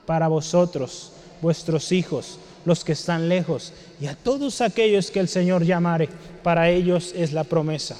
para 0.07 0.29
vosotros, 0.29 1.12
vuestros 1.43 1.93
hijos, 1.93 2.39
los 2.64 2.83
que 2.83 2.93
están 2.93 3.29
lejos, 3.29 3.72
y 4.01 4.07
a 4.07 4.14
todos 4.14 4.61
aquellos 4.62 5.11
que 5.11 5.20
el 5.20 5.29
Señor 5.29 5.64
llamare, 5.64 6.09
para 6.43 6.70
ellos 6.70 7.12
es 7.14 7.33
la 7.33 7.45
promesa. 7.45 7.97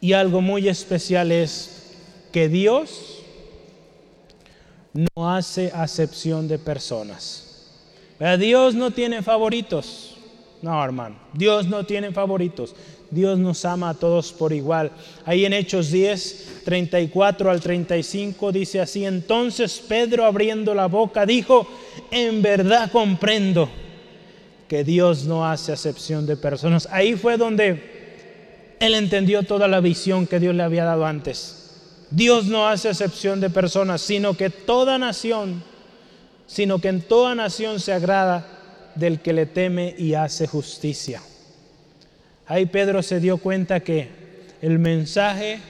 Y 0.00 0.12
algo 0.12 0.40
muy 0.40 0.68
especial 0.68 1.32
es 1.32 1.94
que 2.30 2.48
Dios 2.48 3.22
no 4.92 5.30
hace 5.30 5.72
acepción 5.74 6.46
de 6.46 6.58
personas. 6.58 7.44
Dios 8.38 8.74
no 8.74 8.90
tiene 8.90 9.22
favoritos. 9.22 10.07
No, 10.62 10.84
hermano. 10.84 11.16
Dios 11.32 11.66
no 11.66 11.84
tiene 11.84 12.12
favoritos. 12.12 12.74
Dios 13.10 13.38
nos 13.38 13.64
ama 13.64 13.90
a 13.90 13.94
todos 13.94 14.32
por 14.32 14.52
igual. 14.52 14.90
Ahí 15.24 15.44
en 15.44 15.52
Hechos 15.52 15.90
10, 15.90 16.62
34 16.64 17.50
al 17.50 17.60
35 17.60 18.52
dice 18.52 18.80
así, 18.80 19.04
entonces 19.04 19.82
Pedro 19.86 20.24
abriendo 20.24 20.74
la 20.74 20.86
boca 20.86 21.24
dijo, 21.24 21.66
en 22.10 22.42
verdad 22.42 22.90
comprendo 22.90 23.68
que 24.68 24.84
Dios 24.84 25.24
no 25.24 25.48
hace 25.48 25.72
acepción 25.72 26.26
de 26.26 26.36
personas. 26.36 26.88
Ahí 26.90 27.14
fue 27.14 27.38
donde 27.38 28.76
él 28.78 28.94
entendió 28.94 29.42
toda 29.42 29.68
la 29.68 29.80
visión 29.80 30.26
que 30.26 30.38
Dios 30.38 30.54
le 30.54 30.62
había 30.62 30.84
dado 30.84 31.06
antes. 31.06 31.54
Dios 32.10 32.46
no 32.46 32.68
hace 32.68 32.90
excepción 32.90 33.40
de 33.40 33.50
personas, 33.50 34.02
sino 34.02 34.34
que 34.34 34.50
toda 34.50 34.98
nación, 34.98 35.62
sino 36.46 36.78
que 36.78 36.88
en 36.88 37.02
toda 37.02 37.34
nación 37.34 37.80
se 37.80 37.92
agrada 37.92 38.57
del 38.98 39.20
que 39.20 39.32
le 39.32 39.46
teme 39.46 39.94
y 39.96 40.14
hace 40.14 40.46
justicia. 40.46 41.22
Ahí 42.46 42.66
Pedro 42.66 43.02
se 43.02 43.20
dio 43.20 43.38
cuenta 43.38 43.80
que 43.80 44.08
el 44.60 44.78
mensaje, 44.78 45.60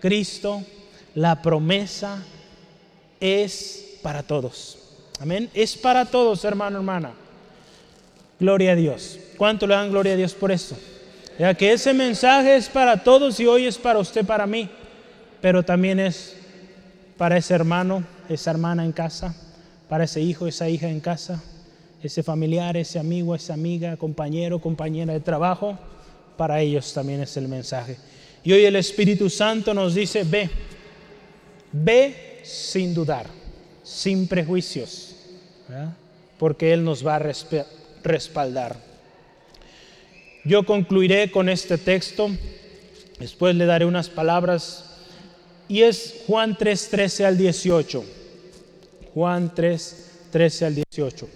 Cristo, 0.00 0.62
la 1.14 1.40
promesa, 1.42 2.22
es 3.20 3.98
para 4.02 4.22
todos. 4.22 4.78
Amén. 5.20 5.48
Es 5.54 5.76
para 5.76 6.04
todos, 6.04 6.44
hermano, 6.44 6.78
hermana. 6.78 7.12
Gloria 8.38 8.72
a 8.72 8.76
Dios. 8.76 9.18
¿Cuánto 9.36 9.66
le 9.66 9.74
dan 9.74 9.90
gloria 9.90 10.12
a 10.12 10.16
Dios 10.16 10.34
por 10.34 10.52
eso? 10.52 10.76
Ya 11.38 11.54
que 11.54 11.72
ese 11.72 11.94
mensaje 11.94 12.56
es 12.56 12.68
para 12.68 13.02
todos 13.02 13.38
y 13.40 13.46
hoy 13.46 13.66
es 13.66 13.78
para 13.78 13.98
usted, 13.98 14.26
para 14.26 14.46
mí, 14.46 14.68
pero 15.40 15.62
también 15.62 16.00
es 16.00 16.34
para 17.16 17.36
ese 17.36 17.54
hermano, 17.54 18.04
esa 18.28 18.50
hermana 18.50 18.84
en 18.84 18.92
casa, 18.92 19.34
para 19.88 20.04
ese 20.04 20.20
hijo, 20.20 20.46
esa 20.46 20.68
hija 20.68 20.88
en 20.88 21.00
casa, 21.00 21.40
ese 22.02 22.22
familiar, 22.22 22.76
ese 22.76 22.98
amigo, 22.98 23.34
esa 23.34 23.54
amiga, 23.54 23.96
compañero, 23.96 24.60
compañera 24.60 25.12
de 25.12 25.20
trabajo, 25.20 25.78
para 26.36 26.60
ellos 26.60 26.92
también 26.92 27.20
es 27.20 27.36
el 27.36 27.48
mensaje. 27.48 27.96
Y 28.44 28.52
hoy 28.52 28.64
el 28.64 28.76
Espíritu 28.76 29.28
Santo 29.28 29.74
nos 29.74 29.94
dice, 29.94 30.24
ve, 30.24 30.48
ve 31.72 32.40
sin 32.44 32.94
dudar, 32.94 33.26
sin 33.82 34.28
prejuicios, 34.28 35.16
porque 36.38 36.72
Él 36.72 36.84
nos 36.84 37.04
va 37.04 37.16
a 37.16 37.32
respaldar. 38.04 38.76
Yo 40.44 40.64
concluiré 40.64 41.30
con 41.30 41.48
este 41.48 41.76
texto, 41.76 42.30
después 43.18 43.54
le 43.56 43.66
daré 43.66 43.84
unas 43.84 44.08
palabras, 44.08 44.84
y 45.68 45.82
es 45.82 46.22
Juan 46.26 46.56
3, 46.56 46.88
13 46.88 47.26
al 47.26 47.36
18. 47.36 48.04
Juan 49.12 49.52
3, 49.54 50.10
13 50.30 50.64
al 50.64 50.74
18. 50.76 51.28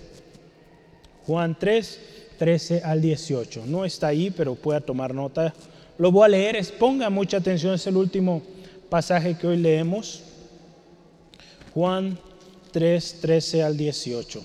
Juan 1.27 1.57
3, 1.59 2.01
13 2.39 2.83
al 2.85 3.01
18. 3.01 3.65
No 3.67 3.85
está 3.85 4.09
ahí, 4.09 4.31
pero 4.31 4.55
pueda 4.55 4.81
tomar 4.81 5.15
nota. 5.15 5.55
Lo 5.99 6.11
voy 6.11 6.25
a 6.25 6.29
leer, 6.29 6.65
ponga 6.79 7.11
mucha 7.11 7.37
atención, 7.37 7.75
es 7.75 7.87
el 7.87 7.97
último 7.97 8.43
pasaje 8.89 9.37
que 9.37 9.47
hoy 9.47 9.57
leemos. 9.57 10.23
Juan 11.75 12.19
3, 12.73 13.19
13 13.21 13.63
al 13.63 13.77
18. 13.77 14.43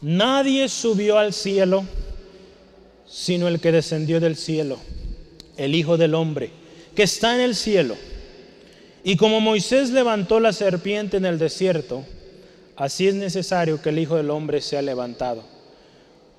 Nadie 0.00 0.68
subió 0.68 1.18
al 1.18 1.32
cielo 1.32 1.84
sino 3.14 3.46
el 3.46 3.60
que 3.60 3.70
descendió 3.70 4.18
del 4.18 4.34
cielo, 4.34 4.76
el 5.56 5.76
Hijo 5.76 5.96
del 5.96 6.14
Hombre, 6.14 6.50
que 6.96 7.04
está 7.04 7.36
en 7.36 7.42
el 7.42 7.54
cielo. 7.54 7.96
Y 9.04 9.16
como 9.16 9.40
Moisés 9.40 9.90
levantó 9.90 10.40
la 10.40 10.52
serpiente 10.52 11.18
en 11.18 11.24
el 11.24 11.38
desierto, 11.38 12.04
así 12.76 13.08
es 13.08 13.14
necesario 13.14 13.80
que 13.80 13.90
el 13.90 13.98
Hijo 13.98 14.16
del 14.16 14.30
Hombre 14.30 14.60
sea 14.60 14.82
levantado, 14.82 15.42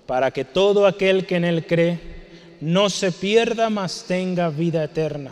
para 0.06 0.32
que 0.32 0.46
todo 0.46 0.86
aquel 0.86 1.26
que 1.26 1.36
en 1.36 1.46
él 1.46 1.66
cree 1.66 2.00
no 2.62 2.90
se 2.90 3.12
pierda, 3.12 3.70
mas 3.70 4.06
tenga 4.08 4.50
vida 4.50 4.84
eterna. 4.84 5.32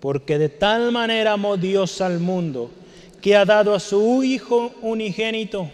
Porque 0.00 0.38
de 0.38 0.48
tal 0.48 0.92
manera 0.92 1.32
amó 1.32 1.56
Dios 1.56 2.00
al 2.00 2.20
mundo, 2.20 2.70
que 3.20 3.36
ha 3.36 3.44
dado 3.44 3.74
a 3.74 3.80
su 3.80 4.22
Hijo 4.24 4.72
unigénito, 4.80 5.70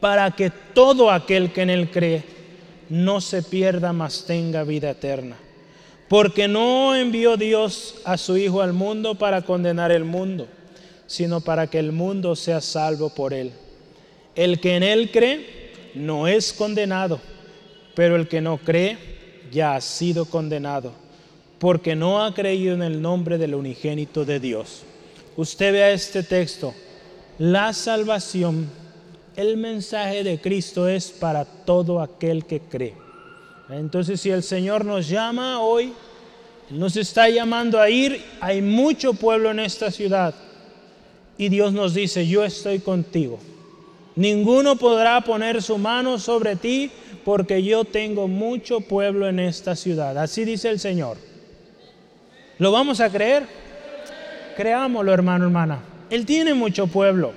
para 0.00 0.30
que 0.32 0.50
todo 0.74 1.10
aquel 1.10 1.52
que 1.52 1.62
en 1.62 1.70
él 1.70 1.90
cree 1.90 2.24
no 2.88 3.20
se 3.20 3.42
pierda, 3.42 3.92
mas 3.92 4.24
tenga 4.26 4.64
vida 4.64 4.90
eterna. 4.90 5.36
Porque 6.08 6.48
no 6.48 6.94
envió 6.94 7.36
Dios 7.36 7.94
a 8.04 8.18
su 8.18 8.36
Hijo 8.36 8.60
al 8.60 8.72
mundo 8.72 9.14
para 9.14 9.42
condenar 9.42 9.92
el 9.92 10.04
mundo, 10.04 10.48
sino 11.06 11.40
para 11.40 11.68
que 11.68 11.78
el 11.78 11.92
mundo 11.92 12.36
sea 12.36 12.60
salvo 12.60 13.10
por 13.10 13.32
él. 13.32 13.52
El 14.34 14.60
que 14.60 14.76
en 14.76 14.82
él 14.82 15.10
cree 15.10 15.72
no 15.94 16.26
es 16.26 16.52
condenado, 16.52 17.20
pero 17.94 18.16
el 18.16 18.28
que 18.28 18.40
no 18.40 18.58
cree 18.58 18.96
ya 19.50 19.74
ha 19.74 19.80
sido 19.80 20.24
condenado, 20.24 20.92
porque 21.58 21.94
no 21.94 22.24
ha 22.24 22.32
creído 22.34 22.74
en 22.74 22.82
el 22.82 23.02
nombre 23.02 23.36
del 23.36 23.54
unigénito 23.54 24.24
de 24.24 24.40
Dios. 24.40 24.84
Usted 25.36 25.72
vea 25.72 25.90
este 25.90 26.22
texto. 26.22 26.74
La 27.38 27.72
salvación, 27.72 28.68
el 29.36 29.56
mensaje 29.56 30.24
de 30.24 30.40
Cristo 30.40 30.88
es 30.88 31.10
para 31.10 31.44
todo 31.44 32.00
aquel 32.00 32.44
que 32.44 32.60
cree. 32.60 32.94
Entonces, 33.70 34.20
si 34.20 34.30
el 34.30 34.42
Señor 34.42 34.84
nos 34.84 35.08
llama 35.08 35.60
hoy, 35.60 35.92
nos 36.70 36.96
está 36.96 37.28
llamando 37.28 37.80
a 37.80 37.88
ir, 37.90 38.22
hay 38.40 38.62
mucho 38.62 39.14
pueblo 39.14 39.50
en 39.50 39.60
esta 39.60 39.90
ciudad. 39.90 40.34
Y 41.38 41.48
Dios 41.48 41.72
nos 41.72 41.94
dice, 41.94 42.26
yo 42.26 42.44
estoy 42.44 42.78
contigo. 42.78 43.38
Ninguno 44.14 44.76
podrá 44.76 45.20
poner 45.22 45.62
su 45.62 45.78
mano 45.78 46.18
sobre 46.18 46.56
ti 46.56 46.90
porque 47.24 47.62
yo 47.62 47.84
tengo 47.84 48.28
mucho 48.28 48.80
pueblo 48.80 49.28
en 49.28 49.40
esta 49.40 49.74
ciudad. 49.74 50.18
Así 50.18 50.44
dice 50.44 50.68
el 50.68 50.78
Señor. 50.78 51.16
¿Lo 52.58 52.72
vamos 52.72 53.00
a 53.00 53.10
creer? 53.10 53.44
Creámoslo, 54.56 55.12
hermano, 55.12 55.44
hermana. 55.44 55.80
Él 56.10 56.26
tiene 56.26 56.52
mucho 56.52 56.86
pueblo. 56.86 57.32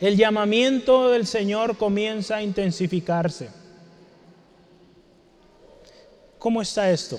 El 0.00 0.16
llamamiento 0.16 1.10
del 1.10 1.26
Señor 1.26 1.78
comienza 1.78 2.36
a 2.36 2.42
intensificarse. 2.42 3.48
¿Cómo 6.38 6.60
está 6.60 6.90
esto? 6.90 7.18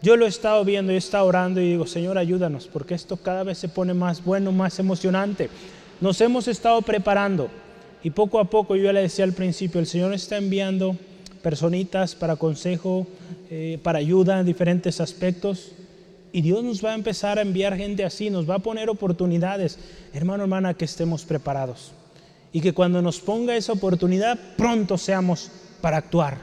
Yo 0.00 0.16
lo 0.16 0.26
he 0.26 0.28
estado 0.28 0.64
viendo 0.64 0.92
y 0.92 0.94
he 0.94 0.98
estado 0.98 1.26
orando 1.26 1.60
y 1.60 1.70
digo, 1.70 1.86
Señor, 1.86 2.16
ayúdanos, 2.16 2.68
porque 2.68 2.94
esto 2.94 3.16
cada 3.16 3.42
vez 3.42 3.58
se 3.58 3.68
pone 3.68 3.94
más 3.94 4.24
bueno, 4.24 4.52
más 4.52 4.78
emocionante. 4.78 5.50
Nos 6.00 6.20
hemos 6.20 6.46
estado 6.46 6.80
preparando. 6.82 7.50
Y 8.02 8.10
poco 8.10 8.38
a 8.38 8.44
poco, 8.44 8.76
yo 8.76 8.92
le 8.92 9.00
decía 9.00 9.24
al 9.24 9.32
principio, 9.32 9.80
el 9.80 9.86
Señor 9.86 10.12
está 10.14 10.36
enviando 10.36 10.96
personitas 11.42 12.14
para 12.14 12.36
consejo, 12.36 13.06
eh, 13.50 13.78
para 13.82 13.98
ayuda 13.98 14.38
en 14.38 14.46
diferentes 14.46 15.00
aspectos. 15.00 15.72
Y 16.30 16.42
Dios 16.42 16.62
nos 16.62 16.84
va 16.84 16.92
a 16.92 16.94
empezar 16.94 17.38
a 17.38 17.42
enviar 17.42 17.76
gente 17.76 18.04
así, 18.04 18.30
nos 18.30 18.48
va 18.48 18.56
a 18.56 18.60
poner 18.60 18.88
oportunidades. 18.88 19.78
Hermano, 20.12 20.44
hermana, 20.44 20.74
que 20.74 20.84
estemos 20.84 21.24
preparados. 21.24 21.92
Y 22.52 22.60
que 22.60 22.72
cuando 22.72 23.02
nos 23.02 23.20
ponga 23.20 23.56
esa 23.56 23.72
oportunidad, 23.72 24.38
pronto 24.56 24.96
seamos 24.96 25.50
para 25.80 25.96
actuar. 25.96 26.38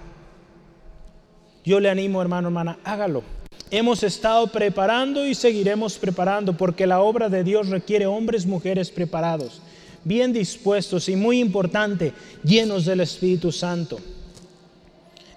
Yo 1.63 1.79
le 1.79 1.89
animo, 1.89 2.21
hermano, 2.21 2.49
hermana, 2.49 2.77
hágalo. 2.83 3.23
Hemos 3.71 4.03
estado 4.03 4.47
preparando 4.47 5.25
y 5.25 5.33
seguiremos 5.33 5.97
preparando 5.97 6.55
porque 6.55 6.85
la 6.85 6.99
obra 6.99 7.29
de 7.29 7.43
Dios 7.43 7.69
requiere 7.69 8.05
hombres, 8.05 8.45
mujeres 8.45 8.91
preparados 8.91 9.61
bien 10.05 10.31
dispuestos 10.31 11.09
y 11.09 11.17
muy 11.17 11.39
importante, 11.39 12.13
llenos 12.43 12.85
del 12.85 13.01
Espíritu 13.01 13.51
Santo. 13.51 13.99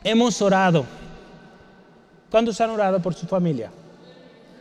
Hemos 0.05 0.41
orado. 0.41 0.85
¿Cuántos 2.31 2.61
han 2.61 2.71
orado 2.71 3.01
por 3.01 3.15
su 3.15 3.27
familia? 3.27 3.73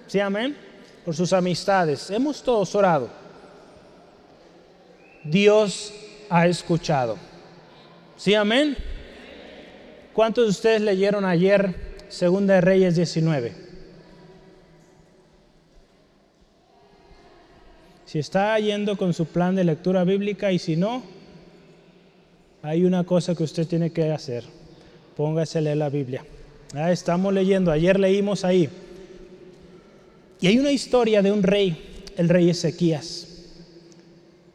¿Sí, 0.08 0.20
amén? 0.20 0.58
Por 1.06 1.14
sus 1.14 1.34
amistades. 1.34 2.10
Hemos 2.10 2.42
todos 2.42 2.74
orado. 2.74 3.10
Dios 5.24 5.94
ha 6.30 6.48
escuchado. 6.48 7.18
¿Sí, 8.16 8.34
amén? 8.34 8.78
¿Cuántos 10.14 10.46
de 10.46 10.50
ustedes 10.52 10.82
leyeron 10.82 11.26
ayer 11.26 11.76
Segunda 12.08 12.56
de 12.56 12.62
Reyes 12.62 12.96
19? 12.96 13.67
Si 18.08 18.20
está 18.20 18.58
yendo 18.58 18.96
con 18.96 19.14
su 19.14 19.26
plan 19.26 19.54
de 19.54 19.66
lectura 19.66 20.06
bíblica 20.06 20.54
y 20.54 20.60
si 20.60 20.78
no, 20.78 21.04
hay 22.62 22.86
una 22.86 23.04
cosa 23.04 23.36
que 23.36 23.44
usted 23.44 23.68
tiene 23.68 23.92
que 23.92 24.12
hacer. 24.12 24.46
Póngase 25.18 25.58
a 25.58 25.62
leer 25.62 25.78
la 25.78 25.90
Biblia. 25.90 26.24
Ah, 26.74 26.90
estamos 26.94 27.34
leyendo, 27.34 27.70
ayer 27.70 28.00
leímos 28.00 28.46
ahí. 28.46 28.70
Y 30.40 30.48
hay 30.48 30.58
una 30.58 30.72
historia 30.72 31.22
de 31.22 31.34
un 31.34 31.44
rey, 31.44 31.76
el 32.16 32.30
rey 32.30 32.50
Ezequías. 32.50 33.28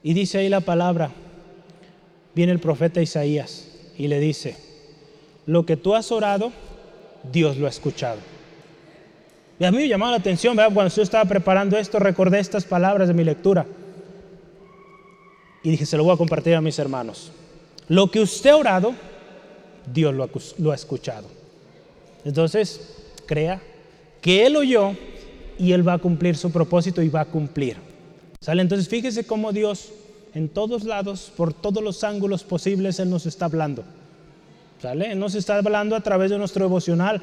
Y 0.02 0.14
dice 0.14 0.38
ahí 0.38 0.48
la 0.48 0.60
palabra, 0.60 1.12
viene 2.34 2.52
el 2.52 2.58
profeta 2.58 3.02
Isaías 3.02 3.68
y 3.98 4.08
le 4.08 4.18
dice, 4.18 4.56
lo 5.44 5.66
que 5.66 5.76
tú 5.76 5.94
has 5.94 6.10
orado, 6.10 6.52
Dios 7.30 7.58
lo 7.58 7.66
ha 7.66 7.70
escuchado. 7.70 8.18
Y 9.62 9.64
a 9.64 9.70
mí 9.70 9.78
me 9.78 9.86
llamó 9.86 10.10
la 10.10 10.16
atención, 10.16 10.56
cuando 10.56 10.88
yo 10.88 11.02
estaba 11.02 11.24
preparando 11.24 11.78
esto, 11.78 12.00
recordé 12.00 12.40
estas 12.40 12.64
palabras 12.64 13.06
de 13.06 13.14
mi 13.14 13.22
lectura. 13.22 13.64
Y 15.62 15.70
dije, 15.70 15.86
se 15.86 15.96
lo 15.96 16.02
voy 16.02 16.14
a 16.14 16.16
compartir 16.16 16.56
a 16.56 16.60
mis 16.60 16.80
hermanos. 16.80 17.30
Lo 17.86 18.10
que 18.10 18.18
usted 18.18 18.50
ha 18.50 18.56
orado, 18.56 18.92
Dios 19.86 20.12
lo 20.12 20.24
ha, 20.24 20.28
lo 20.58 20.72
ha 20.72 20.74
escuchado. 20.74 21.28
Entonces, 22.24 23.04
crea 23.24 23.62
que 24.20 24.46
Él 24.46 24.56
oyó 24.56 24.96
y 25.56 25.70
Él 25.70 25.86
va 25.86 25.92
a 25.92 25.98
cumplir 25.98 26.36
su 26.36 26.50
propósito 26.50 27.00
y 27.00 27.08
va 27.08 27.20
a 27.20 27.26
cumplir. 27.26 27.76
¿Sale? 28.40 28.62
Entonces, 28.62 28.88
fíjese 28.88 29.24
cómo 29.28 29.52
Dios 29.52 29.92
en 30.34 30.48
todos 30.48 30.82
lados, 30.82 31.32
por 31.36 31.54
todos 31.54 31.84
los 31.84 32.02
ángulos 32.02 32.42
posibles, 32.42 32.98
Él 32.98 33.10
nos 33.10 33.26
está 33.26 33.44
hablando. 33.44 33.84
¿Sale? 34.80 35.12
Él 35.12 35.20
nos 35.20 35.36
está 35.36 35.56
hablando 35.56 35.94
a 35.94 36.00
través 36.00 36.32
de 36.32 36.38
nuestro 36.38 36.64
devocional, 36.64 37.22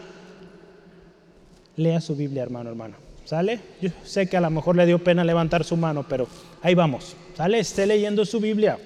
lea 1.80 2.01
su 2.01 2.15
Biblia, 2.15 2.43
hermano, 2.43 2.69
hermano. 2.69 2.95
¿Sale? 3.23 3.59
Yo 3.82 3.89
sé 4.03 4.27
que 4.27 4.36
a 4.36 4.41
lo 4.41 4.49
mejor 4.49 4.75
le 4.75 4.86
dio 4.86 5.01
pena 5.01 5.23
levantar 5.23 5.63
su 5.63 5.77
mano, 5.77 6.05
pero 6.07 6.27
ahí 6.61 6.75
vamos. 6.75 7.15
¿Sale? 7.38 7.59
Esté 7.59 7.86
leyendo 7.86 8.25
su 8.25 8.39
Biblia. 8.41 8.77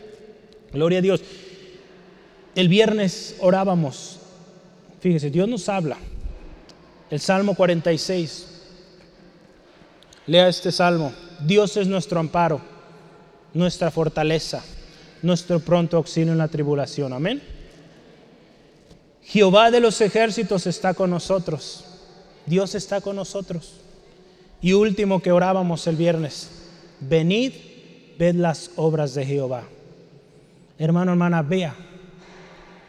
Gloria 0.72 1.00
a 1.00 1.02
Dios. 1.02 1.22
El 2.54 2.68
viernes 2.68 3.36
orábamos. 3.40 4.20
Fíjese, 5.00 5.32
Dios 5.32 5.48
nos 5.50 5.68
habla. 5.70 5.98
El 7.10 7.20
Salmo 7.20 7.56
46. 7.56 8.48
Lea 10.28 10.48
este 10.48 10.72
salmo. 10.72 11.14
Dios 11.40 11.76
es 11.78 11.88
nuestro 11.88 12.20
amparo, 12.20 12.62
nuestra 13.54 13.90
fortaleza, 13.90 14.64
nuestro 15.24 15.60
pronto 15.62 15.98
auxilio 15.98 16.32
en 16.32 16.38
la 16.38 16.48
tribulación. 16.48 17.12
Amén. 17.12 17.42
Jehová 19.24 19.72
de 19.72 19.80
los 19.80 20.00
ejércitos 20.00 20.68
está 20.68 20.94
con 20.94 21.10
nosotros. 21.10 21.86
Dios 22.46 22.76
está 22.76 23.02
con 23.02 23.16
nosotros. 23.16 23.74
Y 24.62 24.74
último 24.74 25.22
que 25.22 25.32
orábamos 25.32 25.88
el 25.88 25.96
viernes, 25.96 26.50
venid, 27.00 27.52
ved 28.18 28.36
las 28.36 28.72
obras 28.76 29.14
de 29.14 29.26
Jehová. 29.26 29.64
Hermano, 30.80 31.12
hermana, 31.12 31.42
vea, 31.42 31.76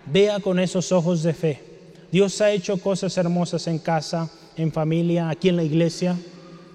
vea 0.06 0.40
con 0.40 0.58
esos 0.58 0.92
ojos 0.92 1.22
de 1.22 1.34
fe. 1.34 1.60
Dios 2.12 2.40
ha 2.40 2.52
hecho 2.52 2.78
cosas 2.78 3.16
hermosas 3.18 3.66
en 3.66 3.78
casa, 3.78 4.30
en 4.56 4.70
familia, 4.70 5.28
aquí 5.28 5.48
en 5.48 5.56
la 5.56 5.64
iglesia. 5.64 6.16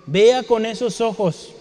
Vea 0.05 0.43
con 0.43 0.65
esos 0.65 0.99
ojos, 0.99 1.53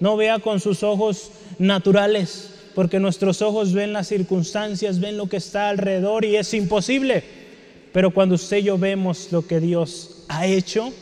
no 0.00 0.16
vea 0.16 0.38
con 0.38 0.58
sus 0.58 0.82
ojos 0.82 1.30
naturales, 1.58 2.50
porque 2.74 2.98
nuestros 2.98 3.42
ojos 3.42 3.74
ven 3.74 3.92
las 3.92 4.08
circunstancias, 4.08 5.00
ven 5.00 5.18
lo 5.18 5.28
que 5.28 5.36
está 5.36 5.68
alrededor 5.68 6.24
y 6.24 6.36
es 6.36 6.52
imposible. 6.54 7.24
Pero 7.92 8.12
cuando 8.12 8.36
usted 8.36 8.58
y 8.58 8.62
yo 8.64 8.78
vemos 8.78 9.32
lo 9.32 9.46
que 9.46 9.60
Dios 9.60 10.15
ha 10.28 10.46
hecho, 10.46 10.92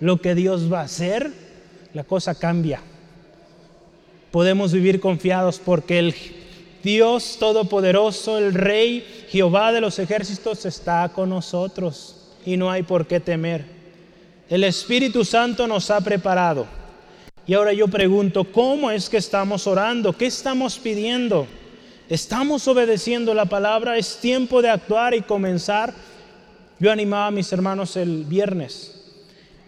lo 0.00 0.20
que 0.20 0.34
Dios 0.34 0.72
va 0.72 0.80
a 0.80 0.84
hacer, 0.84 1.32
la 1.94 2.04
cosa 2.04 2.34
cambia. 2.34 2.80
Podemos 4.30 4.72
vivir 4.72 5.00
confiados 5.00 5.58
porque 5.58 5.98
el 5.98 6.14
Dios 6.82 7.36
Todopoderoso, 7.40 8.38
el 8.38 8.54
Rey, 8.54 9.04
Jehová 9.28 9.72
de 9.72 9.80
los 9.80 9.98
ejércitos 9.98 10.66
está 10.66 11.08
con 11.08 11.30
nosotros 11.30 12.16
y 12.44 12.56
no 12.56 12.70
hay 12.70 12.82
por 12.82 13.06
qué 13.06 13.18
temer. 13.18 13.64
El 14.48 14.62
Espíritu 14.62 15.24
Santo 15.24 15.66
nos 15.66 15.90
ha 15.90 16.00
preparado. 16.00 16.66
Y 17.46 17.54
ahora 17.54 17.72
yo 17.72 17.88
pregunto, 17.88 18.44
¿cómo 18.44 18.90
es 18.90 19.08
que 19.08 19.16
estamos 19.16 19.66
orando? 19.66 20.12
¿Qué 20.12 20.26
estamos 20.26 20.78
pidiendo? 20.78 21.46
¿Estamos 22.08 22.68
obedeciendo 22.68 23.34
la 23.34 23.46
palabra? 23.46 23.98
¿Es 23.98 24.18
tiempo 24.18 24.62
de 24.62 24.70
actuar 24.70 25.14
y 25.14 25.22
comenzar? 25.22 25.92
Yo 26.78 26.92
animaba 26.92 27.28
a 27.28 27.30
mis 27.30 27.52
hermanos 27.52 27.96
el 27.96 28.24
viernes. 28.24 28.92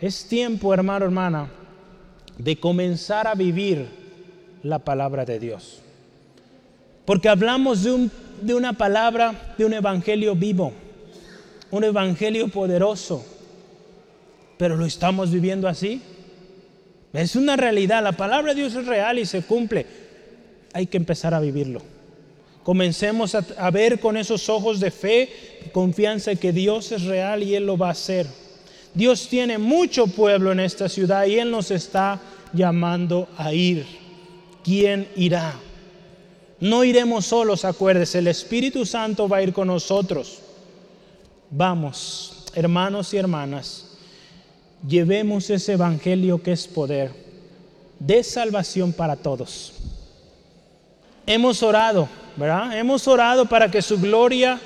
Es 0.01 0.27
tiempo, 0.27 0.75
hermano, 0.75 1.07
hermana, 1.07 1.49
de 2.37 2.59
comenzar 2.61 3.27
a 3.27 3.35
vivir 3.35 3.87
la 4.63 4.79
palabra 4.79 5.25
de 5.25 5.39
Dios. 5.39 5.81
Porque 7.05 7.29
hablamos 7.29 7.83
de, 7.83 7.93
un, 7.93 8.11
de 8.43 8.55
una 8.55 8.75
palabra, 8.75 9.55
de 9.57 9.65
un 9.65 9.73
evangelio 9.73 10.35
vivo, 10.35 10.73
un 11.71 11.85
evangelio 11.85 12.49
poderoso. 12.49 13.25
Pero 14.59 14.77
lo 14.77 14.85
estamos 14.85 15.31
viviendo 15.31 15.67
así. 15.67 16.03
Es 17.15 17.35
una 17.37 17.57
realidad, 17.57 18.03
la 18.03 18.13
palabra 18.13 18.53
de 18.53 18.61
Dios 18.61 18.75
es 18.75 18.87
real 18.87 19.19
y 19.19 19.25
se 19.25 19.43
cumple. 19.43 19.87
Hay 20.75 20.87
que 20.87 20.99
empezar 20.99 21.33
a 21.33 21.41
vivirlo. 21.41 21.81
Comencemos 22.69 23.35
a, 23.35 23.71
ver 23.71 23.99
con 23.99 24.19
esos 24.19 24.51
ojos 24.51 24.79
de 24.79 24.91
fe, 24.91 25.31
confianza 25.73 26.35
que 26.35 26.53
Dios 26.53 26.93
es 26.93 27.05
real 27.05 27.43
y 27.43 27.55
Él 27.55 27.65
lo 27.65 27.79
va 27.79 27.89
a 27.89 27.93
hacer. 27.93 28.27
Dios 28.93 29.27
tiene 29.27 29.57
mucho 29.57 30.07
pueblo 30.07 30.53
en 30.53 30.61
esta 30.61 30.87
ciudad 30.91 31.25
y 31.25 31.39
Él 31.39 31.51
nos 31.51 31.71
está 31.71 32.21
llamando 32.53 33.27
a 33.39 33.55
ir. 33.55 33.87
¿Quién 34.63 35.09
irá? 35.17 35.55
No 36.61 36.85
iremos 36.85 37.25
solos, 37.25 37.65
acuérdese, 37.65 38.19
el 38.19 38.27
Espíritu 38.27 38.85
Santo 38.85 39.31
va 39.31 39.39
a 39.39 39.43
ir 39.43 39.55
con 39.55 39.69
nosotros. 39.69 40.41
Vamos, 41.51 42.45
hermanos 42.55 43.15
y 43.15 43.17
hermanas, 43.17 43.97
llevemos 44.87 45.49
ese 45.49 45.73
Evangelio 45.73 46.43
que 46.43 46.53
es 46.53 46.67
poder 46.67 47.13
de 47.99 48.23
salvación 48.23 48.93
para 48.93 49.17
todos. 49.17 49.73
Hemos 51.29 51.63
orado, 51.63 52.09
¿verdad? 52.39 52.79
Hemos 52.79 53.07
orado 53.07 53.45
para 53.45 53.71
que 53.71 53.83
su 53.83 54.01
gloria 54.01 54.59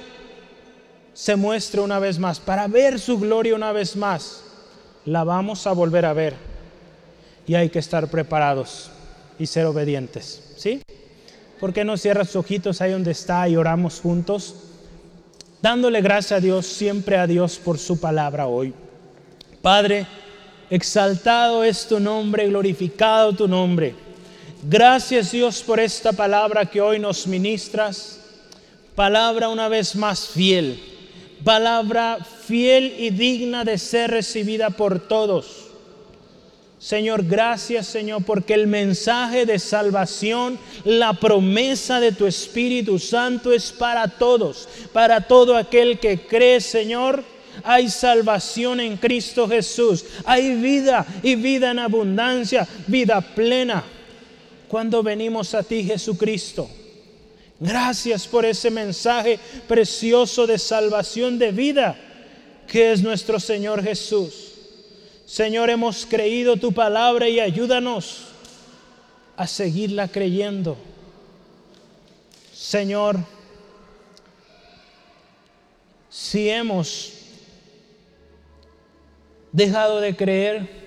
se 1.12 1.34
muestre 1.34 1.80
una 1.80 1.98
vez 1.98 2.20
más, 2.20 2.38
para 2.38 2.68
ver 2.68 3.00
su 3.00 3.18
gloria 3.18 3.56
una 3.56 3.72
vez 3.72 3.96
más. 3.96 4.44
La 5.04 5.24
vamos 5.24 5.66
a 5.66 5.72
volver 5.72 6.04
a 6.06 6.12
ver. 6.12 6.36
Y 7.48 7.56
hay 7.56 7.68
que 7.68 7.80
estar 7.80 8.06
preparados 8.06 8.92
y 9.40 9.46
ser 9.46 9.66
obedientes. 9.66 10.54
¿Sí? 10.56 10.80
¿Por 11.58 11.72
qué 11.72 11.84
no 11.84 11.96
cierras 11.96 12.28
sus 12.28 12.36
ojitos 12.36 12.80
ahí 12.80 12.92
donde 12.92 13.10
está 13.10 13.48
y 13.48 13.56
oramos 13.56 14.00
juntos? 14.00 14.54
Dándole 15.60 16.00
gracias 16.00 16.38
a 16.38 16.40
Dios, 16.40 16.64
siempre 16.64 17.16
a 17.16 17.26
Dios 17.26 17.58
por 17.58 17.76
su 17.76 17.98
palabra 17.98 18.46
hoy. 18.46 18.72
Padre, 19.62 20.06
exaltado 20.70 21.64
es 21.64 21.88
tu 21.88 21.98
nombre, 21.98 22.46
glorificado 22.46 23.32
tu 23.32 23.48
nombre. 23.48 24.11
Gracias 24.62 25.32
Dios 25.32 25.62
por 25.62 25.80
esta 25.80 26.12
palabra 26.12 26.66
que 26.66 26.80
hoy 26.80 26.98
nos 26.98 27.26
ministras. 27.26 28.20
Palabra 28.94 29.48
una 29.48 29.68
vez 29.68 29.94
más 29.96 30.28
fiel. 30.28 30.80
Palabra 31.44 32.18
fiel 32.46 32.94
y 32.98 33.10
digna 33.10 33.64
de 33.64 33.76
ser 33.76 34.10
recibida 34.10 34.70
por 34.70 35.00
todos 35.00 35.62
Señor, 36.82 37.22
gracias 37.24 37.86
Señor, 37.86 38.24
porque 38.24 38.54
el 38.54 38.66
mensaje 38.66 39.46
de 39.46 39.60
salvación, 39.60 40.58
la 40.84 41.12
promesa 41.12 42.00
de 42.00 42.10
tu 42.10 42.26
Espíritu 42.26 42.98
Santo 42.98 43.52
es 43.52 43.70
para 43.70 44.08
todos, 44.08 44.68
para 44.92 45.20
todo 45.20 45.56
aquel 45.56 46.00
que 46.00 46.26
cree, 46.26 46.60
Señor. 46.60 47.22
Hay 47.62 47.88
salvación 47.88 48.80
en 48.80 48.96
Cristo 48.96 49.46
Jesús. 49.46 50.04
Hay 50.24 50.56
vida 50.56 51.06
y 51.22 51.36
vida 51.36 51.70
en 51.70 51.78
abundancia, 51.78 52.66
vida 52.88 53.20
plena. 53.20 53.84
Cuando 54.72 55.02
venimos 55.02 55.52
a 55.52 55.62
ti, 55.62 55.84
Jesucristo. 55.84 56.66
Gracias 57.60 58.26
por 58.26 58.46
ese 58.46 58.70
mensaje 58.70 59.38
precioso 59.68 60.46
de 60.46 60.58
salvación 60.58 61.38
de 61.38 61.52
vida 61.52 61.94
que 62.66 62.90
es 62.90 63.02
nuestro 63.02 63.38
Señor 63.38 63.82
Jesús. 63.82 64.54
Señor, 65.26 65.68
hemos 65.68 66.06
creído 66.06 66.56
tu 66.56 66.72
palabra 66.72 67.28
y 67.28 67.38
ayúdanos 67.38 68.28
a 69.36 69.46
seguirla 69.46 70.08
creyendo. 70.08 70.78
Señor, 72.54 73.18
si 76.08 76.48
hemos 76.48 77.12
dejado 79.52 80.00
de 80.00 80.16
creer, 80.16 80.81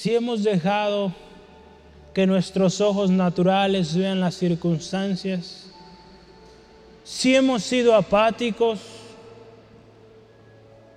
si 0.00 0.14
hemos 0.14 0.42
dejado 0.42 1.12
que 2.14 2.26
nuestros 2.26 2.80
ojos 2.80 3.10
naturales 3.10 3.94
vean 3.94 4.18
las 4.18 4.34
circunstancias, 4.34 5.66
si 7.04 7.36
hemos 7.36 7.62
sido 7.62 7.94
apáticos, 7.94 8.80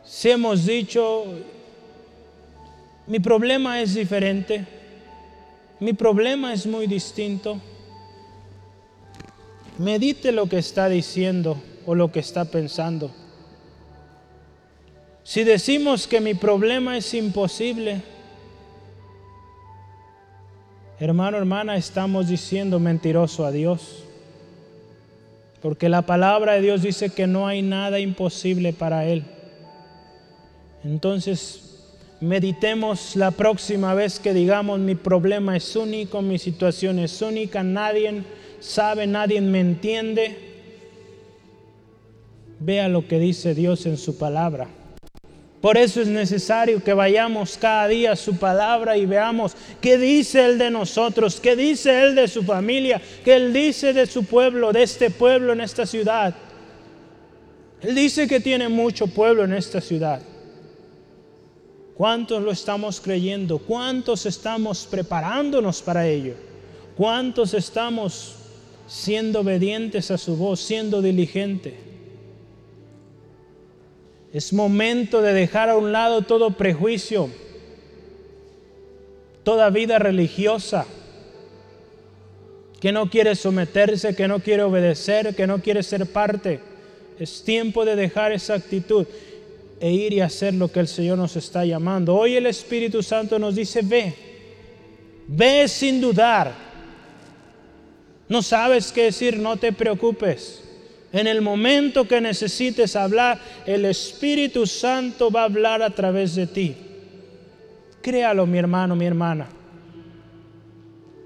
si 0.05 0.29
hemos 0.29 0.65
dicho, 0.65 1.25
mi 3.05 3.19
problema 3.19 3.81
es 3.81 3.93
diferente, 3.93 4.65
mi 5.81 5.91
problema 5.91 6.53
es 6.53 6.65
muy 6.65 6.87
distinto, 6.87 7.59
medite 9.79 10.31
lo 10.31 10.47
que 10.47 10.59
está 10.59 10.87
diciendo 10.87 11.61
o 11.85 11.93
lo 11.93 12.09
que 12.09 12.21
está 12.21 12.45
pensando. 12.45 13.11
Si 15.25 15.43
decimos 15.43 16.07
que 16.07 16.21
mi 16.21 16.35
problema 16.35 16.95
es 16.95 17.13
imposible, 17.13 18.12
hermano, 20.99 21.37
hermana, 21.37 21.75
estamos 21.77 22.27
diciendo 22.27 22.79
mentiroso 22.79 23.45
a 23.45 23.51
Dios. 23.51 24.03
Porque 25.61 25.87
la 25.87 26.01
palabra 26.01 26.53
de 26.53 26.61
Dios 26.61 26.81
dice 26.81 27.09
que 27.09 27.25
no 27.25 27.47
hay 27.47 27.61
nada 27.61 27.99
imposible 27.99 28.73
para 28.73 29.05
Él. 29.05 29.23
Entonces, 30.83 31.63
meditemos 32.19 33.15
la 33.15 33.31
próxima 33.31 33.93
vez 33.93 34.19
que 34.19 34.33
digamos 34.33 34.79
mi 34.79 34.95
problema 34.95 35.55
es 35.55 35.75
único, 35.75 36.21
mi 36.21 36.37
situación 36.37 36.99
es 36.99 37.21
única, 37.21 37.63
nadie 37.63 38.23
sabe, 38.59 39.07
nadie 39.07 39.41
me 39.41 39.59
entiende. 39.61 40.37
Vea 42.59 42.87
lo 42.87 43.07
que 43.07 43.19
dice 43.19 43.55
Dios 43.55 43.85
en 43.85 43.97
su 43.97 44.17
palabra. 44.17 44.67
Por 45.63 45.77
eso 45.77 46.01
es 46.01 46.09
necesario 46.09 46.83
que 46.83 46.93
vayamos 46.93 47.57
cada 47.57 47.87
día 47.87 48.11
a 48.11 48.15
su 48.17 48.35
palabra 48.35 48.97
y 48.97 49.05
veamos 49.05 49.55
qué 49.79 49.97
dice 49.97 50.43
Él 50.43 50.57
de 50.57 50.69
nosotros, 50.69 51.39
qué 51.39 51.55
dice 51.55 52.03
Él 52.03 52.15
de 52.15 52.27
su 52.27 52.43
familia, 52.43 53.01
qué 53.23 53.35
Él 53.37 53.53
dice 53.53 53.93
de 53.93 54.05
su 54.05 54.25
pueblo, 54.25 54.73
de 54.73 54.83
este 54.83 55.09
pueblo 55.09 55.53
en 55.53 55.61
esta 55.61 55.85
ciudad. 55.85 56.35
Él 57.81 57.95
dice 57.95 58.27
que 58.27 58.41
tiene 58.41 58.67
mucho 58.67 59.07
pueblo 59.07 59.45
en 59.45 59.53
esta 59.53 59.79
ciudad. 59.79 60.21
¿Cuántos 61.95 62.43
lo 62.43 62.51
estamos 62.51 62.99
creyendo? 62.99 63.57
¿Cuántos 63.57 64.25
estamos 64.25 64.85
preparándonos 64.85 65.81
para 65.81 66.05
ello? 66.05 66.33
¿Cuántos 66.97 67.53
estamos 67.53 68.35
siendo 68.85 69.39
obedientes 69.39 70.11
a 70.11 70.17
su 70.17 70.35
voz, 70.35 70.59
siendo 70.59 71.01
diligente? 71.01 71.92
Es 74.33 74.51
momento 74.51 75.21
de 75.21 75.31
dejar 75.31 75.69
a 75.69 75.77
un 75.77 75.91
lado 75.91 76.23
todo 76.23 76.57
prejuicio, 76.57 77.29
toda 79.43 79.69
vida 79.69 79.99
religiosa 79.99 80.87
que 82.81 82.91
no 82.91 83.11
quiere 83.11 83.35
someterse, 83.35 84.15
que 84.15 84.27
no 84.27 84.39
quiere 84.39 84.63
obedecer, 84.63 85.35
que 85.35 85.45
no 85.45 85.61
quiere 85.61 85.83
ser 85.83 86.07
parte. 86.07 86.59
Es 87.19 87.43
tiempo 87.43 87.85
de 87.85 87.95
dejar 87.95 88.31
esa 88.31 88.55
actitud 88.55 89.05
e 89.79 89.91
ir 89.91 90.13
y 90.13 90.21
hacer 90.21 90.55
lo 90.55 90.71
que 90.71 90.79
el 90.79 90.87
Señor 90.87 91.19
nos 91.19 91.35
está 91.35 91.63
llamando. 91.63 92.15
Hoy 92.15 92.35
el 92.35 92.47
Espíritu 92.47 93.03
Santo 93.03 93.37
nos 93.37 93.53
dice, 93.53 93.81
ve, 93.83 94.15
ve 95.27 95.67
sin 95.67 96.01
dudar. 96.01 96.53
No 98.27 98.41
sabes 98.41 98.91
qué 98.91 99.03
decir, 99.03 99.37
no 99.37 99.57
te 99.57 99.71
preocupes. 99.71 100.62
En 101.13 101.27
el 101.27 101.41
momento 101.41 102.07
que 102.07 102.19
necesites 102.19 102.95
hablar, 102.95 103.39
el 103.67 103.85
Espíritu 103.85 104.65
Santo 104.65 105.29
va 105.29 105.41
a 105.41 105.45
hablar 105.45 105.83
a 105.83 105.91
través 105.91 106.33
de 106.33 106.47
ti. 106.47 106.75
Créalo, 108.01 108.47
mi 108.47 108.57
hermano, 108.57 108.95
mi 108.95 109.05
hermana. 109.05 109.47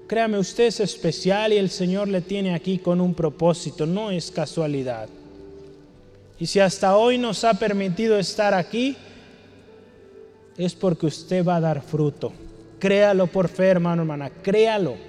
Créame, 0.06 0.38
usted 0.38 0.64
es 0.64 0.80
especial 0.80 1.54
y 1.54 1.56
el 1.56 1.70
Señor 1.70 2.06
le 2.08 2.20
tiene 2.20 2.54
aquí 2.54 2.78
con 2.78 3.00
un 3.00 3.14
propósito, 3.14 3.86
no 3.86 4.10
es 4.10 4.30
casualidad. 4.30 5.08
Y 6.38 6.46
si 6.46 6.60
hasta 6.60 6.94
hoy 6.96 7.16
nos 7.16 7.42
ha 7.44 7.54
permitido 7.54 8.18
estar 8.18 8.52
aquí, 8.52 8.94
es 10.58 10.74
porque 10.74 11.06
usted 11.06 11.44
va 11.44 11.56
a 11.56 11.60
dar 11.60 11.80
fruto. 11.80 12.32
Créalo 12.78 13.26
por 13.26 13.48
fe, 13.48 13.68
hermano, 13.68 14.02
hermana, 14.02 14.28
créalo. 14.30 15.07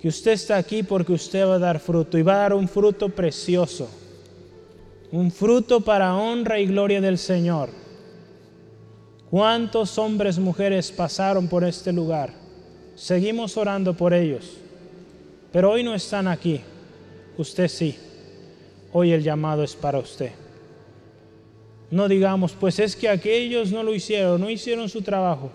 Que 0.00 0.08
usted 0.08 0.32
está 0.32 0.56
aquí 0.56 0.82
porque 0.82 1.12
usted 1.12 1.46
va 1.46 1.54
a 1.54 1.58
dar 1.58 1.80
fruto 1.80 2.18
y 2.18 2.22
va 2.22 2.34
a 2.34 2.38
dar 2.38 2.54
un 2.54 2.68
fruto 2.68 3.08
precioso. 3.08 3.88
Un 5.10 5.30
fruto 5.30 5.80
para 5.80 6.14
honra 6.14 6.58
y 6.58 6.66
gloria 6.66 7.00
del 7.00 7.18
Señor. 7.18 7.70
¿Cuántos 9.30 9.98
hombres, 9.98 10.38
mujeres 10.38 10.92
pasaron 10.92 11.48
por 11.48 11.64
este 11.64 11.92
lugar? 11.92 12.32
Seguimos 12.94 13.56
orando 13.56 13.94
por 13.94 14.14
ellos. 14.14 14.56
Pero 15.52 15.72
hoy 15.72 15.82
no 15.82 15.94
están 15.94 16.28
aquí. 16.28 16.60
Usted 17.38 17.68
sí. 17.68 17.96
Hoy 18.92 19.12
el 19.12 19.22
llamado 19.22 19.62
es 19.62 19.74
para 19.74 19.98
usted. 19.98 20.32
No 21.90 22.08
digamos, 22.08 22.52
pues 22.52 22.78
es 22.78 22.96
que 22.96 23.08
aquellos 23.08 23.70
no 23.70 23.82
lo 23.82 23.94
hicieron, 23.94 24.40
no 24.40 24.50
hicieron 24.50 24.88
su 24.88 25.02
trabajo. 25.02 25.50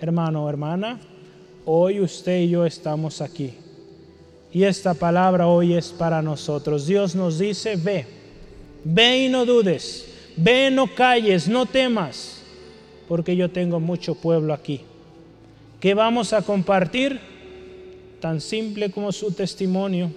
Hermano 0.00 0.44
o 0.44 0.48
hermana, 0.48 0.98
hoy 1.64 2.00
usted 2.00 2.40
y 2.40 2.50
yo 2.50 2.64
estamos 2.64 3.20
aquí. 3.20 3.54
Y 4.52 4.64
esta 4.64 4.94
palabra 4.94 5.46
hoy 5.46 5.74
es 5.74 5.90
para 5.90 6.22
nosotros. 6.22 6.86
Dios 6.86 7.14
nos 7.14 7.38
dice, 7.38 7.76
ve, 7.76 8.06
ve 8.84 9.24
y 9.24 9.28
no 9.28 9.44
dudes, 9.44 10.06
ve, 10.36 10.70
no 10.70 10.94
calles, 10.94 11.48
no 11.48 11.66
temas, 11.66 12.40
porque 13.08 13.36
yo 13.36 13.50
tengo 13.50 13.78
mucho 13.78 14.14
pueblo 14.14 14.54
aquí. 14.54 14.80
¿Qué 15.80 15.94
vamos 15.94 16.32
a 16.32 16.42
compartir? 16.42 17.20
Tan 18.20 18.40
simple 18.40 18.90
como 18.90 19.12
su 19.12 19.32
testimonio. 19.32 20.10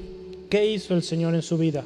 ¿Qué 0.50 0.66
hizo 0.66 0.96
el 0.96 1.04
Señor 1.04 1.36
en 1.36 1.42
su 1.42 1.58
vida? 1.58 1.84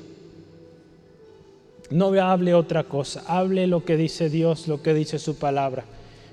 No 1.89 2.07
hable 2.21 2.53
otra 2.53 2.83
cosa, 2.83 3.23
hable 3.27 3.67
lo 3.67 3.85
que 3.85 3.97
dice 3.97 4.29
Dios, 4.29 4.67
lo 4.67 4.81
que 4.81 4.93
dice 4.93 5.19
su 5.19 5.35
palabra, 5.37 5.85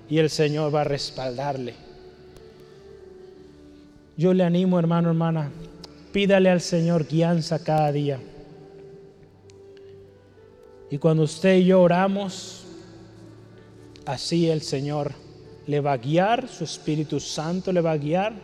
y 0.09 0.19
el 0.19 0.31
Señor 0.31 0.75
va 0.75 0.83
a 0.83 0.85
respaldarle. 0.85 1.75
Yo 4.17 4.33
le 4.33 4.45
animo, 4.45 4.79
hermano, 4.79 5.09
hermana, 5.09 5.51
pídale 6.13 6.51
al 6.51 6.61
Señor 6.61 7.07
guianza 7.07 7.63
cada 7.65 7.91
día. 7.91 8.21
Y 10.91 10.99
cuando 10.99 11.23
usted 11.23 11.57
y 11.57 11.65
yo 11.65 11.81
oramos, 11.81 12.65
así 14.05 14.51
el 14.51 14.61
Señor 14.61 15.13
le 15.67 15.81
va 15.81 15.93
a 15.93 15.97
guiar, 15.97 16.49
su 16.49 16.65
Espíritu 16.65 17.19
Santo 17.19 17.73
le 17.73 17.81
va 17.81 17.93
a 17.93 17.97
guiar. 17.97 18.35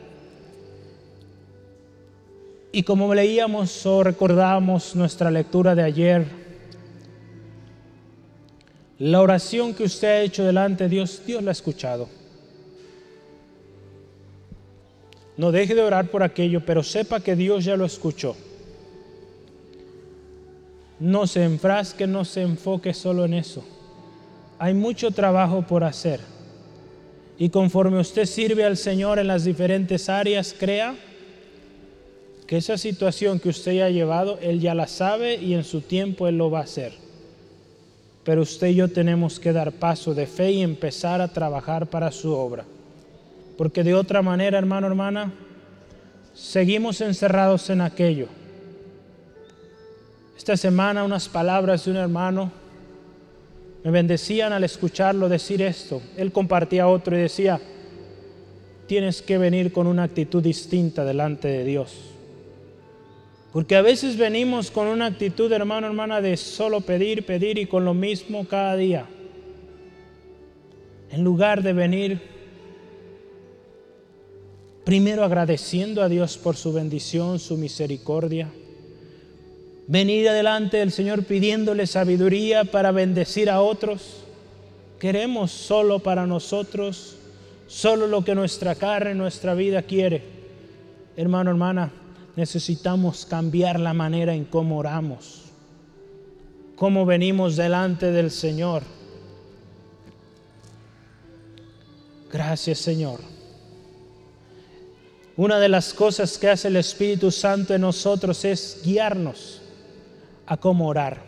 Y 2.72 2.82
como 2.82 3.14
leíamos 3.14 3.84
o 3.86 4.02
recordamos 4.02 4.96
nuestra 4.96 5.30
lectura 5.30 5.74
de 5.74 5.82
ayer, 5.82 6.26
la 8.98 9.20
oración 9.20 9.74
que 9.74 9.84
usted 9.84 10.08
ha 10.08 10.20
hecho 10.22 10.44
delante 10.44 10.84
de 10.84 10.90
Dios, 10.90 11.22
Dios 11.26 11.42
la 11.42 11.50
ha 11.50 11.52
escuchado. 11.52 12.17
No 15.38 15.52
deje 15.52 15.76
de 15.76 15.82
orar 15.82 16.10
por 16.10 16.24
aquello, 16.24 16.60
pero 16.66 16.82
sepa 16.82 17.20
que 17.20 17.36
Dios 17.36 17.64
ya 17.64 17.76
lo 17.76 17.84
escuchó. 17.84 18.36
No 20.98 21.28
se 21.28 21.44
enfrasque, 21.44 22.08
no 22.08 22.24
se 22.24 22.42
enfoque 22.42 22.92
solo 22.92 23.24
en 23.24 23.34
eso. 23.34 23.64
Hay 24.58 24.74
mucho 24.74 25.12
trabajo 25.12 25.62
por 25.62 25.84
hacer. 25.84 26.20
Y 27.38 27.50
conforme 27.50 28.00
usted 28.00 28.26
sirve 28.26 28.64
al 28.64 28.76
Señor 28.76 29.20
en 29.20 29.28
las 29.28 29.44
diferentes 29.44 30.08
áreas, 30.08 30.52
crea 30.58 30.96
que 32.48 32.56
esa 32.56 32.76
situación 32.76 33.38
que 33.38 33.50
usted 33.50 33.74
ya 33.74 33.84
ha 33.84 33.90
llevado, 33.90 34.40
Él 34.42 34.58
ya 34.58 34.74
la 34.74 34.88
sabe 34.88 35.36
y 35.36 35.54
en 35.54 35.62
su 35.62 35.82
tiempo 35.82 36.26
Él 36.26 36.36
lo 36.36 36.50
va 36.50 36.60
a 36.60 36.64
hacer. 36.64 36.94
Pero 38.24 38.42
usted 38.42 38.66
y 38.66 38.74
yo 38.74 38.88
tenemos 38.88 39.38
que 39.38 39.52
dar 39.52 39.70
paso 39.70 40.14
de 40.14 40.26
fe 40.26 40.50
y 40.50 40.62
empezar 40.62 41.20
a 41.20 41.32
trabajar 41.32 41.86
para 41.86 42.10
su 42.10 42.34
obra. 42.34 42.64
Porque 43.58 43.82
de 43.82 43.92
otra 43.92 44.22
manera, 44.22 44.56
hermano, 44.56 44.86
hermana, 44.86 45.32
seguimos 46.32 47.00
encerrados 47.00 47.68
en 47.70 47.80
aquello. 47.80 48.28
Esta 50.36 50.56
semana 50.56 51.02
unas 51.02 51.28
palabras 51.28 51.84
de 51.84 51.90
un 51.90 51.96
hermano 51.96 52.52
me 53.82 53.90
bendecían 53.90 54.52
al 54.52 54.62
escucharlo 54.62 55.28
decir 55.28 55.60
esto. 55.60 56.00
Él 56.16 56.30
compartía 56.30 56.86
otro 56.86 57.18
y 57.18 57.22
decía, 57.22 57.60
tienes 58.86 59.22
que 59.22 59.38
venir 59.38 59.72
con 59.72 59.88
una 59.88 60.04
actitud 60.04 60.40
distinta 60.40 61.04
delante 61.04 61.48
de 61.48 61.64
Dios. 61.64 61.96
Porque 63.52 63.74
a 63.74 63.82
veces 63.82 64.16
venimos 64.16 64.70
con 64.70 64.86
una 64.86 65.06
actitud, 65.06 65.50
hermano, 65.50 65.88
hermana, 65.88 66.20
de 66.20 66.36
solo 66.36 66.80
pedir, 66.80 67.26
pedir 67.26 67.58
y 67.58 67.66
con 67.66 67.84
lo 67.84 67.92
mismo 67.92 68.46
cada 68.46 68.76
día. 68.76 69.06
En 71.10 71.24
lugar 71.24 71.64
de 71.64 71.72
venir 71.72 72.37
primero 74.88 75.22
agradeciendo 75.22 76.02
a 76.02 76.08
Dios 76.08 76.38
por 76.38 76.56
su 76.56 76.72
bendición, 76.72 77.38
su 77.38 77.58
misericordia. 77.58 78.48
Venir 79.86 80.26
adelante 80.30 80.78
del 80.78 80.92
Señor 80.92 81.24
pidiéndole 81.24 81.86
sabiduría 81.86 82.64
para 82.64 82.90
bendecir 82.90 83.50
a 83.50 83.60
otros. 83.60 84.24
Queremos 84.98 85.50
solo 85.50 85.98
para 85.98 86.26
nosotros, 86.26 87.16
solo 87.66 88.06
lo 88.06 88.24
que 88.24 88.34
nuestra 88.34 88.76
carne, 88.76 89.14
nuestra 89.14 89.52
vida 89.52 89.82
quiere. 89.82 90.22
Hermano, 91.18 91.50
hermana, 91.50 91.92
necesitamos 92.34 93.26
cambiar 93.26 93.78
la 93.78 93.92
manera 93.92 94.34
en 94.34 94.46
cómo 94.46 94.78
oramos, 94.78 95.42
cómo 96.76 97.04
venimos 97.04 97.56
delante 97.56 98.10
del 98.10 98.30
Señor. 98.30 98.84
Gracias 102.32 102.78
Señor. 102.78 103.37
Una 105.38 105.60
de 105.60 105.68
las 105.68 105.94
cosas 105.94 106.36
que 106.36 106.48
hace 106.48 106.66
el 106.66 106.74
Espíritu 106.74 107.30
Santo 107.30 107.72
en 107.72 107.82
nosotros 107.82 108.44
es 108.44 108.80
guiarnos 108.84 109.62
a 110.44 110.56
cómo 110.56 110.88
orar. 110.88 111.22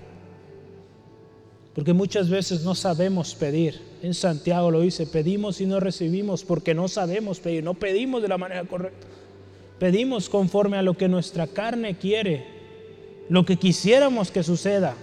Porque 1.77 1.93
muchas 1.93 2.29
veces 2.29 2.65
no 2.65 2.75
sabemos 2.75 3.37
pedir. 3.37 3.81
En 4.03 4.13
Santiago 4.13 4.73
lo 4.73 4.81
dice, 4.81 5.07
pedimos 5.07 5.61
y 5.61 5.67
no 5.67 5.79
recibimos 5.79 6.43
porque 6.43 6.75
no 6.75 6.89
sabemos 6.89 7.39
pedir, 7.39 7.63
no 7.63 7.75
pedimos 7.75 8.21
de 8.21 8.27
la 8.27 8.37
manera 8.37 8.65
correcta. 8.65 9.07
Pedimos 9.79 10.29
conforme 10.29 10.77
a 10.77 10.83
lo 10.83 10.95
que 10.95 11.07
nuestra 11.09 11.47
carne 11.47 11.97
quiere, 11.97 12.45
lo 13.29 13.45
que 13.45 13.59
quisiéramos 13.59 14.33
que 14.33 14.43
suceda. 14.43 14.97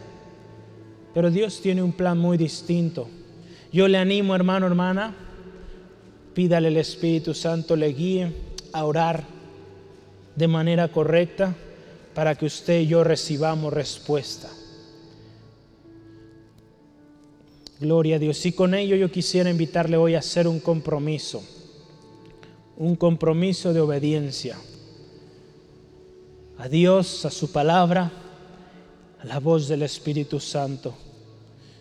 Pero 1.14 1.32
Dios 1.32 1.62
tiene 1.62 1.82
un 1.82 1.93
plan 1.93 2.18
muy 2.18 2.38
distinto. 2.38 3.08
Yo 3.72 3.88
le 3.88 3.99
animo, 3.99 4.36
hermano, 4.36 4.68
hermana, 4.68 5.16
pídale 6.34 6.68
el 6.68 6.76
Espíritu 6.76 7.34
Santo, 7.34 7.78
le 7.78 7.93
guíe 7.93 8.47
a 8.74 8.86
orar 8.86 9.24
de 10.36 10.47
manera 10.47 10.88
correcta 10.89 11.55
para 12.13 12.36
que 12.36 12.45
usted 12.45 12.82
y 12.82 12.88
yo 12.88 13.03
recibamos 13.03 13.74
respuesta. 13.74 14.49
Gloria 17.80 18.15
a 18.15 18.20
Dios. 18.20 18.45
Y 18.45 18.53
con 18.53 18.74
ello 18.74 18.95
yo 18.95 19.11
quisiera 19.11 19.49
invitarle 19.49 19.97
hoy 19.97 20.15
a 20.15 20.20
hacer 20.20 20.47
un 20.47 20.59
compromiso 20.59 21.43
un 22.78 22.95
compromiso 22.95 23.74
de 23.74 23.82
obediencia 23.82 24.55
a 26.59 26.70
Dios, 26.70 27.26
a 27.26 27.32
su 27.32 27.51
palabra, 27.51 28.11
a 29.20 29.26
la 29.26 29.39
voz 29.39 29.68
del 29.68 29.84
Espíritu 29.84 30.39
Santo. 30.39 30.93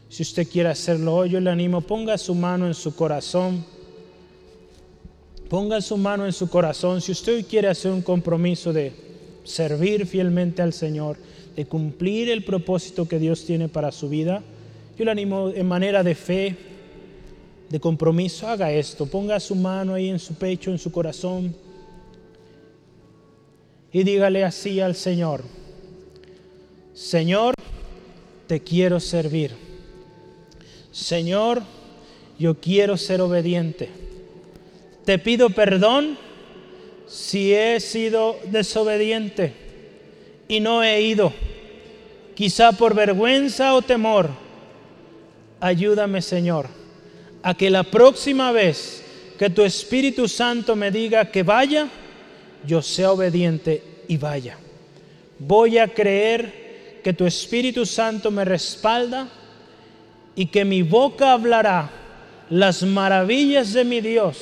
Si 0.08 0.22
usted 0.22 0.48
quiere 0.48 0.70
hacerlo 0.70 1.14
hoy, 1.14 1.30
yo 1.30 1.40
le 1.40 1.50
animo, 1.50 1.80
ponga 1.80 2.18
su 2.18 2.34
mano 2.34 2.66
en 2.66 2.74
su 2.74 2.94
corazón. 2.94 3.64
Ponga 5.48 5.80
su 5.80 5.96
mano 5.96 6.26
en 6.26 6.32
su 6.32 6.48
corazón. 6.48 7.00
Si 7.00 7.12
usted 7.12 7.46
quiere 7.46 7.68
hacer 7.68 7.92
un 7.92 8.02
compromiso 8.02 8.72
de 8.72 8.92
servir 9.44 10.06
fielmente 10.06 10.60
al 10.60 10.72
Señor, 10.72 11.16
de 11.54 11.66
cumplir 11.66 12.28
el 12.30 12.44
propósito 12.44 13.06
que 13.06 13.20
Dios 13.20 13.44
tiene 13.44 13.68
para 13.68 13.92
su 13.92 14.08
vida, 14.08 14.42
yo 14.98 15.04
le 15.04 15.10
animo 15.10 15.50
en 15.50 15.66
manera 15.66 16.02
de 16.02 16.14
fe, 16.14 16.56
de 17.68 17.78
compromiso, 17.78 18.48
haga 18.48 18.72
esto. 18.72 19.06
Ponga 19.06 19.38
su 19.38 19.54
mano 19.54 19.94
ahí 19.94 20.08
en 20.08 20.18
su 20.18 20.34
pecho, 20.34 20.70
en 20.70 20.78
su 20.78 20.90
corazón. 20.90 21.54
Y 23.92 24.02
dígale 24.02 24.42
así 24.42 24.80
al 24.80 24.94
Señor, 24.96 25.44
Señor, 26.92 27.54
te 28.46 28.60
quiero 28.60 28.98
servir. 29.00 29.52
Señor, 30.90 31.62
yo 32.38 32.58
quiero 32.58 32.96
ser 32.96 33.20
obediente. 33.20 34.05
Te 35.06 35.18
pido 35.18 35.48
perdón 35.48 36.18
si 37.06 37.54
he 37.54 37.80
sido 37.80 38.38
desobediente 38.44 39.54
y 40.48 40.60
no 40.60 40.82
he 40.82 41.00
ido, 41.00 41.32
quizá 42.34 42.72
por 42.72 42.94
vergüenza 42.94 43.74
o 43.74 43.80
temor. 43.80 44.28
Ayúdame, 45.60 46.20
Señor 46.20 46.68
a 47.46 47.54
que 47.54 47.70
la 47.70 47.84
próxima 47.84 48.50
vez 48.50 49.04
que 49.38 49.48
tu 49.48 49.62
Espíritu 49.62 50.26
Santo 50.26 50.74
me 50.74 50.90
diga 50.90 51.30
que 51.30 51.44
vaya, 51.44 51.86
yo 52.66 52.82
sea 52.82 53.12
obediente 53.12 53.84
y 54.08 54.16
vaya. 54.16 54.58
Voy 55.38 55.78
a 55.78 55.86
creer 55.86 57.00
que 57.04 57.12
tu 57.12 57.24
Espíritu 57.24 57.86
Santo 57.86 58.32
me 58.32 58.44
respalda 58.44 59.28
y 60.34 60.46
que 60.46 60.64
mi 60.64 60.82
boca 60.82 61.30
hablará 61.30 61.88
las 62.50 62.82
maravillas 62.82 63.72
de 63.72 63.84
mi 63.84 64.00
Dios, 64.00 64.38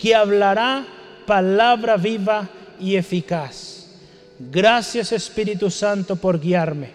que 0.00 0.14
hablará 0.14 0.86
palabra 1.26 1.98
viva 1.98 2.48
y 2.80 2.96
eficaz. 2.96 3.86
Gracias 4.38 5.12
Espíritu 5.12 5.70
Santo 5.70 6.16
por 6.16 6.40
guiarme. 6.40 6.90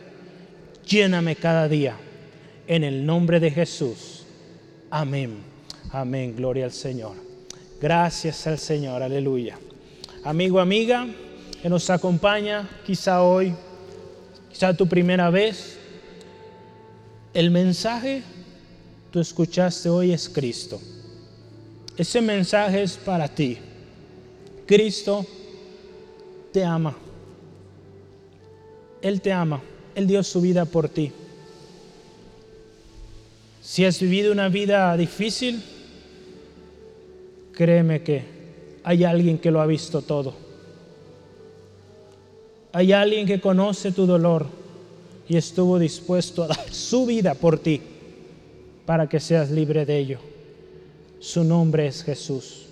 Lléname 0.88 1.36
cada 1.36 1.68
día. 1.68 1.96
En 2.68 2.84
el 2.84 3.06
nombre 3.06 3.40
de 3.40 3.52
Jesús. 3.52 4.26
Amén. 4.90 5.38
Amén. 5.92 6.36
Gloria 6.36 6.66
al 6.66 6.72
Señor. 6.72 7.14
Gracias 7.80 8.48
al 8.48 8.58
Señor. 8.58 9.04
Aleluya. 9.04 9.60
Amigo, 10.24 10.60
amiga, 10.60 11.06
que 11.62 11.70
nos 11.70 11.88
acompaña 11.92 12.68
quizá 12.88 13.22
hoy, 13.22 13.54
quizá 14.52 14.74
tu 14.74 14.88
primera 14.88 15.30
vez. 15.30 15.78
El 17.36 17.52
mensaje 17.52 18.24
tú 19.12 19.20
escuchaste 19.20 19.90
hoy 19.90 20.12
es 20.12 20.28
Cristo. 20.28 20.82
Ese 21.98 22.22
mensaje 22.22 22.84
es 22.84 22.98
para 22.98 23.28
ti. 23.28 23.58
Cristo 24.66 25.26
te 26.52 26.64
ama. 26.64 26.96
Él 29.02 29.22
te 29.22 29.32
ama. 29.32 29.62
Él 29.94 30.08
dio 30.08 30.24
su 30.24 30.42
vida 30.42 30.66
por 30.66 30.90
ti. 30.90 31.12
Si 33.62 33.86
has 33.86 34.00
vivido 34.00 34.32
una 34.32 34.50
vida 34.50 34.96
difícil, 34.98 35.62
créeme 37.54 38.04
que 38.04 38.24
hay 38.84 39.04
alguien 39.04 39.40
que 39.40 39.52
lo 39.52 39.62
ha 39.62 39.66
visto 39.66 40.02
todo. 40.02 40.36
Hay 42.74 42.92
alguien 42.92 43.26
que 43.26 43.40
conoce 43.40 43.92
tu 43.92 44.06
dolor 44.06 44.48
y 45.28 45.38
estuvo 45.38 45.80
dispuesto 45.80 46.44
a 46.44 46.48
dar 46.48 46.74
su 46.74 47.06
vida 47.06 47.34
por 47.34 47.58
ti 47.58 47.82
para 48.86 49.08
que 49.08 49.20
seas 49.20 49.50
libre 49.50 49.86
de 49.86 49.98
ello. 49.98 50.35
Su 51.20 51.44
nombre 51.44 51.88
es 51.88 52.04
Jesús. 52.04 52.66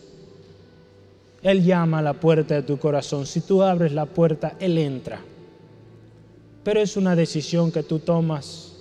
Él 1.41 1.64
llama 1.64 2.00
a 2.00 2.02
la 2.02 2.14
puerta 2.14 2.56
de 2.56 2.64
tu 2.64 2.78
corazón. 2.78 3.26
Si 3.26 3.41
tú 3.41 3.62
abres 3.62 3.91
la 3.91 4.06
puerta, 4.06 4.56
Él 4.60 4.78
entra. 4.78 5.20
Pero 6.64 6.80
es 6.80 6.96
una 6.96 7.16
decisión 7.16 7.72
que 7.72 7.84
tú 7.84 8.00
tomas 8.00 8.72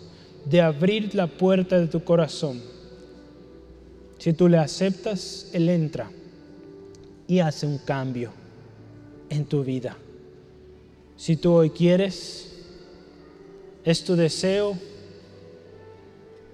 de 0.44 0.60
abrir 0.60 1.14
la 1.14 1.26
puerta 1.26 1.78
de 1.80 1.88
tu 1.88 2.04
corazón. 2.04 2.60
Si 4.18 4.32
tú 4.32 4.48
le 4.48 4.58
aceptas, 4.58 5.50
Él 5.52 5.68
entra 5.68 6.08
y 7.26 7.40
hace 7.40 7.66
un 7.66 7.78
cambio 7.78 8.30
en 9.28 9.44
tu 9.44 9.64
vida. 9.64 9.96
Si 11.16 11.36
tú 11.36 11.52
hoy 11.52 11.70
quieres, 11.70 12.52
es 13.84 14.04
tu 14.04 14.14
deseo 14.14 14.76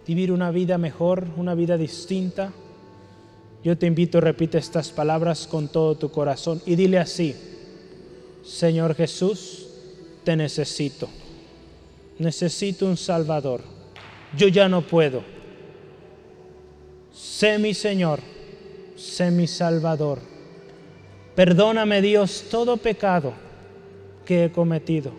vivir 0.06 0.32
una 0.32 0.50
vida 0.50 0.78
mejor, 0.78 1.26
una 1.36 1.54
vida 1.54 1.76
distinta, 1.76 2.52
yo 3.64 3.76
te 3.76 3.86
invito, 3.86 4.20
repite 4.20 4.58
estas 4.58 4.90
palabras 4.90 5.46
con 5.46 5.68
todo 5.68 5.96
tu 5.96 6.10
corazón 6.10 6.62
y 6.64 6.76
dile 6.76 6.98
así, 6.98 7.34
Señor 8.44 8.94
Jesús, 8.94 9.66
te 10.24 10.36
necesito. 10.36 11.08
Necesito 12.18 12.86
un 12.86 12.96
Salvador. 12.96 13.62
Yo 14.36 14.48
ya 14.48 14.68
no 14.68 14.82
puedo. 14.82 15.22
Sé 17.12 17.58
mi 17.58 17.74
Señor, 17.74 18.20
sé 18.96 19.30
mi 19.30 19.46
Salvador. 19.46 20.18
Perdóname 21.34 22.02
Dios 22.02 22.46
todo 22.50 22.76
pecado 22.76 23.32
que 24.24 24.44
he 24.44 24.52
cometido. 24.52 25.12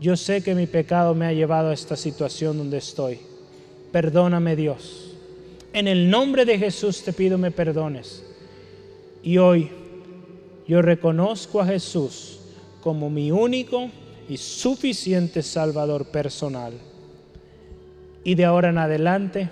Yo 0.00 0.16
sé 0.16 0.42
que 0.42 0.54
mi 0.54 0.66
pecado 0.66 1.14
me 1.14 1.26
ha 1.26 1.32
llevado 1.32 1.70
a 1.70 1.74
esta 1.74 1.96
situación 1.96 2.56
donde 2.58 2.78
estoy. 2.78 3.20
Perdóname 3.92 4.56
Dios. 4.56 5.09
En 5.72 5.86
el 5.86 6.10
nombre 6.10 6.44
de 6.44 6.58
Jesús 6.58 7.02
te 7.02 7.12
pido 7.12 7.38
me 7.38 7.52
perdones. 7.52 8.24
Y 9.22 9.38
hoy 9.38 9.70
yo 10.66 10.82
reconozco 10.82 11.60
a 11.60 11.66
Jesús 11.66 12.40
como 12.80 13.08
mi 13.08 13.30
único 13.30 13.88
y 14.28 14.36
suficiente 14.36 15.42
Salvador 15.42 16.06
personal. 16.06 16.72
Y 18.24 18.34
de 18.34 18.44
ahora 18.44 18.70
en 18.70 18.78
adelante 18.78 19.48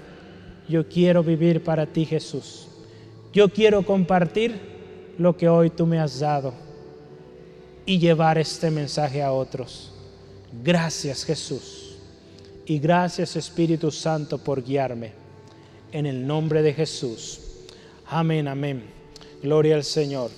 yo 0.68 0.88
quiero 0.88 1.22
vivir 1.22 1.62
para 1.62 1.86
ti 1.86 2.04
Jesús. 2.04 2.66
Yo 3.32 3.48
quiero 3.48 3.86
compartir 3.86 4.58
lo 5.18 5.36
que 5.36 5.48
hoy 5.48 5.70
tú 5.70 5.86
me 5.86 6.00
has 6.00 6.18
dado 6.18 6.52
y 7.86 7.98
llevar 7.98 8.38
este 8.38 8.72
mensaje 8.72 9.22
a 9.22 9.32
otros. 9.32 9.92
Gracias 10.64 11.24
Jesús. 11.24 11.96
Y 12.66 12.80
gracias 12.80 13.36
Espíritu 13.36 13.92
Santo 13.92 14.36
por 14.38 14.64
guiarme 14.64 15.27
en 15.92 16.06
el 16.06 16.26
nombre 16.26 16.62
de 16.62 16.74
Jesús. 16.74 17.40
Amén, 18.06 18.48
amén. 18.48 18.82
Gloria 19.42 19.76
al 19.76 19.84
Señor. 19.84 20.30